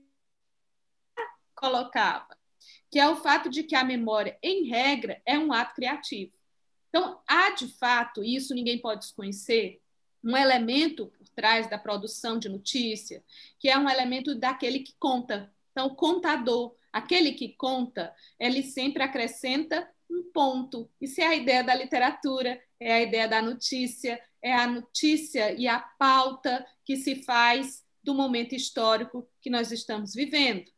colocava, 1.56 2.38
que 2.92 3.00
é 3.00 3.08
o 3.08 3.16
fato 3.16 3.50
de 3.50 3.64
que 3.64 3.76
a 3.76 3.86
memória, 3.86 4.38
em 4.44 4.66
regra, 4.68 5.22
é 5.26 5.40
um 5.40 5.54
ato 5.54 5.74
criativo. 5.76 6.34
Então, 6.94 7.20
há 7.28 7.50
de 7.52 7.68
fato, 7.68 8.24
isso 8.24 8.54
ninguém 8.54 8.78
pode 8.78 9.02
desconhecer, 9.02 9.82
um 10.24 10.38
elemento 10.38 11.08
por 11.08 11.28
trás 11.30 11.70
da 11.70 11.78
produção 11.78 12.38
de 12.38 12.48
notícia, 12.48 13.24
que 13.60 13.68
é 13.68 13.78
um 13.78 13.90
elemento 13.90 14.36
daquele 14.36 14.80
que 14.80 14.94
conta. 15.00 15.52
Então, 15.72 15.88
o 15.88 15.96
contador, 15.96 16.76
Aquele 16.94 17.32
que 17.32 17.50
conta, 17.50 18.14
ele 18.40 18.62
sempre 18.62 19.02
acrescenta 19.02 19.90
um 20.08 20.30
ponto. 20.32 20.88
Isso 21.02 21.20
é 21.20 21.26
a 21.26 21.36
ideia 21.36 21.64
da 21.64 21.74
literatura, 21.74 22.62
é 22.80 22.94
a 22.94 23.02
ideia 23.02 23.28
da 23.28 23.42
notícia, 23.42 24.22
é 24.40 24.54
a 24.54 24.68
notícia 24.68 25.52
e 25.54 25.68
a 25.68 25.80
pauta 25.80 26.64
que 26.86 26.96
se 26.96 27.16
faz 27.24 27.84
do 28.04 28.14
momento 28.14 28.54
histórico 28.54 29.28
que 29.42 29.50
nós 29.50 29.72
estamos 29.72 30.14
vivendo. 30.14 30.72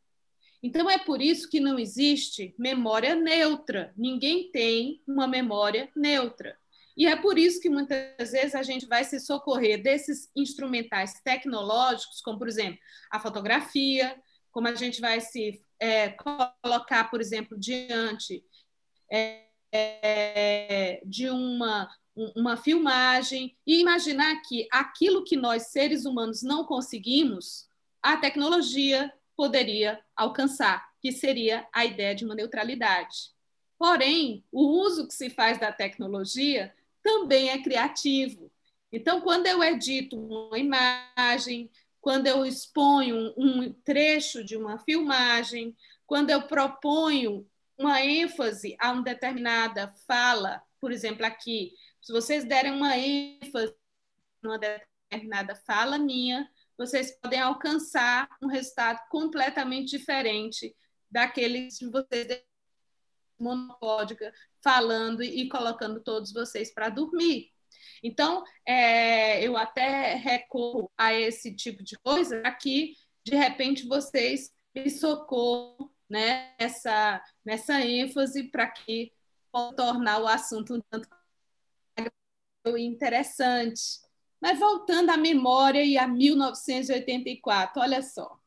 Então, 0.65 0.89
é 0.89 0.97
por 0.97 1.21
isso 1.21 1.47
que 1.47 1.59
não 1.59 1.77
existe 1.77 2.55
memória 2.57 3.13
neutra. 3.13 3.93
Ninguém 3.95 4.49
tem 4.49 4.99
uma 5.07 5.27
memória 5.27 5.91
neutra. 5.95 6.57
E 6.97 7.05
é 7.05 7.15
por 7.15 7.37
isso 7.37 7.61
que 7.61 7.69
muitas 7.69 8.31
vezes 8.31 8.55
a 8.55 8.63
gente 8.63 8.87
vai 8.87 9.03
se 9.03 9.19
socorrer 9.19 9.83
desses 9.83 10.27
instrumentais 10.35 11.21
tecnológicos, 11.23 12.19
como, 12.19 12.39
por 12.39 12.47
exemplo, 12.47 12.79
a 13.11 13.19
fotografia, 13.19 14.19
como 14.51 14.67
a 14.67 14.73
gente 14.73 14.99
vai 14.99 15.21
se 15.21 15.61
é, 15.79 16.09
colocar, 16.09 17.11
por 17.11 17.21
exemplo, 17.21 17.55
diante 17.59 18.43
é, 19.11 19.43
é, 19.71 21.03
de 21.05 21.29
uma, 21.29 21.87
uma 22.35 22.57
filmagem 22.57 23.55
e 23.67 23.81
imaginar 23.81 24.41
que 24.41 24.67
aquilo 24.71 25.23
que 25.23 25.37
nós, 25.37 25.67
seres 25.67 26.05
humanos, 26.05 26.41
não 26.41 26.65
conseguimos, 26.65 27.69
a 28.01 28.17
tecnologia 28.17 29.13
poderia 29.35 29.99
alcançar, 30.15 30.87
que 31.01 31.11
seria 31.11 31.67
a 31.73 31.85
ideia 31.85 32.15
de 32.15 32.25
uma 32.25 32.35
neutralidade. 32.35 33.33
Porém, 33.77 34.43
o 34.51 34.81
uso 34.81 35.07
que 35.07 35.13
se 35.13 35.29
faz 35.29 35.59
da 35.59 35.71
tecnologia 35.71 36.73
também 37.03 37.49
é 37.49 37.61
criativo. 37.61 38.51
Então, 38.91 39.21
quando 39.21 39.47
eu 39.47 39.63
edito 39.63 40.17
uma 40.17 40.57
imagem, 40.57 41.69
quando 41.99 42.27
eu 42.27 42.45
exponho 42.45 43.33
um 43.37 43.73
trecho 43.83 44.43
de 44.43 44.55
uma 44.55 44.79
filmagem, 44.79 45.75
quando 46.05 46.29
eu 46.29 46.43
proponho 46.43 47.45
uma 47.77 48.01
ênfase 48.01 48.75
a 48.79 48.91
uma 48.91 49.03
determinada 49.03 49.93
fala, 50.07 50.61
por 50.79 50.91
exemplo, 50.91 51.25
aqui, 51.25 51.73
se 52.01 52.13
vocês 52.13 52.45
derem 52.45 52.71
uma 52.71 52.97
ênfase 52.97 53.75
numa 54.41 54.57
determinada 54.57 55.55
fala 55.55 55.97
minha, 55.97 56.49
vocês 56.77 57.17
podem 57.19 57.39
alcançar 57.39 58.27
um 58.41 58.47
resultado 58.47 58.99
completamente 59.09 59.97
diferente 59.97 60.75
daqueles 61.09 61.77
de 61.77 61.89
vocês 61.89 62.27
monopódica 63.39 64.33
falando 64.63 65.23
e 65.23 65.47
colocando 65.49 66.01
todos 66.01 66.33
vocês 66.33 66.73
para 66.73 66.89
dormir. 66.89 67.51
Então, 68.03 68.43
é, 68.65 69.45
eu 69.45 69.57
até 69.57 70.15
recorro 70.15 70.91
a 70.97 71.13
esse 71.13 71.55
tipo 71.55 71.83
de 71.83 71.97
coisa 71.99 72.39
aqui, 72.41 72.95
de 73.23 73.35
repente 73.35 73.87
vocês 73.87 74.51
me 74.73 74.89
socorram 74.89 75.89
né, 76.09 76.55
nessa, 76.59 77.23
nessa 77.43 77.81
ênfase 77.81 78.43
para 78.43 78.67
que 78.69 79.11
possa 79.51 79.75
tornar 79.75 80.21
o 80.21 80.27
assunto 80.27 80.75
um 80.75 80.81
tanto 80.81 81.09
interessante. 82.77 84.04
Mas 84.45 84.59
voltando 84.59 85.09
à 85.09 85.17
memória 85.17 85.83
e 85.83 85.97
a 85.97 86.07
1984, 86.07 87.81
olha 87.81 88.03
só. 88.03 88.39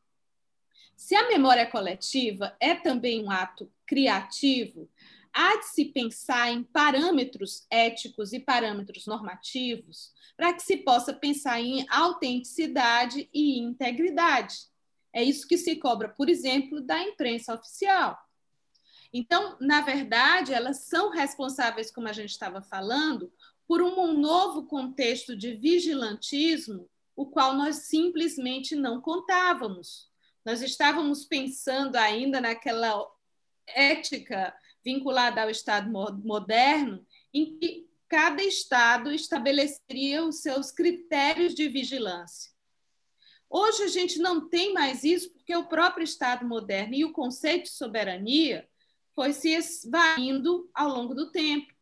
Se 0.95 1.13
a 1.13 1.27
memória 1.27 1.69
coletiva 1.69 2.55
é 2.57 2.73
também 2.73 3.21
um 3.21 3.29
ato 3.29 3.69
criativo, 3.85 4.89
há 5.33 5.57
de 5.57 5.65
se 5.65 5.83
pensar 5.83 6.53
em 6.53 6.63
parâmetros 6.63 7.67
éticos 7.69 8.31
e 8.31 8.39
parâmetros 8.39 9.07
normativos 9.07 10.13
para 10.37 10.53
que 10.53 10.63
se 10.63 10.77
possa 10.77 11.13
pensar 11.13 11.59
em 11.59 11.85
autenticidade 11.89 13.29
e 13.33 13.59
integridade. 13.59 14.55
É 15.11 15.21
isso 15.21 15.45
que 15.45 15.57
se 15.57 15.75
cobra, 15.75 16.07
por 16.07 16.29
exemplo, 16.29 16.79
da 16.79 16.97
imprensa 17.03 17.53
oficial. 17.53 18.17
Então, 19.11 19.57
na 19.59 19.81
verdade, 19.81 20.53
elas 20.53 20.85
são 20.85 21.09
responsáveis, 21.09 21.91
como 21.91 22.07
a 22.07 22.13
gente 22.13 22.29
estava 22.29 22.61
falando, 22.61 23.33
por 23.69 23.83
um 23.83 24.17
novo 24.17 24.65
contexto 24.65 25.37
de 25.37 25.53
vigilantismo, 25.53 26.89
o 27.15 27.27
qual 27.27 27.53
nós 27.53 27.83
simplesmente 27.83 28.75
não 28.75 28.99
contávamos. 28.99 30.09
Nós 30.43 30.63
estávamos 30.63 31.23
pensando 31.23 31.95
ainda 31.95 32.41
naquela 32.41 33.07
ética 33.67 34.51
vinculada 34.83 35.43
ao 35.43 35.51
Estado 35.51 35.87
moderno, 35.91 37.05
em 37.31 37.59
que 37.59 37.87
cada 38.07 38.41
Estado 38.41 39.11
estabeleceria 39.11 40.25
os 40.25 40.41
seus 40.41 40.71
critérios 40.71 41.53
de 41.53 41.69
vigilância. 41.69 42.51
Hoje 43.47 43.83
a 43.83 43.87
gente 43.87 44.17
não 44.17 44.49
tem 44.49 44.73
mais 44.73 45.03
isso, 45.03 45.31
porque 45.31 45.55
o 45.55 45.67
próprio 45.67 46.03
Estado 46.03 46.43
moderno 46.43 46.95
e 46.95 47.05
o 47.05 47.13
conceito 47.13 47.65
de 47.65 47.69
soberania 47.69 48.67
foi 49.13 49.31
se 49.31 49.49
esvaindo 49.49 50.67
ao 50.73 50.89
longo 50.89 51.13
do 51.13 51.31
tempo. 51.31 51.78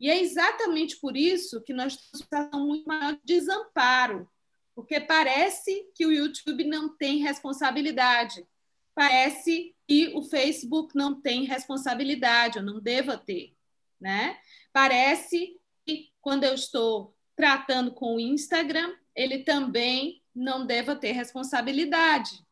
E 0.00 0.08
é 0.08 0.20
exatamente 0.20 0.96
por 0.96 1.16
isso 1.16 1.60
que 1.62 1.72
nós 1.72 1.96
temos 2.30 2.54
um 2.54 2.66
muito 2.66 2.86
maior 2.86 3.14
de 3.14 3.20
desamparo, 3.24 4.28
porque 4.74 5.00
parece 5.00 5.90
que 5.94 6.06
o 6.06 6.12
YouTube 6.12 6.64
não 6.64 6.96
tem 6.96 7.18
responsabilidade, 7.18 8.46
parece 8.94 9.74
que 9.86 10.12
o 10.14 10.22
Facebook 10.22 10.94
não 10.94 11.20
tem 11.20 11.44
responsabilidade, 11.44 12.58
ou 12.58 12.64
não 12.64 12.80
deva 12.80 13.18
ter, 13.18 13.54
né? 14.00 14.38
Parece 14.72 15.58
que 15.84 16.12
quando 16.20 16.44
eu 16.44 16.54
estou 16.54 17.16
tratando 17.34 17.92
com 17.92 18.16
o 18.16 18.20
Instagram, 18.20 18.94
ele 19.16 19.40
também 19.44 20.22
não 20.34 20.64
deva 20.64 20.94
ter 20.94 21.12
responsabilidade. 21.12 22.44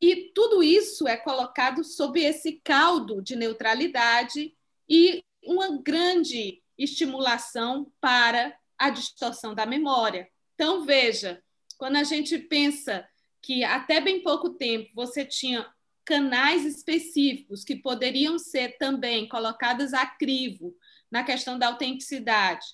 E 0.00 0.32
tudo 0.34 0.62
isso 0.62 1.06
é 1.06 1.16
colocado 1.16 1.84
sob 1.84 2.18
esse 2.18 2.60
caldo 2.64 3.20
de 3.20 3.36
neutralidade 3.36 4.56
e 4.88 5.22
uma 5.44 5.76
grande 5.82 6.62
estimulação 6.82 7.92
para 8.00 8.56
a 8.78 8.90
distorção 8.90 9.54
da 9.54 9.66
memória. 9.66 10.28
Então, 10.54 10.84
veja, 10.84 11.42
quando 11.76 11.96
a 11.96 12.04
gente 12.04 12.38
pensa 12.38 13.06
que 13.42 13.64
até 13.64 14.00
bem 14.00 14.22
pouco 14.22 14.50
tempo 14.50 14.90
você 14.94 15.24
tinha 15.24 15.66
canais 16.04 16.64
específicos 16.64 17.62
que 17.62 17.76
poderiam 17.76 18.38
ser 18.38 18.76
também 18.78 19.28
colocados 19.28 19.94
a 19.94 20.06
crivo 20.06 20.74
na 21.10 21.22
questão 21.22 21.58
da 21.58 21.68
autenticidade, 21.68 22.66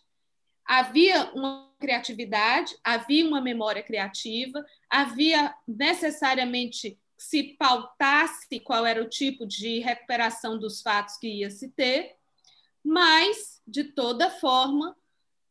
havia 0.64 1.30
uma 1.32 1.72
criatividade, 1.78 2.74
havia 2.82 3.26
uma 3.26 3.40
memória 3.40 3.82
criativa, 3.82 4.64
havia 4.88 5.54
necessariamente 5.66 6.98
se 7.18 7.57
pautasse 7.59 8.61
qual 8.61 8.84
era 8.84 9.02
o 9.02 9.09
tipo 9.09 9.46
de 9.46 9.78
recuperação 9.80 10.59
dos 10.59 10.82
fatos 10.82 11.16
que 11.16 11.28
ia 11.28 11.50
se 11.50 11.70
ter, 11.70 12.16
mas, 12.84 13.55
de 13.67 13.85
toda 13.85 14.31
forma, 14.31 14.97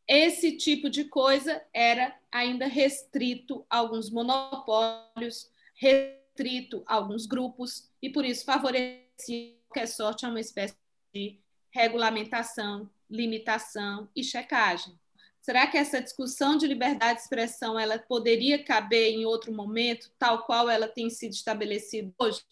esse 0.08 0.56
tipo 0.56 0.88
de 0.88 1.04
coisa 1.04 1.62
era 1.72 2.16
ainda 2.30 2.66
restrito 2.66 3.66
a 3.68 3.78
alguns 3.78 4.08
monopólios, 4.10 5.50
restrito 5.74 6.82
a 6.86 6.94
alguns 6.94 7.26
grupos, 7.26 7.90
e 8.00 8.08
por 8.08 8.24
isso 8.24 8.44
favorecia 8.44 9.54
qualquer 9.68 9.86
sorte 9.86 10.24
a 10.24 10.28
uma 10.28 10.40
espécie 10.40 10.76
de 11.12 11.38
regulamentação, 11.70 12.88
limitação 13.10 14.08
e 14.14 14.22
checagem. 14.22 14.98
Será 15.40 15.66
que 15.66 15.76
essa 15.76 16.00
discussão 16.00 16.56
de 16.56 16.66
liberdade 16.66 17.18
de 17.18 17.22
expressão 17.22 17.78
ela 17.78 17.98
poderia 17.98 18.62
caber 18.64 19.12
em 19.12 19.24
outro 19.24 19.52
momento, 19.52 20.10
tal 20.18 20.44
qual 20.44 20.68
ela 20.68 20.88
tem 20.88 21.08
sido 21.10 21.32
estabelecida 21.32 22.12
hoje? 22.18 22.42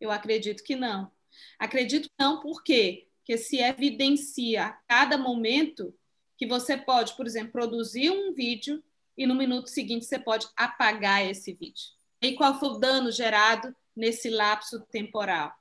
Eu 0.00 0.10
acredito 0.10 0.62
que 0.62 0.76
não. 0.76 1.10
Acredito 1.58 2.08
que 2.08 2.14
não, 2.18 2.40
por 2.40 2.62
quê? 2.62 3.08
Que 3.24 3.38
se 3.38 3.58
evidencia 3.58 4.66
a 4.66 4.72
cada 4.72 5.16
momento 5.16 5.94
que 6.36 6.46
você 6.46 6.76
pode, 6.76 7.16
por 7.16 7.26
exemplo, 7.26 7.52
produzir 7.52 8.10
um 8.10 8.32
vídeo 8.32 8.82
e 9.16 9.26
no 9.26 9.34
minuto 9.34 9.68
seguinte 9.68 10.04
você 10.04 10.18
pode 10.18 10.46
apagar 10.56 11.24
esse 11.24 11.52
vídeo. 11.54 11.84
E 12.20 12.32
qual 12.32 12.58
foi 12.58 12.68
o 12.70 12.78
dano 12.78 13.10
gerado 13.10 13.74
nesse 13.96 14.28
lapso 14.28 14.80
temporal? 14.90 15.52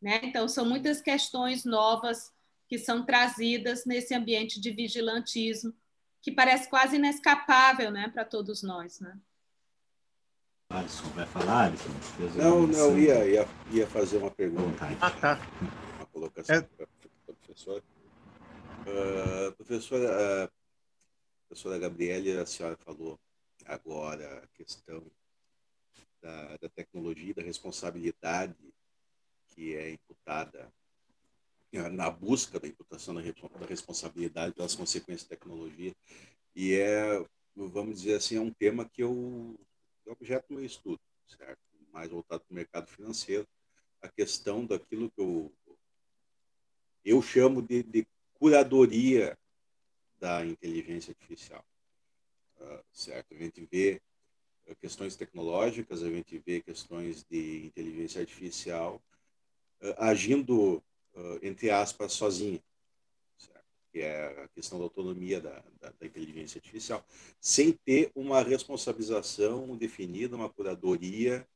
Né? 0.00 0.20
Então, 0.22 0.48
são 0.48 0.64
muitas 0.64 1.00
questões 1.00 1.64
novas 1.64 2.32
que 2.68 2.78
são 2.78 3.04
trazidas 3.04 3.84
nesse 3.84 4.14
ambiente 4.14 4.60
de 4.60 4.70
vigilantismo, 4.70 5.72
que 6.20 6.32
parece 6.32 6.68
quase 6.68 6.96
inescapável 6.96 7.90
né, 7.90 8.08
para 8.08 8.24
todos 8.24 8.62
nós. 8.62 8.98
Né? 8.98 9.16
Alisson, 10.70 11.08
vai 11.10 11.26
falar, 11.26 11.66
Alisson? 11.66 11.90
Não, 12.34 12.66
não, 12.66 12.98
ia, 12.98 13.24
ia, 13.26 13.48
ia 13.70 13.86
fazer 13.86 14.16
uma 14.16 14.30
pergunta. 14.30 14.86
Ah, 15.00 15.10
tá 15.10 15.38
colocação 16.16 16.56
é... 16.56 16.62
para 16.62 16.86
a 17.28 17.32
professora. 17.34 17.84
Uh, 18.86 19.52
professora, 19.56 20.46
uh, 20.46 20.52
professora 21.46 21.78
Gabriele, 21.78 22.32
a 22.38 22.46
senhora 22.46 22.76
falou 22.76 23.20
agora 23.66 24.38
a 24.42 24.46
questão 24.48 25.04
da, 26.22 26.56
da 26.56 26.68
tecnologia, 26.70 27.34
da 27.34 27.42
responsabilidade 27.42 28.56
que 29.48 29.74
é 29.74 29.90
imputada 29.90 30.72
na 31.92 32.08
busca 32.08 32.58
da 32.58 32.66
imputação 32.66 33.14
da, 33.14 33.20
da 33.20 33.66
responsabilidade 33.66 34.54
pelas 34.54 34.74
consequências 34.74 35.28
da 35.28 35.36
tecnologia. 35.36 35.94
E 36.54 36.74
é, 36.74 37.22
vamos 37.54 38.00
dizer 38.00 38.14
assim, 38.14 38.36
é 38.36 38.40
um 38.40 38.52
tema 38.52 38.88
que 38.88 39.02
eu 39.02 39.58
é 40.06 40.10
objeto 40.10 40.48
do 40.48 40.54
meu 40.54 40.64
estudo, 40.64 41.00
certo? 41.26 41.60
Mais 41.92 42.08
voltado 42.10 42.44
para 42.44 42.52
o 42.52 42.54
mercado 42.54 42.86
financeiro, 42.88 43.46
a 44.00 44.08
questão 44.08 44.64
daquilo 44.64 45.10
que 45.10 45.20
eu 45.20 45.52
eu 47.06 47.22
chamo 47.22 47.62
de, 47.62 47.84
de 47.84 48.06
curadoria 48.34 49.38
da 50.18 50.44
inteligência 50.44 51.12
artificial. 51.12 51.64
Uh, 52.60 52.80
certo? 52.92 53.32
A 53.32 53.38
gente 53.38 53.64
vê 53.70 54.02
uh, 54.66 54.74
questões 54.76 55.14
tecnológicas, 55.14 56.02
a 56.02 56.10
gente 56.10 56.36
vê 56.44 56.60
questões 56.60 57.24
de 57.30 57.66
inteligência 57.66 58.20
artificial 58.20 59.00
uh, 59.82 59.94
agindo, 59.98 60.82
entre 61.40 61.70
aspas, 61.70 62.12
sozinha, 62.12 62.60
certo? 63.38 63.64
que 63.90 64.00
é 64.00 64.42
a 64.42 64.48
questão 64.48 64.76
da 64.78 64.84
autonomia 64.84 65.40
da, 65.40 65.62
da, 65.80 65.92
da, 65.98 66.06
inteligência 66.06 66.58
artificial, 66.58 67.02
sem 67.40 67.72
ter 67.72 68.10
uma 68.14 68.42
responsabilização 68.42 69.74
definida, 69.76 70.36
uma 70.36 70.50
curadoria 70.50 71.46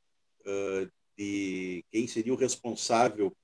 de 1.16 1.84
quem 1.90 2.06
seria 2.06 2.32
o 2.32 2.36
responsável 2.36 3.34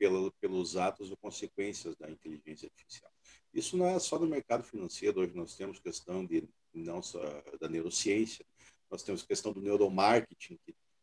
pelos 0.41 0.77
atos 0.77 1.11
ou 1.11 1.17
consequências 1.17 1.95
da 1.97 2.11
inteligência 2.11 2.67
artificial. 2.69 3.11
Isso 3.53 3.77
não 3.77 3.87
é 3.87 3.99
só 3.99 4.19
no 4.19 4.27
mercado 4.27 4.63
financeiro, 4.63 5.21
hoje 5.21 5.35
nós 5.35 5.57
temos 5.57 5.79
questão 5.79 6.25
de 6.25 6.49
não 6.73 7.03
só 7.03 7.21
da 7.61 7.69
neurociência, 7.69 8.45
nós 8.91 9.03
temos 9.03 9.23
questão 9.23 9.53
do 9.53 9.61
neuromarketing 9.61 10.59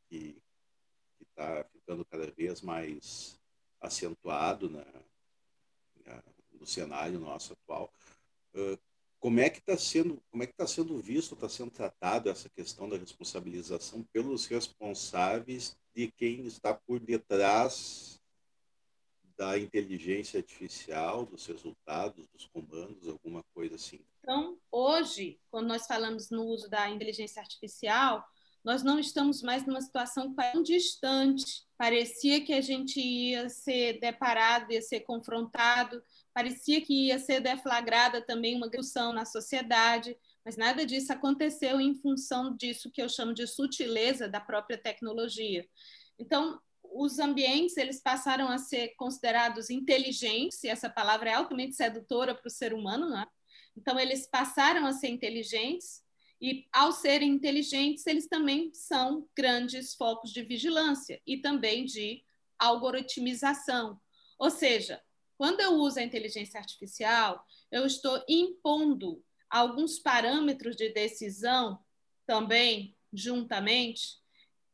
que 0.09 0.37
está 1.21 1.65
ficando 1.71 2.05
cada 2.05 2.29
vez 2.31 2.61
mais 2.61 3.39
acentuado 3.81 4.69
na, 4.69 4.85
na, 6.05 6.23
no 6.53 6.65
cenário 6.65 7.19
nosso 7.19 7.53
atual. 7.53 7.91
Uh, 8.53 8.77
como 9.23 9.39
é 9.39 9.49
que 9.49 9.59
está 9.59 9.77
sendo, 9.77 10.21
como 10.29 10.43
é 10.43 10.45
que 10.45 10.51
está 10.51 10.67
sendo 10.67 10.97
visto, 10.97 11.33
está 11.33 11.47
sendo 11.47 11.71
tratado 11.71 12.29
essa 12.29 12.49
questão 12.49 12.89
da 12.89 12.97
responsabilização 12.97 14.03
pelos 14.11 14.47
responsáveis 14.47 15.77
de 15.95 16.11
quem 16.11 16.45
está 16.45 16.73
por 16.73 16.99
detrás 16.99 18.19
da 19.37 19.57
inteligência 19.57 20.39
artificial, 20.39 21.25
dos 21.25 21.45
resultados, 21.45 22.27
dos 22.33 22.47
comandos, 22.47 23.07
alguma 23.07 23.41
coisa 23.53 23.75
assim? 23.75 24.01
Então, 24.19 24.57
hoje, 24.69 25.39
quando 25.49 25.67
nós 25.67 25.87
falamos 25.87 26.29
no 26.29 26.43
uso 26.43 26.69
da 26.69 26.89
inteligência 26.89 27.41
artificial, 27.41 28.27
nós 28.63 28.81
não 28.81 28.97
estamos 28.97 29.41
mais 29.41 29.65
numa 29.65 29.81
situação 29.81 30.33
tão 30.33 30.63
distante. 30.63 31.63
Parecia 31.77 32.43
que 32.43 32.53
a 32.53 32.61
gente 32.61 32.99
ia 32.99 33.49
ser 33.49 33.99
deparado, 33.99 34.71
ia 34.71 34.81
ser 34.81 35.01
confrontado, 35.01 36.01
parecia 36.33 36.79
que 36.81 37.07
ia 37.07 37.19
ser 37.19 37.41
deflagrada 37.41 38.21
também 38.21 38.55
uma 38.55 38.69
discussão 38.69 39.11
na 39.11 39.25
sociedade, 39.25 40.17
mas 40.45 40.55
nada 40.55 40.85
disso 40.85 41.11
aconteceu 41.11 41.79
em 41.79 41.93
função 41.95 42.55
disso 42.55 42.89
que 42.91 43.01
eu 43.01 43.09
chamo 43.09 43.33
de 43.33 43.45
sutileza 43.45 44.27
da 44.27 44.39
própria 44.39 44.77
tecnologia. 44.77 45.67
Então, 46.17 46.59
os 46.83 47.19
ambientes 47.19 47.75
eles 47.75 48.01
passaram 48.01 48.47
a 48.49 48.57
ser 48.57 48.89
considerados 48.95 49.69
inteligentes, 49.69 50.63
e 50.63 50.69
essa 50.69 50.89
palavra 50.89 51.29
é 51.29 51.33
altamente 51.33 51.75
sedutora 51.75 52.35
para 52.35 52.47
o 52.47 52.51
ser 52.51 52.73
humano, 52.73 53.09
né? 53.09 53.25
Então, 53.75 53.99
eles 53.99 54.27
passaram 54.29 54.85
a 54.85 54.91
ser 54.91 55.07
inteligentes, 55.07 56.03
e 56.43 56.67
ao 56.73 56.91
serem 56.91 57.29
inteligentes, 57.29 58.05
eles 58.05 58.27
também 58.27 58.69
são 58.73 59.25
grandes 59.33 59.95
focos 59.95 60.29
de 60.29 60.43
vigilância 60.43 61.21
e 61.25 61.37
também 61.37 61.85
de 61.85 62.21
algoritmização. 62.59 63.97
Ou 64.37 64.49
seja, 64.49 65.01
quando 65.37 65.61
eu 65.61 65.75
uso 65.75 65.99
a 65.99 66.03
inteligência 66.03 66.59
artificial, 66.59 67.45
eu 67.71 67.85
estou 67.85 68.21
impondo 68.27 69.23
alguns 69.49 69.99
parâmetros 69.99 70.75
de 70.75 70.89
decisão 70.89 71.79
também, 72.25 72.93
juntamente, 73.13 74.17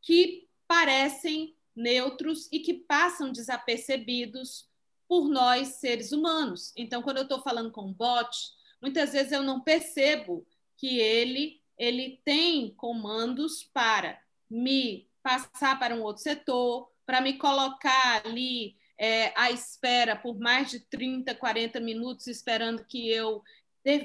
que 0.02 0.48
parecem 0.68 1.56
neutros 1.76 2.50
e 2.52 2.62
que 2.62 2.74
passam 2.74 3.32
desapercebidos 3.32 4.68
por 5.08 5.30
nós, 5.30 5.76
seres 5.76 6.12
humanos. 6.12 6.74
Então, 6.76 7.04
quando 7.04 7.18
eu 7.18 7.24
estou 7.24 7.44
falando 7.44 7.72
com 7.72 7.84
um 7.84 7.94
bot, 7.94 8.36
muitas 8.82 9.14
vezes 9.14 9.32
eu 9.32 9.44
não 9.44 9.62
percebo 9.62 10.48
que 10.80 10.98
ele, 10.98 11.59
ele 11.80 12.22
tem 12.26 12.74
comandos 12.76 13.64
para 13.64 14.22
me 14.50 15.08
passar 15.24 15.80
para 15.80 15.96
um 15.96 16.02
outro 16.02 16.22
setor, 16.22 16.92
para 17.06 17.22
me 17.22 17.38
colocar 17.38 18.22
ali 18.26 18.76
é, 18.98 19.32
à 19.40 19.50
espera 19.50 20.16
por 20.16 20.38
mais 20.38 20.70
de 20.70 20.82
30, 20.82 21.34
40 21.34 21.80
minutos, 21.80 22.28
esperando 22.28 22.84
que 22.86 23.10
eu, 23.10 23.42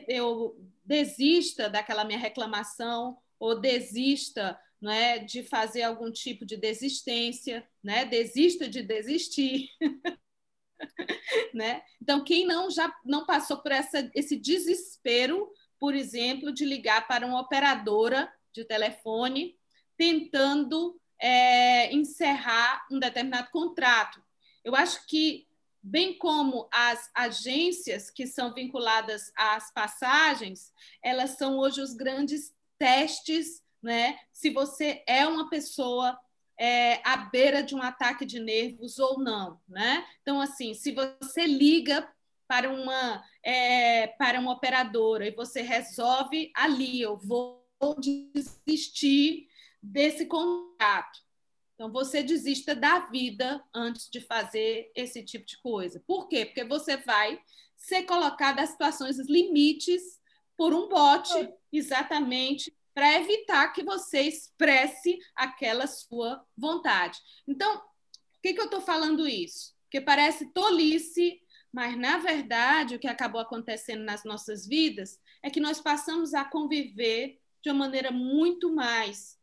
eu 0.08 0.56
desista 0.84 1.68
daquela 1.68 2.04
minha 2.04 2.18
reclamação 2.18 3.18
ou 3.38 3.60
desista 3.60 4.58
não 4.80 4.92
é, 4.92 5.18
de 5.18 5.42
fazer 5.42 5.82
algum 5.82 6.12
tipo 6.12 6.44
de 6.44 6.58
desistência, 6.58 7.66
né? 7.82 8.04
desista 8.04 8.68
de 8.68 8.82
desistir. 8.82 9.70
né? 11.54 11.82
Então, 12.00 12.22
quem 12.22 12.46
não 12.46 12.70
já 12.70 12.94
não 13.04 13.24
passou 13.24 13.56
por 13.58 13.72
essa, 13.72 14.10
esse 14.14 14.36
desespero, 14.36 15.50
por 15.84 15.94
exemplo, 15.94 16.50
de 16.50 16.64
ligar 16.64 17.06
para 17.06 17.26
uma 17.26 17.38
operadora 17.38 18.32
de 18.54 18.64
telefone 18.64 19.54
tentando 19.98 20.98
é, 21.20 21.92
encerrar 21.92 22.86
um 22.90 22.98
determinado 22.98 23.50
contrato. 23.50 24.18
Eu 24.64 24.74
acho 24.74 25.06
que, 25.06 25.46
bem 25.82 26.16
como 26.16 26.66
as 26.72 27.10
agências 27.14 28.08
que 28.08 28.26
são 28.26 28.54
vinculadas 28.54 29.30
às 29.36 29.70
passagens, 29.74 30.72
elas 31.02 31.32
são 31.32 31.58
hoje 31.58 31.82
os 31.82 31.92
grandes 31.92 32.54
testes 32.78 33.62
né? 33.82 34.18
Se 34.32 34.48
você 34.48 35.04
é 35.06 35.26
uma 35.26 35.50
pessoa 35.50 36.18
é, 36.58 37.06
à 37.06 37.18
beira 37.18 37.62
de 37.62 37.74
um 37.74 37.82
ataque 37.82 38.24
de 38.24 38.40
nervos 38.40 38.98
ou 38.98 39.18
não, 39.18 39.60
né? 39.68 40.02
Então, 40.22 40.40
assim, 40.40 40.72
se 40.72 40.92
você 40.92 41.46
liga 41.46 42.10
para 42.46 42.70
uma 42.70 43.24
é, 43.42 44.08
para 44.18 44.40
uma 44.40 44.52
operadora 44.52 45.26
e 45.26 45.34
você 45.34 45.62
resolve 45.62 46.50
ali, 46.54 47.00
eu 47.00 47.16
vou 47.18 47.64
desistir 47.98 49.48
desse 49.82 50.26
contrato. 50.26 51.24
Então, 51.74 51.90
você 51.90 52.22
desista 52.22 52.74
da 52.74 53.00
vida 53.00 53.62
antes 53.74 54.08
de 54.08 54.20
fazer 54.20 54.90
esse 54.94 55.22
tipo 55.24 55.44
de 55.44 55.60
coisa. 55.60 56.02
Por 56.06 56.28
quê? 56.28 56.46
Porque 56.46 56.64
você 56.64 56.96
vai 56.96 57.40
ser 57.76 58.04
colocado 58.04 58.60
a 58.60 58.66
situações 58.66 59.18
limites 59.28 60.20
por 60.56 60.72
um 60.72 60.88
bot, 60.88 61.28
exatamente 61.72 62.72
para 62.94 63.20
evitar 63.20 63.72
que 63.72 63.82
você 63.82 64.20
expresse 64.22 65.18
aquela 65.34 65.86
sua 65.88 66.46
vontade. 66.56 67.18
Então, 67.46 67.76
por 67.78 68.40
que, 68.40 68.54
que 68.54 68.60
eu 68.60 68.66
estou 68.66 68.80
falando 68.80 69.26
isso? 69.26 69.74
Porque 69.82 70.00
parece 70.00 70.52
tolice, 70.52 71.40
mas, 71.74 71.98
na 71.98 72.18
verdade, 72.18 72.94
o 72.94 73.00
que 73.00 73.08
acabou 73.08 73.40
acontecendo 73.40 74.04
nas 74.04 74.22
nossas 74.22 74.64
vidas 74.64 75.18
é 75.42 75.50
que 75.50 75.58
nós 75.58 75.80
passamos 75.80 76.32
a 76.32 76.44
conviver 76.44 77.40
de 77.60 77.68
uma 77.68 77.80
maneira 77.80 78.12
muito 78.12 78.72
mais 78.72 79.36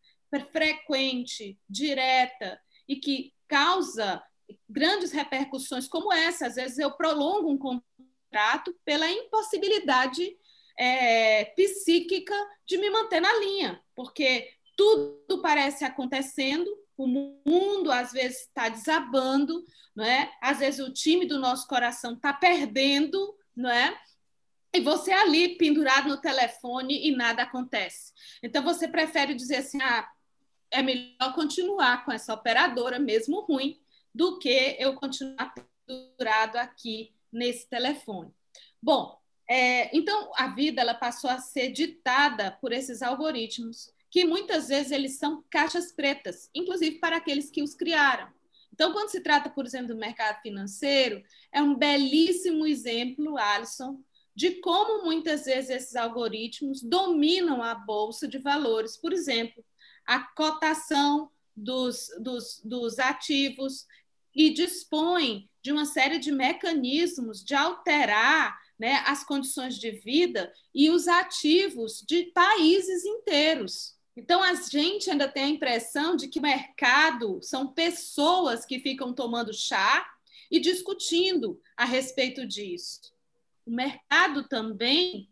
frequente, 0.50 1.60
direta, 1.70 2.58
e 2.88 2.96
que 2.96 3.34
causa 3.50 4.24
grandes 4.70 5.12
repercussões 5.12 5.90
como 5.90 6.14
essa. 6.14 6.48
Às 6.48 6.56
vezes 6.56 6.80
eu 6.80 6.92
prolongo 6.92 7.52
um 7.52 7.58
contrato 7.58 8.74
pela 8.86 9.12
impossibilidade 9.12 10.34
é, 10.80 11.44
psíquica 11.54 12.34
de 12.66 12.78
me 12.78 12.90
manter 12.90 13.20
na 13.20 13.34
linha, 13.40 13.84
porque 13.94 14.50
tudo 14.78 15.42
parece 15.42 15.84
acontecendo, 15.84 16.66
o 17.04 17.44
mundo 17.46 17.92
às 17.92 18.12
vezes 18.12 18.42
está 18.42 18.70
desabando, 18.70 19.64
não 19.96 20.04
é? 20.04 20.32
Às 20.42 20.60
vezes 20.60 20.80
o 20.80 20.94
time 20.94 21.26
do 21.26 21.40
nosso 21.40 21.68
coração 21.68 22.14
está 22.14 22.34
perdendo, 22.34 23.36
não 23.56 23.70
é? 23.70 23.98
E 24.74 24.80
você 24.80 25.12
ali 25.12 25.58
pendurado 25.58 26.08
no 26.08 26.22
telefone 26.22 27.08
e 27.08 27.16
nada 27.16 27.44
acontece. 27.44 28.14
Então 28.42 28.64
você 28.64 28.88
prefere 28.88 29.34
dizer 29.34 29.58
assim, 29.58 29.82
ah, 29.82 30.08
é 30.72 30.82
melhor 30.82 31.34
continuar 31.36 32.06
com 32.06 32.12
essa 32.12 32.34
operadora 32.34 32.98
mesmo 33.00 33.42
ruim 33.42 33.80
do 34.14 34.40
que 34.40 34.78
eu 34.80 34.94
continuar 34.96 35.54
pendurado 35.88 36.56
aqui 36.58 37.14
nesse 37.32 37.70
telefone. 37.70 38.34
Bom, 38.82 39.22
é, 39.50 39.96
então, 39.96 40.32
a 40.38 40.48
vida 40.48 40.80
ela 40.82 40.94
passou 40.94 41.30
a 41.30 41.38
ser 41.38 41.72
ditada 41.72 42.58
por 42.62 42.72
esses 42.72 43.02
algoritmos, 43.02 43.92
que 44.12 44.26
muitas 44.26 44.68
vezes 44.68 44.92
eles 44.92 45.18
são 45.18 45.44
caixas 45.50 45.92
pretas, 45.92 46.50
inclusive 46.54 47.00
para 47.00 47.16
aqueles 47.16 47.50
que 47.50 47.64
os 47.64 47.74
criaram. 47.74 48.28
Então, 48.74 48.92
quando 48.92 49.10
se 49.10 49.22
trata, 49.22 49.50
por 49.50 49.66
exemplo, 49.66 49.88
do 49.88 49.96
mercado 49.96 50.42
financeiro, 50.42 51.24
é 51.52 51.62
um 51.62 51.76
belíssimo 51.76 52.68
exemplo, 52.68 53.38
Alisson, 53.38 54.04
de 54.36 54.52
como 54.62 55.04
muitas 55.04 55.46
vezes 55.46 55.70
esses 55.70 55.96
algoritmos 55.96 56.82
dominam 56.82 57.64
a 57.64 57.74
bolsa 57.74 58.28
de 58.28 58.38
valores. 58.38 58.98
Por 58.98 59.14
exemplo, 59.14 59.64
a 60.06 60.20
cotação 60.20 61.30
dos, 61.56 62.08
dos, 62.20 62.62
dos 62.64 63.00
ativos 63.00 63.86
e 64.34 64.50
dispõe 64.50 65.50
de 65.62 65.72
uma 65.72 65.86
série 65.86 66.18
de 66.18 66.32
mecanismos 66.32 67.44
de 67.44 67.54
alterar 67.54 68.58
né, 68.80 69.04
as 69.06 69.24
condições 69.24 69.78
de 69.78 69.92
vida 69.92 70.52
e 70.74 70.90
os 70.90 71.08
ativos 71.08 72.04
de 72.08 72.24
países 72.34 73.06
inteiros. 73.06 73.96
Então, 74.16 74.44
a 74.44 74.54
gente 74.54 75.10
ainda 75.10 75.28
tem 75.28 75.44
a 75.44 75.50
impressão 75.50 76.16
de 76.16 76.28
que 76.28 76.40
o 76.40 76.42
mercado 76.42 77.40
são 77.42 77.68
pessoas 77.68 78.66
que 78.66 78.80
ficam 78.80 79.14
tomando 79.14 79.54
chá 79.54 80.06
e 80.50 80.60
discutindo 80.60 81.62
a 81.78 81.86
respeito 81.86 82.46
disso. 82.46 83.14
O 83.66 83.72
mercado 83.72 84.44
também 84.48 85.30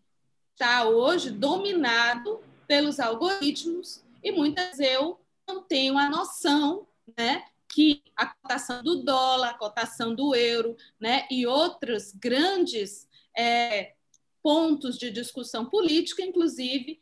está 0.53 0.87
hoje 0.87 1.29
dominado 1.29 2.41
pelos 2.67 2.99
algoritmos 2.99 4.01
e 4.23 4.31
muitas 4.31 4.79
eu 4.79 5.19
não 5.47 5.61
tenho 5.61 5.97
a 5.97 6.09
noção 6.09 6.87
né, 7.17 7.43
que 7.67 8.01
a 8.15 8.27
cotação 8.27 8.83
do 8.83 9.03
dólar, 9.03 9.49
a 9.49 9.57
cotação 9.57 10.15
do 10.15 10.33
euro 10.35 10.77
né, 10.99 11.27
e 11.29 11.45
outros 11.45 12.11
grandes 12.13 13.07
é, 13.37 13.95
pontos 14.41 14.97
de 14.97 15.11
discussão 15.11 15.65
política, 15.65 16.21
inclusive, 16.21 17.01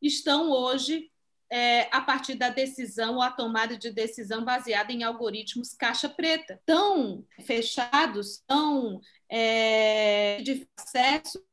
estão 0.00 0.50
hoje 0.50 1.11
é, 1.52 1.86
a 1.92 2.00
partir 2.00 2.34
da 2.34 2.48
decisão 2.48 3.16
ou 3.16 3.22
a 3.22 3.30
tomada 3.30 3.76
de 3.76 3.92
decisão 3.92 4.42
baseada 4.42 4.90
em 4.90 5.02
algoritmos 5.02 5.74
caixa 5.74 6.08
preta, 6.08 6.58
tão 6.64 7.26
fechados, 7.44 8.42
tão 8.46 9.02
é, 9.28 10.40
de 10.40 10.66
acesso, 10.78 11.44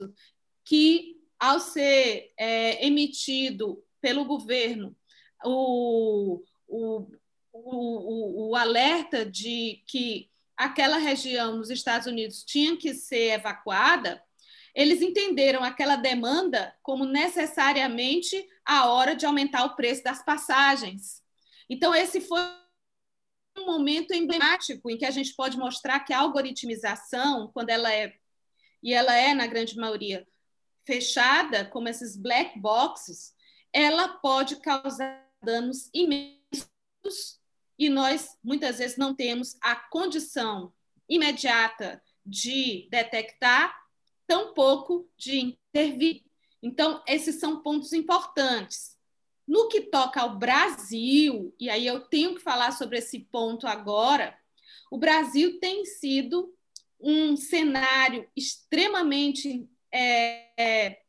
que 0.63 1.17
ao 1.37 1.59
ser 1.59 2.31
é, 2.37 2.85
emitido 2.87 3.83
pelo 3.99 4.23
governo 4.23 4.95
o, 5.43 6.41
o, 6.65 7.05
o, 7.51 8.51
o 8.51 8.55
alerta 8.55 9.25
de 9.25 9.83
que 9.85 10.29
aquela 10.55 10.97
região 10.97 11.57
nos 11.57 11.69
Estados 11.69 12.07
Unidos 12.07 12.41
tinha 12.45 12.77
que 12.77 12.93
ser 12.93 13.33
evacuada, 13.33 14.23
eles 14.73 15.01
entenderam 15.01 15.61
aquela 15.61 15.97
demanda 15.97 16.73
como 16.81 17.03
necessariamente 17.03 18.47
a 18.69 18.87
hora 18.87 19.15
de 19.15 19.25
aumentar 19.25 19.65
o 19.65 19.75
preço 19.75 20.03
das 20.03 20.23
passagens. 20.23 21.23
Então, 21.67 21.93
esse 21.95 22.21
foi 22.21 22.39
um 23.57 23.65
momento 23.65 24.13
emblemático 24.13 24.91
em 24.91 24.97
que 24.97 25.05
a 25.05 25.11
gente 25.11 25.33
pode 25.35 25.57
mostrar 25.57 26.01
que 26.01 26.13
a 26.13 26.19
algoritmização, 26.19 27.49
quando 27.51 27.71
ela 27.71 27.91
é, 27.91 28.13
e 28.83 28.93
ela 28.93 29.15
é, 29.15 29.33
na 29.33 29.47
grande 29.47 29.75
maioria, 29.75 30.27
fechada, 30.85 31.65
como 31.65 31.89
esses 31.89 32.15
black 32.15 32.59
boxes, 32.59 33.33
ela 33.73 34.07
pode 34.07 34.57
causar 34.57 35.27
danos 35.41 35.89
imensos 35.91 37.39
e 37.77 37.89
nós, 37.89 38.37
muitas 38.43 38.77
vezes, 38.77 38.97
não 38.97 39.15
temos 39.15 39.57
a 39.61 39.75
condição 39.75 40.71
imediata 41.07 41.99
de 42.23 42.87
detectar, 42.91 43.75
tampouco 44.27 45.09
de 45.17 45.57
intervir. 45.73 46.28
Então, 46.61 47.01
esses 47.07 47.39
são 47.39 47.61
pontos 47.61 47.93
importantes. 47.93 48.97
No 49.47 49.67
que 49.67 49.81
toca 49.81 50.21
ao 50.21 50.37
Brasil, 50.37 51.53
e 51.59 51.69
aí 51.69 51.85
eu 51.87 52.01
tenho 52.01 52.35
que 52.35 52.41
falar 52.41 52.71
sobre 52.71 52.99
esse 52.99 53.19
ponto 53.19 53.65
agora, 53.65 54.37
o 54.91 54.97
Brasil 54.97 55.59
tem 55.59 55.85
sido 55.85 56.53
um 56.99 57.35
cenário 57.35 58.29
extremamente 58.35 59.67
é, 59.91 60.49
é, 60.57 61.01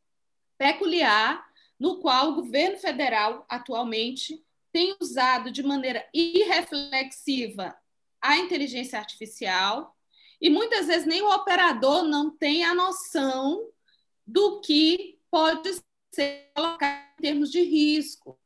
peculiar, 0.57 1.45
no 1.79 1.99
qual 1.99 2.29
o 2.29 2.35
governo 2.35 2.77
federal 2.77 3.45
atualmente 3.49 4.43
tem 4.71 4.95
usado 5.01 5.51
de 5.51 5.63
maneira 5.63 6.07
irreflexiva 6.13 7.75
a 8.21 8.37
inteligência 8.37 8.99
artificial 8.99 9.95
e 10.39 10.49
muitas 10.49 10.87
vezes 10.87 11.05
nem 11.05 11.21
o 11.21 11.33
operador 11.33 12.03
não 12.03 12.29
tem 12.29 12.63
a 12.63 12.73
noção 12.73 13.67
do 14.25 14.61
que 14.61 15.19
pode 15.31 15.81
ser 16.13 16.51
colocado 16.53 17.13
em 17.17 17.21
termos 17.21 17.49
de 17.49 17.61
risco. 17.61 18.37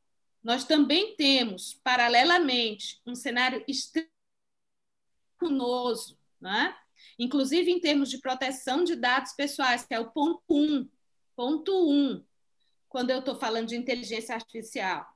Nós 0.42 0.64
também 0.64 1.16
temos, 1.16 1.74
paralelamente, 1.82 3.02
um 3.04 3.14
cenário 3.14 3.64
extremamente 3.66 4.16
né? 6.40 6.74
inclusive 7.18 7.70
em 7.70 7.80
termos 7.80 8.08
de 8.08 8.18
proteção 8.18 8.84
de 8.84 8.96
dados 8.96 9.32
pessoais, 9.32 9.84
que 9.84 9.94
é 9.94 10.00
o 10.00 10.10
ponto 10.10 10.42
1, 10.48 10.54
um, 10.56 10.88
ponto 11.34 11.72
1, 11.72 11.92
um, 11.92 12.24
quando 12.88 13.10
eu 13.10 13.18
estou 13.18 13.34
falando 13.38 13.68
de 13.68 13.76
inteligência 13.76 14.34
artificial. 14.34 15.06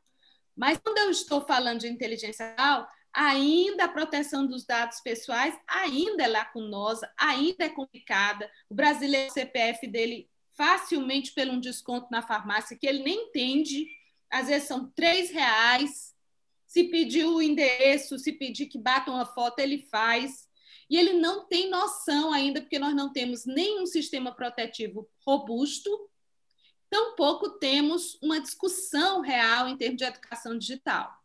Mas 0.57 0.79
quando 0.79 0.99
eu 0.99 1.11
estou 1.11 1.41
falando 1.47 1.81
de 1.81 1.89
inteligência 1.89 2.45
artificial, 2.45 2.89
ainda 3.13 3.85
a 3.85 3.89
proteção 3.89 4.47
dos 4.47 4.65
dados 4.65 5.01
pessoais 5.01 5.59
ainda 5.67 6.25
é 6.25 6.29
lacunosa, 6.29 7.11
ainda 7.17 7.65
é 7.65 7.69
complicada. 7.69 8.51
O 8.69 8.75
brasileiro, 8.75 9.31
o 9.31 9.33
CPF 9.33 9.87
dele, 9.87 10.29
facilmente 10.61 11.33
pelo 11.33 11.53
um 11.53 11.61
desconto 11.61 12.09
na 12.11 12.21
farmácia, 12.21 12.77
que 12.77 12.87
ele 12.87 13.03
nem 13.03 13.29
entende, 13.29 13.87
às 14.29 14.49
vezes 14.49 14.69
são 14.69 14.91
três 14.91 15.31
reais. 15.31 16.15
Se 16.67 16.85
pedir 16.85 17.25
o 17.25 17.41
endereço, 17.41 18.19
se 18.19 18.31
pedir 18.33 18.67
que 18.67 18.79
bata 18.79 19.11
uma 19.11 19.25
foto, 19.25 19.61
ele 19.61 19.87
faz. 19.91 20.47
E 20.91 20.99
ele 20.99 21.15
não 21.15 21.47
tem 21.47 21.71
noção 21.71 22.31
ainda, 22.31 22.61
porque 22.61 22.79
nós 22.79 22.95
não 22.95 23.11
temos 23.11 23.47
nenhum 23.47 23.87
sistema 23.87 24.35
protetivo 24.35 25.09
robusto, 25.27 26.11
tampouco 26.91 27.59
temos 27.59 28.19
uma 28.21 28.39
discussão 28.41 29.23
real 29.23 29.67
em 29.67 29.79
termos 29.79 29.97
de 29.97 30.05
educação 30.05 30.59
digital 30.59 31.21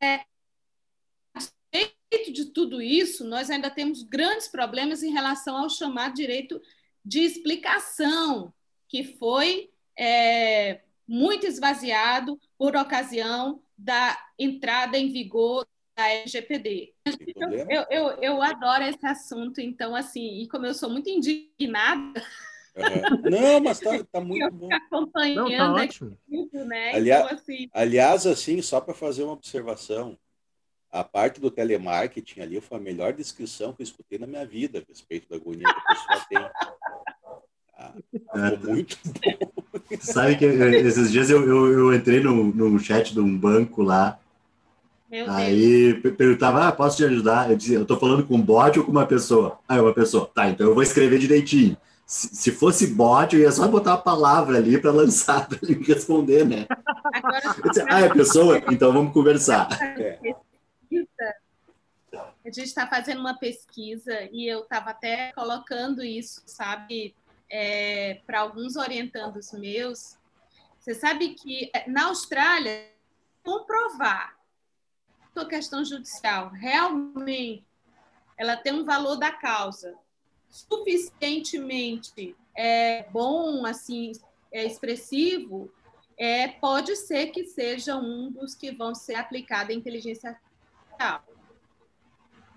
é, 0.00 0.24
a 1.34 1.40
respeito 1.72 2.32
de 2.32 2.46
tudo 2.46 2.80
isso, 2.80 3.24
nós 3.24 3.50
ainda 3.50 3.70
temos 3.70 4.02
grandes 4.02 4.48
problemas 4.48 5.02
em 5.02 5.10
relação 5.10 5.56
ao 5.56 5.68
chamado 5.68 6.14
direito 6.14 6.60
de 7.08 7.20
explicação, 7.20 8.52
que 8.86 9.02
foi 9.02 9.70
é, 9.98 10.82
muito 11.06 11.46
esvaziado 11.46 12.38
por 12.58 12.76
ocasião 12.76 13.62
da 13.76 14.14
entrada 14.38 14.98
em 14.98 15.10
vigor 15.10 15.66
da 15.96 16.06
LGPD. 16.06 16.92
Eu, 17.70 17.86
eu, 17.90 18.08
eu, 18.20 18.42
adoro 18.42 18.84
esse 18.84 19.06
assunto, 19.06 19.58
então, 19.58 19.96
assim, 19.96 20.42
e 20.42 20.48
como 20.48 20.66
eu 20.66 20.74
sou 20.74 20.90
muito 20.90 21.08
indignada. 21.08 22.22
Uhum. 22.76 23.30
Não, 23.30 23.60
mas 23.60 23.80
tá, 23.80 24.04
tá 24.04 24.20
muito 24.20 24.44
eu 24.44 24.52
bom. 24.52 24.68
acompanhando 24.70 25.48
Não, 25.50 25.56
tá 25.56 25.72
ótimo. 25.72 26.18
Aqui, 26.28 26.58
né? 26.58 26.94
Aliás, 26.94 27.24
então, 27.24 27.38
assim... 27.38 27.70
aliás, 27.72 28.26
assim, 28.26 28.60
só 28.60 28.82
para 28.82 28.92
fazer 28.92 29.22
uma 29.22 29.32
observação, 29.32 30.16
a 30.90 31.04
parte 31.04 31.40
do 31.40 31.50
telemarketing 31.50 32.40
ali 32.40 32.60
foi 32.60 32.78
a 32.78 32.80
melhor 32.80 33.12
descrição 33.12 33.72
que 33.72 33.82
eu 33.82 33.84
escutei 33.84 34.18
na 34.18 34.26
minha 34.26 34.46
vida 34.46 34.78
a 34.78 34.82
respeito 34.88 35.28
da 35.28 35.36
agonia 35.36 35.64
que 35.64 35.80
a 35.80 35.94
pessoa 35.94 36.26
tem. 36.28 36.50
Ah, 37.78 37.92
muito 38.62 38.98
bom. 39.06 39.98
Sabe 40.00 40.36
que 40.36 40.44
esses 40.44 41.12
dias 41.12 41.30
eu, 41.30 41.46
eu, 41.46 41.72
eu 41.72 41.94
entrei 41.94 42.20
no, 42.20 42.44
no 42.44 42.78
chat 42.78 43.12
de 43.12 43.20
um 43.20 43.36
banco 43.36 43.82
lá. 43.82 44.18
Meu 45.10 45.30
aí 45.30 45.94
Deus. 45.94 46.16
perguntava, 46.16 46.68
ah, 46.68 46.72
posso 46.72 46.96
te 46.98 47.04
ajudar? 47.04 47.50
Eu 47.50 47.56
dizia, 47.56 47.78
eu 47.78 47.86
tô 47.86 47.96
falando 47.96 48.26
com 48.26 48.34
um 48.34 48.42
bot 48.42 48.78
ou 48.78 48.84
com 48.84 48.90
uma 48.90 49.06
pessoa? 49.06 49.58
Ah, 49.68 49.76
é 49.76 49.80
uma 49.80 49.94
pessoa. 49.94 50.30
Tá, 50.34 50.48
então 50.48 50.66
eu 50.66 50.74
vou 50.74 50.82
escrever 50.82 51.18
direitinho 51.18 51.76
se, 52.08 52.50
fosse 52.50 52.86
bot, 52.86 53.36
eu 53.36 53.42
ia 53.42 53.52
só 53.52 53.68
botar 53.68 53.92
a 53.92 53.98
palavra 53.98 54.56
ali 54.56 54.78
para 54.80 54.90
lançar, 54.90 55.46
para 55.46 55.58
ele 55.62 55.84
responder, 55.84 56.46
né? 56.46 56.66
Agora, 57.12 57.54
disse, 57.66 57.84
ah, 57.86 58.00
é 58.00 58.08
pessoa? 58.08 58.62
Então 58.70 58.90
vamos 58.92 59.12
conversar. 59.12 59.68
É. 60.00 60.18
A 62.12 62.50
gente 62.50 62.62
está 62.62 62.86
fazendo 62.86 63.20
uma 63.20 63.38
pesquisa 63.38 64.28
e 64.32 64.46
eu 64.46 64.60
estava 64.60 64.90
até 64.90 65.32
colocando 65.32 66.02
isso, 66.02 66.42
sabe, 66.46 67.14
é, 67.50 68.20
para 68.26 68.40
alguns 68.40 68.76
orientandos 68.76 69.52
meus. 69.52 70.16
Você 70.78 70.94
sabe 70.94 71.34
que 71.34 71.70
é, 71.74 71.88
na 71.88 72.06
Austrália, 72.06 72.90
comprovar 73.44 74.38
a 75.36 75.46
questão 75.46 75.84
judicial 75.84 76.50
realmente 76.50 77.64
ela 78.36 78.56
tem 78.56 78.72
um 78.72 78.84
valor 78.84 79.16
da 79.16 79.30
causa 79.32 79.96
suficientemente 80.48 82.36
é, 82.54 83.04
bom, 83.10 83.66
assim, 83.66 84.12
é, 84.50 84.64
expressivo, 84.64 85.70
é, 86.16 86.48
pode 86.48 86.96
ser 86.96 87.28
que 87.28 87.44
seja 87.44 87.96
um 87.96 88.30
dos 88.30 88.54
que 88.54 88.72
vão 88.72 88.94
ser 88.94 89.14
aplicado 89.14 89.70
em 89.70 89.76
inteligência 89.76 90.40
artificial. 90.98 91.24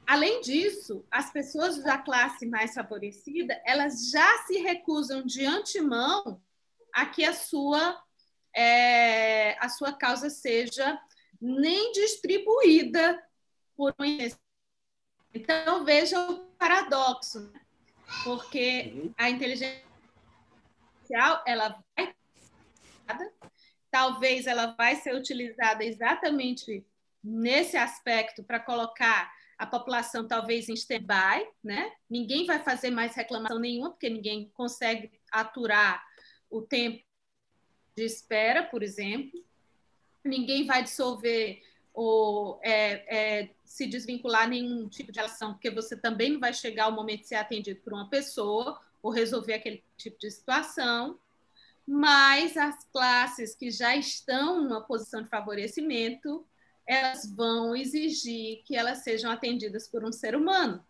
Além 0.05 0.41
disso, 0.41 1.05
as 1.09 1.31
pessoas 1.31 1.81
da 1.83 1.97
classe 1.97 2.45
mais 2.45 2.73
favorecida, 2.73 3.61
elas 3.65 4.09
já 4.09 4.39
se 4.39 4.57
recusam 4.57 5.23
de 5.23 5.45
antemão 5.45 6.41
a 6.93 7.05
que 7.05 7.23
a 7.23 7.33
sua, 7.33 8.01
é, 8.53 9.57
a 9.63 9.69
sua 9.69 9.93
causa 9.93 10.29
seja 10.29 10.99
nem 11.39 11.91
distribuída 11.93 13.21
por 13.75 13.93
um 13.99 14.03
Então, 15.33 15.85
veja 15.85 16.19
o 16.19 16.39
paradoxo. 16.57 17.39
Né? 17.51 17.61
porque 18.23 19.11
a 19.17 19.29
inteligência 19.29 19.81
artificial 20.95 21.43
ela 21.47 21.83
vai 21.95 22.13
talvez 23.89 24.47
ela 24.47 24.67
vai 24.77 24.95
ser 24.95 25.13
utilizada 25.13 25.83
exatamente 25.83 26.85
nesse 27.23 27.77
aspecto 27.77 28.43
para 28.43 28.59
colocar 28.59 29.31
a 29.57 29.65
população 29.65 30.27
talvez 30.27 30.67
em 30.69 30.73
stand-by, 30.73 31.47
né? 31.63 31.91
Ninguém 32.09 32.45
vai 32.47 32.63
fazer 32.63 32.89
mais 32.89 33.15
reclamação 33.15 33.59
nenhuma, 33.59 33.91
porque 33.91 34.09
ninguém 34.09 34.49
consegue 34.55 35.11
aturar 35.31 36.03
o 36.49 36.61
tempo 36.61 37.03
de 37.95 38.03
espera, 38.03 38.63
por 38.63 38.81
exemplo. 38.81 39.43
Ninguém 40.23 40.65
vai 40.65 40.81
dissolver 40.81 41.61
ou 41.93 42.59
é, 42.63 43.41
é, 43.41 43.49
se 43.63 43.85
desvincular 43.85 44.47
nenhum 44.49 44.87
tipo 44.87 45.11
de 45.11 45.19
relação, 45.19 45.53
porque 45.53 45.69
você 45.69 45.95
também 45.95 46.31
não 46.31 46.39
vai 46.39 46.53
chegar 46.53 46.85
ao 46.85 46.91
momento 46.91 47.21
de 47.21 47.27
ser 47.27 47.35
atendido 47.35 47.81
por 47.81 47.93
uma 47.93 48.09
pessoa 48.09 48.81
ou 49.03 49.11
resolver 49.11 49.53
aquele 49.53 49.83
tipo 49.97 50.17
de 50.19 50.31
situação. 50.31 51.19
Mas 51.85 52.55
as 52.57 52.83
classes 52.85 53.55
que 53.55 53.69
já 53.69 53.95
estão 53.95 54.63
numa 54.63 54.81
posição 54.81 55.21
de 55.21 55.29
favorecimento, 55.29 56.45
elas 56.91 57.25
vão 57.25 57.73
exigir 57.75 58.61
que 58.65 58.75
elas 58.75 58.99
sejam 58.99 59.31
atendidas 59.31 59.87
por 59.87 60.03
um 60.03 60.11
ser 60.11 60.35
humano. 60.35 60.83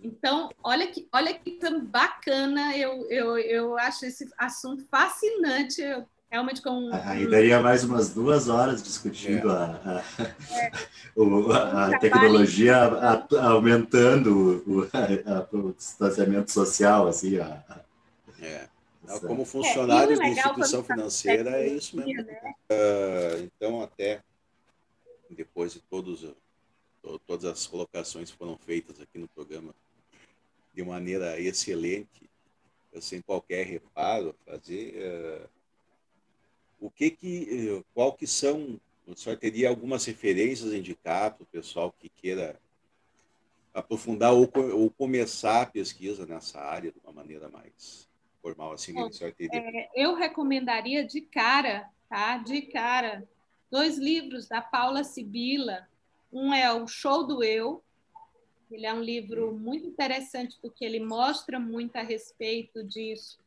Então, 0.00 0.50
olha 0.62 0.86
que, 0.86 1.06
olha 1.12 1.34
que 1.34 1.58
bacana, 1.82 2.76
eu, 2.76 3.06
eu, 3.10 3.38
eu 3.38 3.78
acho 3.78 4.06
esse 4.06 4.28
assunto 4.38 4.84
fascinante. 4.90 5.82
Eu 5.82 6.04
realmente 6.30 6.62
com. 6.62 6.90
Aí 6.92 7.28
daria 7.28 7.60
mais 7.60 7.84
umas 7.84 8.12
duas 8.12 8.48
horas 8.48 8.82
discutindo 8.82 9.50
é. 9.50 9.54
a, 9.54 10.02
a, 10.18 10.24
é. 10.56 10.72
o, 11.14 11.52
a, 11.52 11.86
a 11.86 11.98
tecnologia 11.98 12.76
aumentando 13.40 14.64
o, 14.66 14.88
o, 15.56 15.72
distanciamento 15.74 16.50
social, 16.50 17.06
assim. 17.06 17.36
é. 18.40 18.66
Como 19.26 19.44
funcionários 19.44 20.20
é, 20.20 20.22
de 20.22 20.30
instituição 20.30 20.84
financeira, 20.84 21.50
é 21.50 21.66
isso 21.68 21.96
mesmo. 21.96 22.24
Né? 22.24 22.54
Uh, 22.70 23.44
então, 23.44 23.82
até 23.82 24.20
depois 25.34 25.72
de 25.74 25.80
todos, 25.80 26.24
todas 27.26 27.44
as 27.44 27.66
colocações 27.66 28.30
foram 28.30 28.56
feitas 28.58 29.00
aqui 29.00 29.18
no 29.18 29.28
programa 29.28 29.74
de 30.74 30.82
maneira 30.84 31.40
excelente, 31.40 32.28
sem 33.00 33.20
qualquer 33.20 33.66
reparo, 33.66 34.34
fazer 34.46 34.94
uh, 34.96 35.48
o 36.80 36.90
que 36.90 37.10
que, 37.10 37.84
qual 37.94 38.12
que 38.12 38.26
são, 38.26 38.80
senhor 39.16 39.36
teria 39.36 39.68
algumas 39.68 40.04
referências 40.04 40.72
a 40.72 40.76
indicar 40.76 41.34
para 41.34 41.42
o 41.42 41.46
pessoal 41.46 41.92
que 41.98 42.08
queira 42.08 42.60
aprofundar 43.74 44.32
ou, 44.32 44.50
ou, 44.74 44.90
começar 44.90 45.62
a 45.62 45.66
pesquisa 45.66 46.26
nessa 46.26 46.60
área 46.60 46.90
de 46.90 46.98
uma 47.04 47.12
maneira 47.12 47.48
mais 47.48 48.08
formal, 48.42 48.72
assim, 48.72 48.94
Bom, 48.94 49.08
é, 49.52 49.88
eu 49.94 50.14
recomendaria 50.14 51.04
de 51.04 51.20
cara, 51.20 51.88
tá? 52.08 52.38
De 52.38 52.62
cara, 52.62 53.28
dois 53.70 53.98
livros 53.98 54.46
da 54.46 54.60
Paula 54.60 55.04
Sibila. 55.04 55.88
Um 56.32 56.52
é 56.52 56.72
o 56.72 56.86
Show 56.86 57.26
do 57.26 57.42
Eu. 57.42 57.82
Ele 58.70 58.86
é 58.86 58.92
um 58.92 59.02
livro 59.02 59.52
muito 59.52 59.86
interessante 59.86 60.58
porque 60.60 60.84
ele 60.84 61.00
mostra 61.00 61.58
muito 61.58 61.96
a 61.96 62.02
respeito 62.02 62.84
disso, 62.84 63.38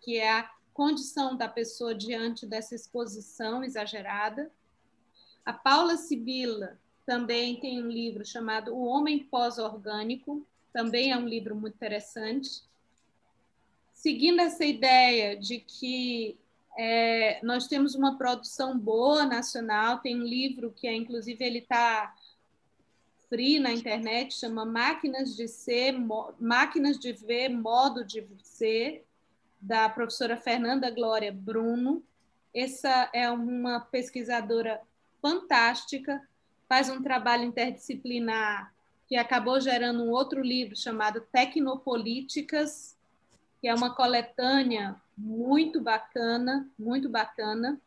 que 0.00 0.16
é 0.16 0.32
a 0.32 0.50
condição 0.74 1.36
da 1.36 1.48
pessoa 1.48 1.94
diante 1.94 2.46
dessa 2.46 2.74
exposição 2.74 3.62
exagerada. 3.62 4.50
A 5.44 5.52
Paula 5.52 5.96
Sibila 5.96 6.78
também 7.06 7.58
tem 7.58 7.82
um 7.82 7.88
livro 7.88 8.24
chamado 8.24 8.74
O 8.74 8.84
Homem 8.84 9.24
Pós-Orgânico, 9.24 10.46
também 10.72 11.10
é 11.10 11.16
um 11.16 11.26
livro 11.26 11.56
muito 11.56 11.74
interessante. 11.74 12.62
Seguindo 13.94 14.40
essa 14.40 14.64
ideia 14.64 15.36
de 15.36 15.58
que 15.58 16.38
é, 16.78 17.40
nós 17.42 17.66
temos 17.66 17.96
uma 17.96 18.16
produção 18.16 18.78
boa 18.78 19.26
nacional, 19.26 19.98
tem 19.98 20.14
um 20.14 20.24
livro 20.24 20.70
que 20.70 20.86
é, 20.86 20.94
inclusive, 20.94 21.44
ele 21.44 21.58
está 21.58 22.14
free 23.28 23.58
na 23.58 23.72
internet, 23.72 24.32
chama 24.34 24.64
Máquinas 24.64 25.34
de 25.34 25.48
Ser, 25.48 25.92
Máquinas 26.38 26.96
de 26.96 27.12
Ver, 27.12 27.48
Modo 27.48 28.04
de 28.04 28.24
Ser, 28.42 29.04
da 29.60 29.88
professora 29.88 30.36
Fernanda 30.36 30.88
Glória 30.88 31.32
Bruno. 31.32 32.00
Essa 32.54 33.10
é 33.12 33.28
uma 33.28 33.80
pesquisadora 33.80 34.80
fantástica, 35.20 36.22
faz 36.68 36.88
um 36.88 37.02
trabalho 37.02 37.42
interdisciplinar 37.42 38.72
que 39.08 39.16
acabou 39.16 39.60
gerando 39.60 40.04
um 40.04 40.10
outro 40.10 40.42
livro 40.42 40.76
chamado 40.76 41.22
Tecnopolíticas, 41.32 42.97
que 43.60 43.68
é 43.68 43.74
uma 43.74 43.94
coletânea 43.94 44.96
muito 45.16 45.80
bacana, 45.80 46.68
muito 46.78 47.08
bacana. 47.08 47.80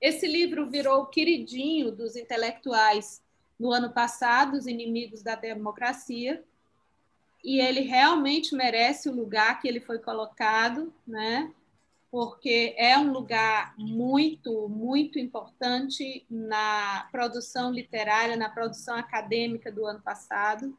Esse 0.00 0.26
livro 0.26 0.68
virou 0.68 1.06
queridinho 1.06 1.90
dos 1.90 2.16
intelectuais 2.16 3.22
no 3.58 3.72
ano 3.72 3.90
passado, 3.90 4.56
Os 4.56 4.66
Inimigos 4.66 5.22
da 5.22 5.34
Democracia, 5.34 6.44
e 7.42 7.60
ele 7.60 7.80
realmente 7.80 8.54
merece 8.54 9.08
o 9.08 9.14
lugar 9.14 9.60
que 9.60 9.66
ele 9.66 9.80
foi 9.80 9.98
colocado, 9.98 10.92
né? 11.06 11.52
porque 12.10 12.74
é 12.78 12.96
um 12.98 13.12
lugar 13.12 13.74
muito, 13.76 14.68
muito 14.68 15.18
importante 15.18 16.24
na 16.30 17.06
produção 17.12 17.70
literária, 17.70 18.36
na 18.36 18.48
produção 18.48 18.96
acadêmica 18.96 19.70
do 19.70 19.84
ano 19.84 20.00
passado. 20.00 20.76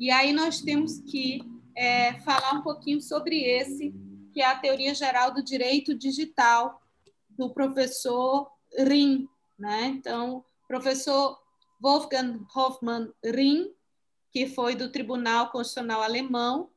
E 0.00 0.10
aí 0.10 0.32
nós 0.32 0.62
temos 0.62 0.98
que 0.98 1.42
é, 1.76 2.14
falar 2.20 2.54
um 2.54 2.62
pouquinho 2.62 3.02
sobre 3.02 3.44
esse, 3.44 3.94
que 4.32 4.40
é 4.40 4.46
a 4.46 4.58
teoria 4.58 4.94
geral 4.94 5.30
do 5.30 5.44
direito 5.44 5.94
digital, 5.94 6.80
do 7.28 7.50
professor 7.50 8.50
Ring. 8.78 9.28
Né? 9.58 9.88
Então, 9.88 10.42
professor 10.66 11.38
Wolfgang 11.78 12.40
Hoffmann 12.56 13.12
Ring, 13.22 13.74
que 14.32 14.46
foi 14.46 14.74
do 14.74 14.90
Tribunal 14.90 15.50
Constitucional 15.50 16.00
Alemão, 16.00 16.70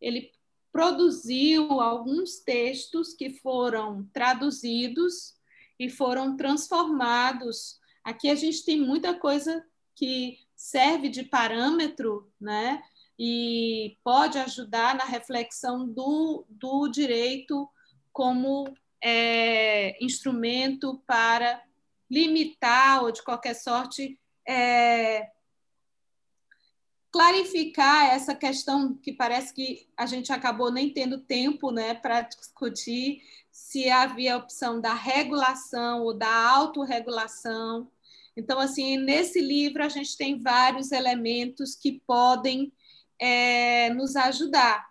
ele 0.00 0.32
produziu 0.72 1.82
alguns 1.82 2.38
textos 2.38 3.12
que 3.12 3.28
foram 3.28 4.08
traduzidos 4.10 5.34
e 5.78 5.90
foram 5.90 6.34
transformados. 6.34 7.78
Aqui 8.02 8.30
a 8.30 8.34
gente 8.34 8.64
tem 8.64 8.80
muita 8.80 9.12
coisa 9.12 9.62
que 9.94 10.38
serve 10.60 11.08
de 11.08 11.22
parâmetro, 11.22 12.30
né? 12.38 12.82
E 13.18 13.96
pode 14.04 14.36
ajudar 14.36 14.94
na 14.94 15.04
reflexão 15.04 15.88
do, 15.88 16.44
do 16.50 16.86
direito 16.88 17.66
como 18.12 18.70
é, 19.02 19.96
instrumento 20.04 21.02
para 21.06 21.62
limitar 22.10 23.02
ou, 23.02 23.10
de 23.10 23.22
qualquer 23.24 23.54
sorte, 23.54 24.20
é, 24.46 25.30
clarificar 27.10 28.10
essa 28.10 28.34
questão 28.34 28.94
que 28.94 29.14
parece 29.14 29.54
que 29.54 29.88
a 29.96 30.04
gente 30.04 30.30
acabou 30.30 30.70
nem 30.70 30.92
tendo 30.92 31.22
tempo 31.22 31.70
né, 31.70 31.94
para 31.94 32.20
discutir 32.20 33.22
se 33.50 33.88
havia 33.88 34.34
a 34.34 34.38
opção 34.38 34.78
da 34.78 34.92
regulação 34.92 36.02
ou 36.02 36.12
da 36.12 36.50
autorregulação. 36.50 37.90
Então, 38.40 38.58
assim, 38.58 38.96
nesse 38.96 39.38
livro 39.38 39.84
a 39.84 39.88
gente 39.88 40.16
tem 40.16 40.40
vários 40.40 40.92
elementos 40.92 41.76
que 41.76 42.00
podem 42.06 42.72
é, 43.18 43.90
nos 43.90 44.16
ajudar. 44.16 44.88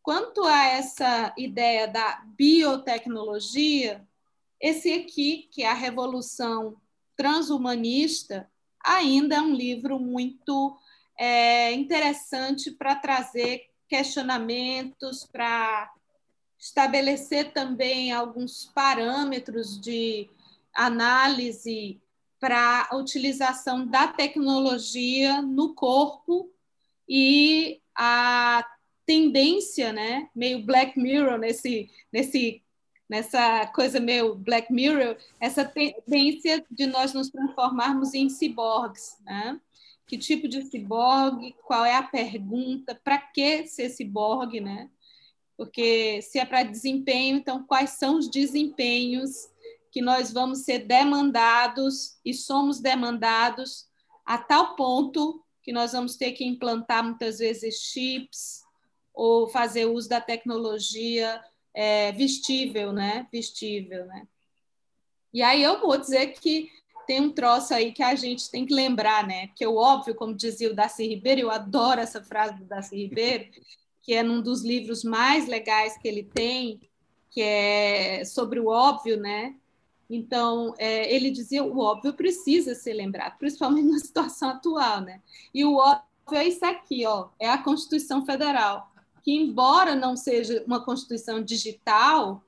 Quanto 0.00 0.44
a 0.44 0.66
essa 0.68 1.34
ideia 1.36 1.88
da 1.88 2.22
biotecnologia, 2.38 4.06
esse 4.60 4.92
aqui, 4.92 5.48
que 5.50 5.64
é 5.64 5.68
a 5.68 5.74
Revolução 5.74 6.76
Transhumanista, 7.16 8.48
ainda 8.84 9.34
é 9.34 9.40
um 9.40 9.52
livro 9.52 9.98
muito 9.98 10.78
é, 11.18 11.72
interessante 11.72 12.70
para 12.70 12.94
trazer 12.94 13.68
questionamentos, 13.88 15.26
para 15.26 15.92
estabelecer 16.56 17.52
também 17.52 18.12
alguns 18.12 18.70
parâmetros 18.72 19.80
de 19.80 20.30
análise 20.72 22.00
para 22.38 22.88
a 22.90 22.96
utilização 22.96 23.86
da 23.86 24.08
tecnologia 24.08 25.40
no 25.42 25.74
corpo 25.74 26.50
e 27.08 27.80
a 27.94 28.64
tendência, 29.04 29.92
né, 29.92 30.28
meio 30.34 30.64
Black 30.64 30.98
Mirror 30.98 31.38
nesse 31.38 31.90
nesse 32.12 32.62
nessa 33.08 33.66
coisa 33.68 34.00
meio 34.00 34.34
Black 34.34 34.72
Mirror, 34.72 35.16
essa 35.40 35.64
tendência 35.64 36.64
de 36.68 36.86
nós 36.86 37.12
nos 37.12 37.30
transformarmos 37.30 38.14
em 38.14 38.28
ciborgues, 38.28 39.16
né? 39.24 39.60
que 40.06 40.16
tipo 40.16 40.46
de 40.46 40.62
ciborgue, 40.62 41.54
qual 41.64 41.84
é 41.84 41.94
a 41.94 42.02
pergunta, 42.02 42.94
para 42.94 43.18
que 43.18 43.66
ser 43.66 43.90
ciborgue, 43.90 44.60
né? 44.60 44.88
Porque 45.56 46.22
se 46.22 46.38
é 46.38 46.44
para 46.44 46.62
desempenho, 46.62 47.36
então 47.36 47.64
quais 47.64 47.90
são 47.90 48.18
os 48.18 48.30
desempenhos 48.30 49.48
que 49.96 50.02
nós 50.02 50.30
vamos 50.30 50.58
ser 50.58 50.80
demandados 50.80 52.18
e 52.22 52.34
somos 52.34 52.80
demandados 52.80 53.86
a 54.26 54.36
tal 54.36 54.76
ponto 54.76 55.42
que 55.62 55.72
nós 55.72 55.92
vamos 55.92 56.16
ter 56.16 56.32
que 56.32 56.44
implantar 56.44 57.02
muitas 57.02 57.38
vezes 57.38 57.76
chips 57.76 58.60
ou 59.14 59.48
fazer 59.48 59.86
uso 59.86 60.06
da 60.06 60.20
tecnologia 60.20 61.42
é, 61.72 62.12
vestível, 62.12 62.92
né? 62.92 63.26
Vestível, 63.32 64.04
né? 64.04 64.28
E 65.32 65.42
aí 65.42 65.62
eu 65.62 65.80
vou 65.80 65.96
dizer 65.96 66.26
que 66.34 66.70
tem 67.06 67.22
um 67.22 67.32
troço 67.32 67.72
aí 67.72 67.90
que 67.90 68.02
a 68.02 68.14
gente 68.14 68.50
tem 68.50 68.66
que 68.66 68.74
lembrar, 68.74 69.26
né? 69.26 69.46
Porque 69.46 69.66
o 69.66 69.76
óbvio, 69.76 70.14
como 70.14 70.34
dizia 70.34 70.70
o 70.70 70.74
Darcy 70.74 71.08
Ribeiro, 71.08 71.40
eu 71.40 71.50
adoro 71.50 72.02
essa 72.02 72.22
frase 72.22 72.58
do 72.58 72.66
Darcy 72.66 72.96
Ribeiro, 72.96 73.48
que 74.04 74.12
é 74.12 74.22
num 74.22 74.42
dos 74.42 74.62
livros 74.62 75.02
mais 75.02 75.46
legais 75.46 75.96
que 75.96 76.06
ele 76.06 76.22
tem, 76.22 76.82
que 77.30 77.40
é 77.40 78.26
sobre 78.26 78.60
o 78.60 78.66
óbvio, 78.66 79.16
né? 79.16 79.56
Então, 80.08 80.74
é, 80.78 81.12
ele 81.12 81.30
dizia 81.30 81.64
o 81.64 81.78
óbvio 81.78 82.12
precisa 82.12 82.74
ser 82.74 82.94
lembrado, 82.94 83.38
principalmente 83.38 83.88
na 83.90 83.98
situação 83.98 84.50
atual, 84.50 85.00
né? 85.00 85.20
E 85.52 85.64
o 85.64 85.76
óbvio 85.76 86.04
é 86.32 86.46
isso 86.46 86.64
aqui, 86.64 87.06
ó, 87.06 87.28
é 87.38 87.48
a 87.48 87.58
Constituição 87.58 88.24
Federal, 88.24 88.92
que 89.22 89.32
embora 89.32 89.94
não 89.94 90.16
seja 90.16 90.62
uma 90.66 90.84
Constituição 90.84 91.42
digital, 91.42 92.42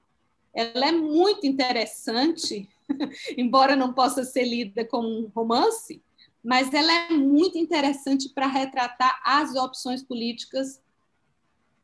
ela 0.55 0.87
é 0.87 0.93
muito 0.93 1.47
interessante 1.47 2.69
embora 3.37 3.77
não 3.77 3.93
possa 3.93 4.25
ser 4.25 4.45
lida 4.45 4.85
como 4.85 5.09
um 5.09 5.31
romance, 5.35 6.03
mas 6.43 6.73
ela 6.73 6.93
é 6.93 7.11
muito 7.11 7.59
interessante 7.59 8.29
para 8.29 8.47
retratar 8.47 9.21
as 9.25 9.55
opções 9.55 10.03
políticas 10.03 10.81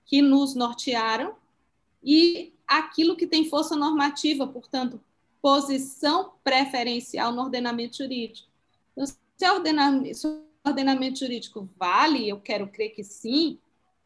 que 0.06 0.22
nos 0.22 0.54
nortearam 0.54 1.34
e 2.02 2.52
aquilo 2.66 3.16
que 3.16 3.26
tem 3.26 3.48
força 3.48 3.74
normativa, 3.74 4.46
portanto, 4.46 5.00
posição 5.44 6.32
preferencial 6.42 7.30
no 7.30 7.42
ordenamento 7.42 7.98
jurídico. 7.98 8.48
Então, 8.92 9.04
se, 9.06 9.50
ordenamento, 9.50 10.14
se 10.14 10.26
o 10.26 10.42
ordenamento 10.66 11.18
jurídico 11.18 11.68
vale, 11.76 12.26
eu 12.26 12.40
quero 12.40 12.66
crer 12.66 12.94
que 12.94 13.04
sim, 13.04 13.58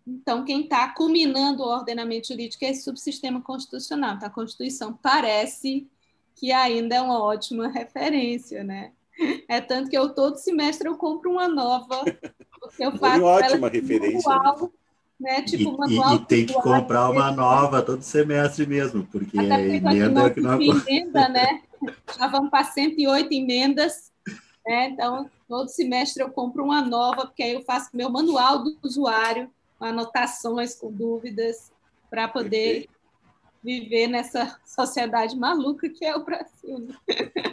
então 0.05 0.45
quem 0.45 0.63
está 0.63 0.89
culminando 0.89 1.63
o 1.63 1.69
ordenamento 1.69 2.27
jurídico 2.27 2.65
é 2.65 2.71
esse 2.71 2.83
subsistema 2.83 3.41
constitucional. 3.41 4.17
Então, 4.17 4.27
a 4.27 4.33
Constituição 4.33 4.93
parece 5.01 5.87
que 6.35 6.51
ainda 6.51 6.97
é 6.97 7.01
uma 7.01 7.23
ótima 7.23 7.69
referência, 7.71 8.65
né? 8.65 8.91
É 9.47 9.61
tanto 9.61 9.91
que 9.91 9.97
eu 9.97 10.13
todo 10.13 10.39
semestre 10.39 10.89
eu 10.89 10.97
compro 10.97 11.31
uma 11.31 11.47
nova, 11.47 12.03
Eu 12.81 12.97
faço 12.99 13.23
ótima 13.23 13.69
referência. 13.69 14.29
Né? 14.29 14.69
Né? 15.21 15.43
Tipo, 15.43 15.75
e, 15.75 15.77
manual 15.77 16.13
e, 16.13 16.17
e 16.17 16.25
tem 16.27 16.47
que 16.47 16.55
comprar 16.55 17.11
uma 17.11 17.33
nova 17.33 17.83
todo 17.83 18.03
semestre 18.03 18.67
mesmo, 18.67 19.05
porque 19.11 19.39
a 19.39 19.61
emenda 19.61 20.27
é 20.27 20.31
que 20.31 20.41
não 20.41 20.61
emenda, 20.63 21.29
né? 21.29 21.63
Já 22.17 22.29
vamos 22.29 22.51
para 22.51 22.65
108 22.65 23.33
emendas, 23.33 24.13
né? 24.65 24.91
Então, 24.91 25.29
todo 25.49 25.69
semestre 25.69 26.23
eu 26.23 26.31
compro 26.31 26.63
uma 26.63 26.83
nova, 26.83 27.27
porque 27.27 27.43
aí 27.43 27.55
eu 27.55 27.63
faço 27.63 27.91
meu 27.93 28.11
manual 28.11 28.63
do 28.63 28.77
usuário, 28.83 29.51
anotações 29.81 30.77
com 30.77 30.93
dúvidas, 30.93 31.73
para 32.09 32.29
poder 32.29 32.89
viver 33.63 34.07
nessa 34.07 34.59
sociedade 34.65 35.37
maluca 35.37 35.89
que 35.89 36.05
é 36.05 36.15
o 36.17 36.25
Brasil. 36.25 36.79
Né? 36.79 36.95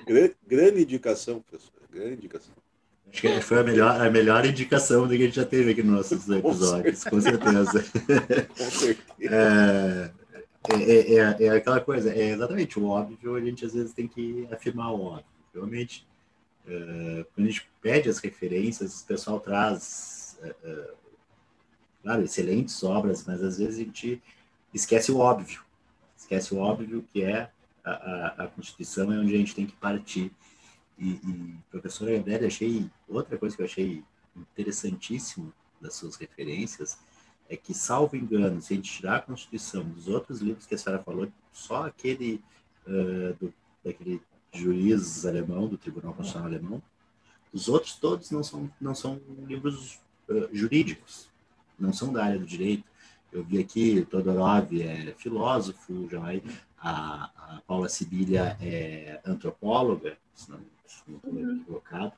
Grande, 0.06 0.36
grande 0.46 0.82
indicação, 0.84 1.42
professora, 1.42 1.86
grande 1.92 2.14
indicação. 2.14 2.54
Acho 3.16 3.22
que 3.22 3.42
foi 3.42 3.60
a 3.60 3.64
melhor, 3.64 4.02
a 4.02 4.10
melhor 4.10 4.46
indicação 4.46 5.08
que 5.08 5.16
a 5.16 5.18
gente 5.18 5.36
já 5.36 5.46
teve 5.46 5.72
aqui 5.72 5.82
nos 5.82 5.96
nossos 6.12 6.30
episódios, 6.30 7.04
com 7.06 7.22
certeza. 7.22 7.86
com 8.58 8.70
certeza. 8.70 9.02
É, 9.22 10.12
é, 10.74 11.14
é, 11.14 11.44
é, 11.46 11.50
aquela 11.50 11.80
coisa, 11.80 12.14
é 12.14 12.32
exatamente 12.32 12.78
o 12.78 12.88
óbvio, 12.88 13.36
a 13.36 13.42
gente 13.42 13.66
às 13.66 13.74
vezes 13.74 13.94
tem 13.94 14.08
que 14.08 14.48
afirmar 14.52 14.92
o 14.92 15.02
óbvio. 15.02 15.26
Realmente, 15.54 16.06
é, 16.68 17.26
quando 17.34 17.48
a 17.48 17.50
gente 17.50 17.68
pede 17.82 18.10
as 18.10 18.18
referências, 18.18 19.02
o 19.02 19.06
pessoal 19.06 19.40
traz, 19.40 20.38
é, 20.42 20.56
é, 20.64 20.94
claro, 22.04 22.24
excelentes 22.24 22.84
obras, 22.84 23.24
mas 23.26 23.42
às 23.42 23.58
vezes 23.60 23.76
a 23.76 23.84
gente 23.84 24.22
esquece 24.74 25.12
o 25.12 25.20
óbvio. 25.20 25.62
Esquece 26.18 26.54
o 26.54 26.58
óbvio 26.58 27.06
que 27.14 27.22
é 27.24 27.50
a, 27.84 27.92
a, 27.92 28.28
a 28.44 28.48
Constituição, 28.48 29.14
é 29.14 29.18
onde 29.18 29.34
a 29.34 29.38
gente 29.38 29.56
tem 29.56 29.66
que 29.66 29.76
partir. 29.76 30.32
E, 30.98 31.12
e 31.12 31.56
professora 31.70 32.14
Gabriela, 32.14 32.48
achei 32.48 32.90
outra 33.08 33.38
coisa 33.38 33.56
que 33.56 33.62
eu 33.62 33.66
achei 33.66 34.04
interessantíssimo 34.36 35.54
das 35.82 35.96
suas 35.96 36.16
referências 36.16 36.98
é 37.48 37.56
que, 37.56 37.74
salvo 37.74 38.16
engano, 38.16 38.62
se 38.62 38.74
a 38.74 38.76
gente 38.76 38.92
tirar 38.92 39.18
a 39.18 39.22
Constituição 39.22 39.84
dos 39.84 40.08
outros 40.08 40.42
livros 40.42 40.66
que 40.66 40.74
a 40.74 40.78
senhora 40.78 41.04
falou, 41.04 41.32
só 41.54 41.86
aquele 41.86 42.42
uh, 42.88 43.34
do, 43.40 43.54
daquele 43.84 44.22
juiz 44.52 45.26
alemão, 45.26 45.68
do 45.68 45.78
Tribunal 45.78 46.14
Constitucional 46.14 46.48
Alemão, 46.48 46.82
os 47.54 47.70
outros 47.70 47.96
todos 47.96 48.32
não 48.32 48.44
são, 48.44 48.72
não 48.82 48.96
são 48.96 49.22
livros 49.48 50.00
uh, 50.28 50.50
jurídicos, 50.52 51.30
não 51.78 51.94
são 51.94 52.12
da 52.12 52.26
área 52.26 52.40
do 52.40 52.46
direito. 52.46 52.84
Eu 53.32 53.44
vi 53.44 53.60
aqui, 53.60 54.06
Todorov 54.06 54.82
é 54.82 55.14
filósofo, 55.18 56.08
já 56.10 56.22
a, 56.80 57.56
a 57.56 57.62
Paula 57.68 57.90
Sibilha 57.90 58.58
é 58.62 59.20
antropóloga, 59.26 60.18
se 60.34 60.50
não 60.50 60.58
estou 60.58 60.74
equivocado. 61.07 62.14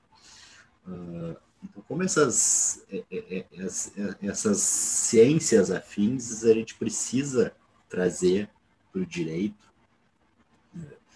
Uh, 0.88 1.36
então, 1.64 1.84
como 1.88 2.04
essas, 2.04 2.86
é, 2.90 3.04
é, 3.12 3.38
é, 3.40 4.28
essas 4.28 4.58
ciências 4.60 5.72
afins 5.72 6.44
a 6.44 6.54
gente 6.54 6.76
precisa 6.76 7.56
trazer 7.90 8.50
para 8.92 9.02
o 9.02 9.06
direito? 9.06 9.68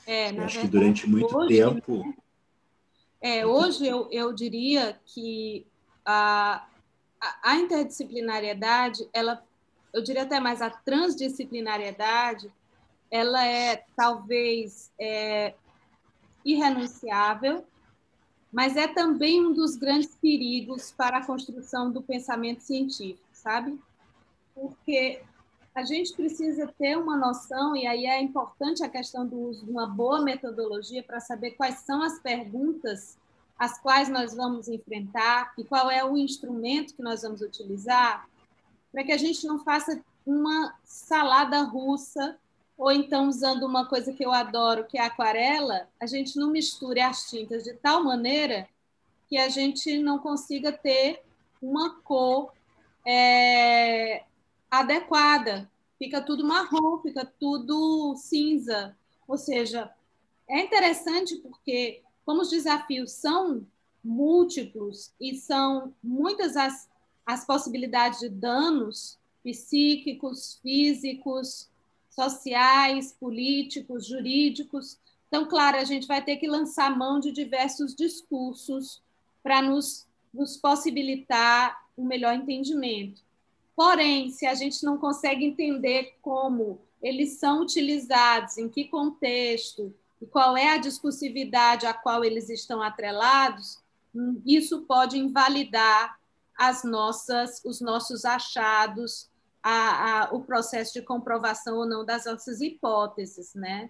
É, 0.06 0.26
eu 0.26 0.28
acho 0.28 0.36
verdade, 0.36 0.60
que 0.60 0.68
durante 0.68 1.10
muito 1.10 1.38
hoje, 1.38 1.56
tempo. 1.56 2.16
É, 3.22 3.46
hoje 3.46 3.86
eu, 3.86 4.10
eu 4.12 4.34
diria 4.34 5.00
que 5.06 5.66
a, 6.04 6.68
a 7.44 7.56
interdisciplinariedade, 7.56 9.08
ela, 9.14 9.44
eu 9.94 10.04
diria 10.04 10.24
até 10.24 10.40
mais 10.40 10.62
a 10.62 10.70
transdisciplinariedade, 10.70 12.52
ela 13.12 13.46
é 13.46 13.86
talvez 13.96 14.92
é, 15.00 15.54
irrenunciável, 16.46 17.66
mas 18.52 18.76
é 18.76 18.88
também 18.88 19.46
um 19.46 19.54
dos 19.54 19.76
grandes 19.76 20.16
perigos 20.16 20.92
para 20.92 21.18
a 21.18 21.26
construção 21.26 21.92
do 21.92 22.02
pensamento 22.02 22.62
científico, 22.62 23.28
sabe? 23.32 23.80
Porque 24.54 25.22
a 25.74 25.84
gente 25.84 26.14
precisa 26.14 26.68
ter 26.78 26.98
uma 26.98 27.16
noção, 27.16 27.76
e 27.76 27.88
aí 27.88 28.06
é 28.06 28.22
importante 28.22 28.84
a 28.84 28.90
questão 28.90 29.26
do 29.26 29.40
uso 29.40 29.66
de 29.66 29.72
uma 29.72 29.88
boa 29.88 30.22
metodologia 30.22 31.02
para 31.02 31.22
saber 31.22 31.52
quais 31.52 31.76
são 31.80 32.04
as 32.04 32.20
perguntas 32.20 33.18
as 33.62 33.78
quais 33.78 34.10
nós 34.10 34.34
vamos 34.34 34.68
enfrentar 34.68 35.54
e 35.56 35.64
qual 35.64 35.92
é 35.92 36.04
o 36.04 36.18
instrumento 36.18 36.96
que 36.96 37.04
nós 37.04 37.22
vamos 37.22 37.42
utilizar, 37.42 38.28
para 38.92 39.04
que 39.04 39.12
a 39.12 39.18
gente 39.20 39.46
não 39.46 39.60
faça 39.60 40.04
uma 40.26 40.74
salada 40.84 41.62
russa 41.62 42.40
ou 42.78 42.92
então 42.92 43.28
usando 43.28 43.64
uma 43.64 43.86
coisa 43.86 44.14
que 44.14 44.26
eu 44.26 44.32
adoro, 44.32 44.86
que 44.86 44.98
é 44.98 45.02
a 45.02 45.06
aquarela, 45.06 45.88
a 46.00 46.06
gente 46.06 46.38
não 46.38 46.50
misture 46.50 47.00
as 47.00 47.30
tintas 47.30 47.64
de 47.64 47.74
tal 47.74 48.04
maneira 48.04 48.68
que 49.28 49.38
a 49.38 49.50
gente 49.50 49.98
não 50.00 50.20
consiga 50.20 50.72
ter 50.72 51.22
uma 51.62 52.02
cor 52.02 52.52
é, 53.06 54.24
adequada. 54.70 55.70
Fica 55.98 56.22
tudo 56.22 56.46
marrom, 56.46 57.00
fica 57.00 57.26
tudo 57.40 58.16
cinza. 58.18 58.96
Ou 59.28 59.38
seja, 59.38 59.90
é 60.50 60.60
interessante 60.60 61.38
porque, 61.38 62.02
como 62.26 62.42
os 62.42 62.50
desafios 62.50 63.12
são 63.12 63.66
múltiplos 64.04 65.14
e 65.20 65.36
são 65.36 65.94
muitas 66.04 66.58
as, 66.58 66.90
as 67.26 67.46
possibilidades 67.46 68.20
de 68.20 68.28
danos 68.28 69.18
psíquicos, 69.44 70.60
físicos, 70.62 71.70
sociais, 72.12 73.16
políticos, 73.20 74.06
jurídicos. 74.06 74.98
Então, 75.28 75.48
claro, 75.48 75.78
a 75.78 75.84
gente 75.84 76.08
vai 76.08 76.24
ter 76.24 76.38
que 76.38 76.48
lançar 76.48 76.96
mão 76.96 77.20
de 77.20 77.32
diversos 77.32 77.96
discursos 77.96 79.02
para 79.42 79.62
nos, 79.62 80.06
nos 80.34 80.58
possibilitar 80.58 81.86
um 81.98 82.06
melhor 82.06 82.36
entendimento. 82.36 83.22
Porém, 83.76 84.30
se 84.30 84.46
a 84.46 84.54
gente 84.54 84.84
não 84.84 84.98
consegue 84.98 85.46
entender 85.46 86.16
como 86.22 86.80
eles 87.02 87.40
são 87.40 87.62
utilizados, 87.62 88.58
em 88.58 88.70
que 88.70 88.86
contexto 88.86 89.94
e 90.22 90.26
qual 90.26 90.56
é 90.56 90.70
a 90.70 90.78
discursividade 90.78 91.88
a 91.88 91.94
qual 91.94 92.24
eles 92.24 92.50
estão 92.50 92.82
atrelados, 92.82 93.80
isso 94.46 94.82
pode 94.82 95.18
invalidar 95.18 96.20
as 96.56 96.84
nossas, 96.84 97.62
os 97.66 97.82
nossos 97.82 98.24
achados 98.24 99.31
a, 99.64 100.24
a, 100.24 100.34
o 100.34 100.42
processo 100.42 100.94
de 100.94 101.02
comprovação 101.02 101.78
ou 101.78 101.86
não 101.86 102.06
das 102.06 102.26
nossas 102.26 102.62
hipóteses, 102.62 103.54
né? 103.54 103.90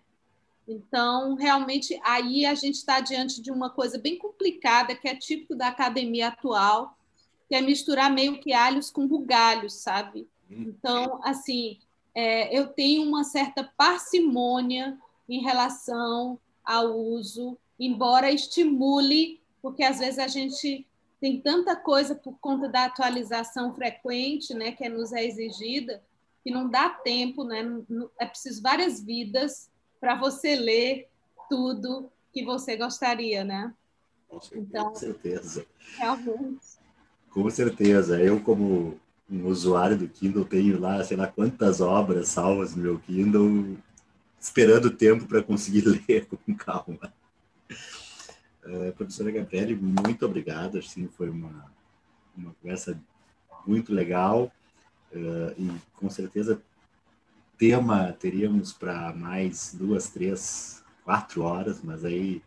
Então, 0.68 1.36
realmente, 1.36 2.00
aí 2.04 2.46
a 2.46 2.54
gente 2.54 2.76
está 2.76 3.00
diante 3.00 3.42
de 3.42 3.52
uma 3.52 3.70
coisa 3.70 3.98
bem 3.98 4.18
complicada, 4.18 4.96
que 4.96 5.08
é 5.08 5.16
típico 5.16 5.56
da 5.56 5.68
academia 5.68 6.28
atual, 6.28 6.96
que 7.50 7.56
é 7.56 7.62
misturar 7.62 8.12
meio 8.12 8.40
que 8.40 8.54
alhos 8.54 8.90
com 8.90 9.08
bugalhos, 9.08 9.74
sabe? 9.74 10.28
Hum. 10.50 10.68
Então, 10.70 11.20
assim, 11.24 11.80
é, 12.14 12.58
eu 12.58 12.68
tenho 12.68 13.04
uma 13.04 13.24
certa 13.24 13.64
parcimônia 13.76 14.98
em 15.28 15.42
relação 15.42 16.40
ao 16.64 16.98
uso, 16.98 17.58
embora 17.80 18.32
estimule, 18.32 19.42
porque 19.62 19.84
às 19.84 20.00
vezes 20.00 20.20
a 20.20 20.28
gente 20.28 20.86
tem 21.22 21.40
tanta 21.40 21.76
coisa 21.76 22.16
por 22.16 22.36
conta 22.42 22.68
da 22.68 22.86
atualização 22.86 23.76
frequente, 23.76 24.56
né, 24.56 24.72
que 24.72 24.90
nos 24.90 25.14
é 25.14 25.24
exigida, 25.24 26.02
que 26.44 26.50
não 26.50 26.68
dá 26.68 26.90
tempo, 26.90 27.44
né? 27.44 27.64
É 28.20 28.26
preciso 28.26 28.64
várias 28.64 29.00
vidas 29.00 29.70
para 30.00 30.16
você 30.16 30.56
ler 30.56 31.08
tudo 31.48 32.12
que 32.34 32.44
você 32.44 32.76
gostaria, 32.76 33.44
né? 33.44 33.72
Com 34.28 34.42
certeza. 34.42 34.68
Então, 34.68 34.90
com 34.90 34.96
certeza. 34.96 35.66
Realmente. 35.98 36.82
Com 37.30 37.50
certeza. 37.52 38.20
Eu, 38.20 38.42
como 38.42 39.00
um 39.30 39.46
usuário 39.46 39.98
do 39.98 40.08
Kindle, 40.08 40.44
tenho 40.44 40.80
lá, 40.80 41.04
sei 41.04 41.16
lá 41.16 41.28
quantas 41.28 41.80
obras 41.80 42.30
salvas 42.30 42.76
no 42.76 42.82
meu 42.82 42.98
Kindle, 43.00 43.78
esperando 44.40 44.90
tempo 44.90 45.28
para 45.28 45.44
conseguir 45.44 45.84
ler 46.10 46.26
com 46.26 46.56
calma. 46.56 47.14
Uh, 48.66 48.92
professora 48.94 49.32
Gabriele, 49.32 49.76
muito 49.76 50.26
obrigado. 50.26 50.78
Assim, 50.78 51.08
foi 51.08 51.30
uma, 51.30 51.72
uma 52.38 52.54
conversa 52.62 53.00
muito 53.66 53.94
legal 53.94 54.52
uh, 55.14 55.54
e 55.58 55.72
com 55.96 56.10
certeza 56.10 56.62
tema 57.58 58.12
teríamos 58.14 58.74
para 58.74 59.14
mais 59.14 59.74
duas, 59.74 60.10
três, 60.10 60.84
quatro 61.04 61.44
horas, 61.44 61.82
mas 61.84 62.04
aí 62.04 62.42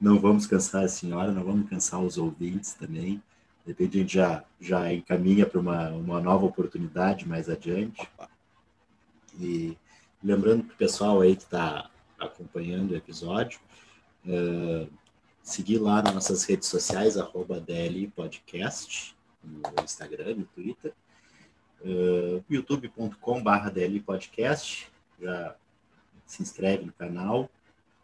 não 0.00 0.18
vamos 0.20 0.46
cansar 0.46 0.84
a 0.84 0.88
senhora, 0.88 1.32
não 1.32 1.44
vamos 1.44 1.68
cansar 1.68 2.00
os 2.00 2.18
ouvintes 2.18 2.74
também. 2.74 3.22
De 3.64 3.72
repente 3.72 3.96
a 3.96 4.00
gente 4.00 4.14
já, 4.14 4.44
já 4.60 4.92
encaminha 4.92 5.46
para 5.46 5.60
uma, 5.60 5.90
uma 5.90 6.20
nova 6.20 6.44
oportunidade 6.46 7.28
mais 7.28 7.48
adiante. 7.48 8.08
E 9.40 9.76
lembrando 10.22 10.64
para 10.64 10.74
o 10.74 10.76
pessoal 10.76 11.20
aí 11.20 11.36
que 11.36 11.42
está 11.42 11.90
acompanhando 12.18 12.92
o 12.92 12.96
episódio, 12.96 13.60
uh, 14.26 14.88
seguir 15.42 15.78
lá 15.78 16.02
nas 16.02 16.14
nossas 16.14 16.44
redes 16.44 16.68
sociais, 16.68 17.16
arroba 17.16 17.60
DL 17.60 18.08
Podcast, 18.08 19.16
no 19.42 19.62
Instagram, 19.82 20.36
no 20.36 20.44
Twitter, 20.44 20.92
uh, 21.84 22.44
youtube.com.br 22.48 23.70
DL 23.72 24.00
Podcast, 24.00 24.88
já 25.20 25.56
se 26.26 26.42
inscreve 26.42 26.86
no 26.86 26.92
canal, 26.92 27.50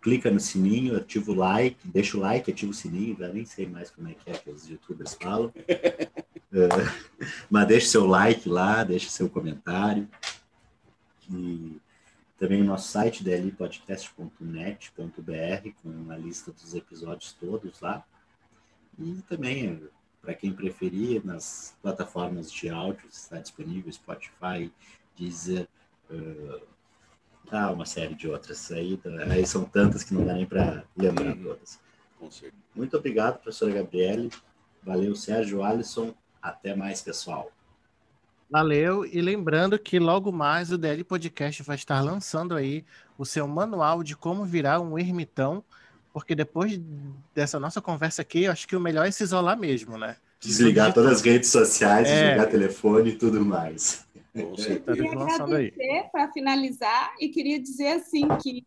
clica 0.03 0.31
no 0.31 0.41
sininho, 0.41 0.97
ativa 0.97 1.31
o 1.31 1.35
like, 1.35 1.79
deixa 1.89 2.17
o 2.17 2.21
like, 2.21 2.51
ativa 2.51 2.71
o 2.71 2.75
sininho, 2.75 3.17
já 3.19 3.29
nem 3.29 3.45
sei 3.45 3.67
mais 3.67 3.91
como 3.91 4.09
é 4.09 4.15
que 4.15 4.31
é 4.31 4.35
que 4.35 4.51
os 4.51 4.69
youtubers 4.69 5.15
falam. 5.15 5.53
Uh, 6.53 7.27
mas 7.49 7.69
deixe 7.69 7.87
seu 7.87 8.07
like 8.07 8.49
lá, 8.49 8.85
deixe 8.85 9.09
seu 9.09 9.29
comentário. 9.29 10.09
E 11.31 11.81
também 12.39 12.63
o 12.63 12.65
nosso 12.65 12.89
site, 12.89 13.25
dlpodcast.net.br, 13.25 15.71
com 15.83 16.11
a 16.11 16.17
lista 16.17 16.53
dos 16.53 16.75
episódios 16.75 17.33
todos 17.33 17.81
lá. 17.81 18.05
E 18.97 19.23
também, 19.29 19.83
para 20.23 20.35
quem 20.35 20.53
preferir, 20.53 21.25
nas 21.25 21.77
plataformas 21.83 22.53
de 22.53 22.69
áudio, 22.69 23.09
está 23.11 23.39
disponível 23.39 23.93
Spotify, 23.93 24.73
Deezer, 25.17 25.67
uh, 26.11 26.61
ah, 27.51 27.73
uma 27.73 27.85
série 27.85 28.15
de 28.15 28.29
outras. 28.29 28.71
Aí, 28.71 29.01
aí 29.33 29.47
são 29.47 29.65
tantas 29.65 30.05
que 30.05 30.15
não 30.15 30.25
dá 30.25 30.35
nem 30.35 30.47
para 30.47 30.85
lembrar 30.97 31.37
todas. 31.37 31.81
Muito 32.75 32.97
obrigado, 32.97 33.41
professora 33.41 33.73
Gabriele. 33.73 34.31
Valeu, 34.83 35.15
Sérgio 35.17 35.65
Alisson. 35.65 36.15
Até 36.41 36.75
mais, 36.75 37.01
pessoal. 37.01 37.51
Valeu, 38.51 39.05
e 39.05 39.21
lembrando 39.21 39.79
que 39.79 39.99
logo 39.99 40.33
mais 40.33 40.73
o 40.73 40.79
DL 40.79 41.05
Podcast 41.05 41.63
vai 41.63 41.77
estar 41.77 42.01
lançando 42.01 42.55
aí 42.55 42.85
o 43.19 43.25
seu 43.27 43.47
manual 43.47 44.03
de 44.03 44.17
como 44.17 44.45
virar 44.45 44.81
um 44.81 44.99
ermitão, 44.99 45.63
porque 46.13 46.35
depois 46.35 46.81
dessa 47.35 47.61
nossa 47.61 47.83
conversa 47.83 48.23
aqui, 48.23 48.45
eu 48.45 48.53
acho 48.53 48.67
que 48.67 48.75
o 48.75 48.81
melhor 48.81 49.07
é 49.07 49.11
se 49.11 49.23
isolar 49.23 49.59
mesmo, 49.59 49.99
né? 49.99 50.17
Desligar 50.41 50.95
todas 50.95 51.13
as 51.13 51.23
redes 51.23 51.51
sociais, 51.51 52.09
é... 52.09 52.23
desligar 52.23 52.51
telefone 52.51 53.11
e 53.11 53.17
tudo 53.17 53.45
mais. 53.45 54.07
Queria 54.33 55.13
agradecer 55.13 56.09
para 56.13 56.33
finalizar 56.33 57.15
e 57.21 57.29
queria 57.29 57.61
dizer 57.61 57.89
assim 57.89 58.27
que 58.43 58.65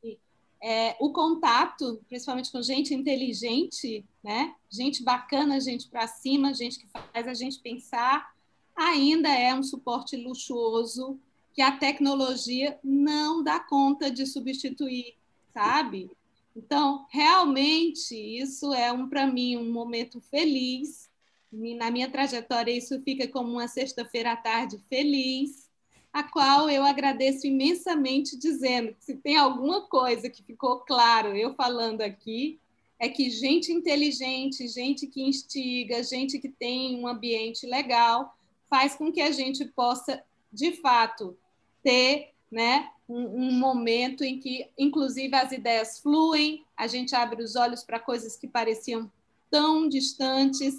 é, 0.64 0.96
o 1.00 1.12
contato, 1.12 2.00
principalmente 2.08 2.52
com 2.52 2.62
gente 2.62 2.94
inteligente, 2.94 4.06
né? 4.24 4.54
gente 4.70 5.04
bacana, 5.04 5.60
gente 5.60 5.88
para 5.88 6.06
cima, 6.08 6.54
gente 6.54 6.78
que 6.78 6.88
faz 7.12 7.28
a 7.28 7.34
gente 7.34 7.60
pensar, 7.60 8.32
ainda 8.76 9.30
é 9.30 9.54
um 9.54 9.64
suporte 9.64 10.16
luxuoso 10.16 11.20
que 11.54 11.62
a 11.62 11.72
tecnologia 11.72 12.80
não 12.84 13.44
dá 13.44 13.60
conta 13.60 14.10
de 14.10 14.26
substituir, 14.26 15.16
sabe? 15.54 16.10
Então, 16.56 17.06
realmente, 17.10 18.16
isso 18.16 18.74
é 18.74 18.92
um 18.92 19.08
para 19.08 19.28
mim 19.28 19.58
um 19.58 19.72
momento 19.72 20.20
feliz. 20.20 21.10
Na 21.52 21.92
minha 21.92 22.10
trajetória, 22.10 22.72
isso 22.72 23.02
fica 23.02 23.28
como 23.28 23.52
uma 23.52 23.68
sexta-feira 23.68 24.34
à 24.34 24.38
tarde 24.38 24.78
feliz, 24.90 25.70
a 26.14 26.24
qual 26.24 26.70
eu 26.70 26.84
agradeço 26.84 27.48
imensamente, 27.48 28.38
dizendo 28.38 28.94
que 28.94 29.04
se 29.04 29.16
tem 29.16 29.38
alguma 29.38 29.82
coisa 29.82 30.30
que 30.30 30.44
ficou 30.44 30.80
claro 30.80 31.36
eu 31.36 31.54
falando 31.54 32.02
aqui, 32.02 32.60
é 33.00 33.10
que 33.10 33.30
gente 33.30 33.72
inteligente, 33.72 34.68
gente 34.68 35.08
que 35.08 35.24
instiga, 35.24 36.04
gente 36.04 36.38
que 36.38 36.50
tem 36.50 37.00
um 37.00 37.08
ambiente 37.08 37.66
legal, 37.66 38.38
faz 38.72 38.96
com 38.96 39.12
que 39.12 39.20
a 39.20 39.32
gente 39.32 39.66
possa, 39.66 40.24
de 40.50 40.72
fato, 40.78 41.38
ter 41.84 42.32
né, 42.50 42.90
um, 43.08 43.50
um, 43.50 43.52
momento 43.52 44.24
em 44.24 44.40
que, 44.40 44.70
inclusive, 44.80 45.36
as 45.36 45.52
ideias 45.52 46.00
fluem, 46.00 46.64
a 46.78 46.88
gente 46.88 47.14
abre 47.14 47.44
os 47.44 47.58
olhos 47.58 47.84
para 47.84 48.00
coisas 48.00 48.38
que 48.38 48.48
pareciam 48.48 49.12
tão 49.50 49.90
distantes, 49.90 50.74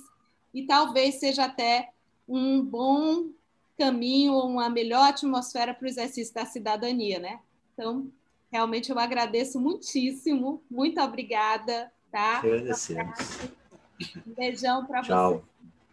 e 0.54 0.62
talvez 0.66 1.16
seja 1.16 1.44
até 1.44 1.90
um 2.26 2.62
bom 2.62 3.26
caminho, 3.78 4.38
uma 4.38 4.70
melhor 4.70 5.10
atmosfera 5.10 5.74
para 5.74 5.84
o 5.84 5.88
exercício 5.88 6.32
da 6.32 6.46
cidadania. 6.46 7.18
Né? 7.18 7.40
Então, 7.74 8.10
realmente 8.50 8.90
eu 8.90 8.98
agradeço 8.98 9.60
muitíssimo, 9.60 10.62
muito 10.70 10.98
obrigada. 11.00 11.92
Tá? 12.10 12.38
Agradecemos. 12.38 13.18
Um 14.26 14.34
beijão 14.34 14.86
para 14.86 15.02
você. 15.02 15.08
Tchau. 15.08 15.44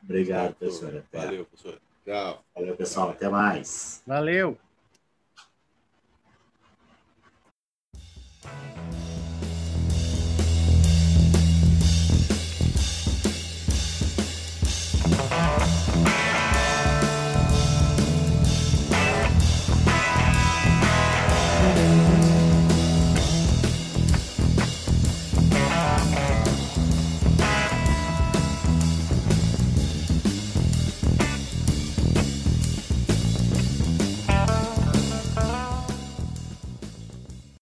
Obrigado, 0.03 0.55
professora. 0.55 1.05
Valeu, 1.11 1.45
professora. 1.45 1.88
Tchau. 2.09 2.43
Valeu, 2.55 2.75
pessoal. 2.75 3.11
Até 3.11 3.29
mais. 3.29 4.01
Valeu. 4.07 4.57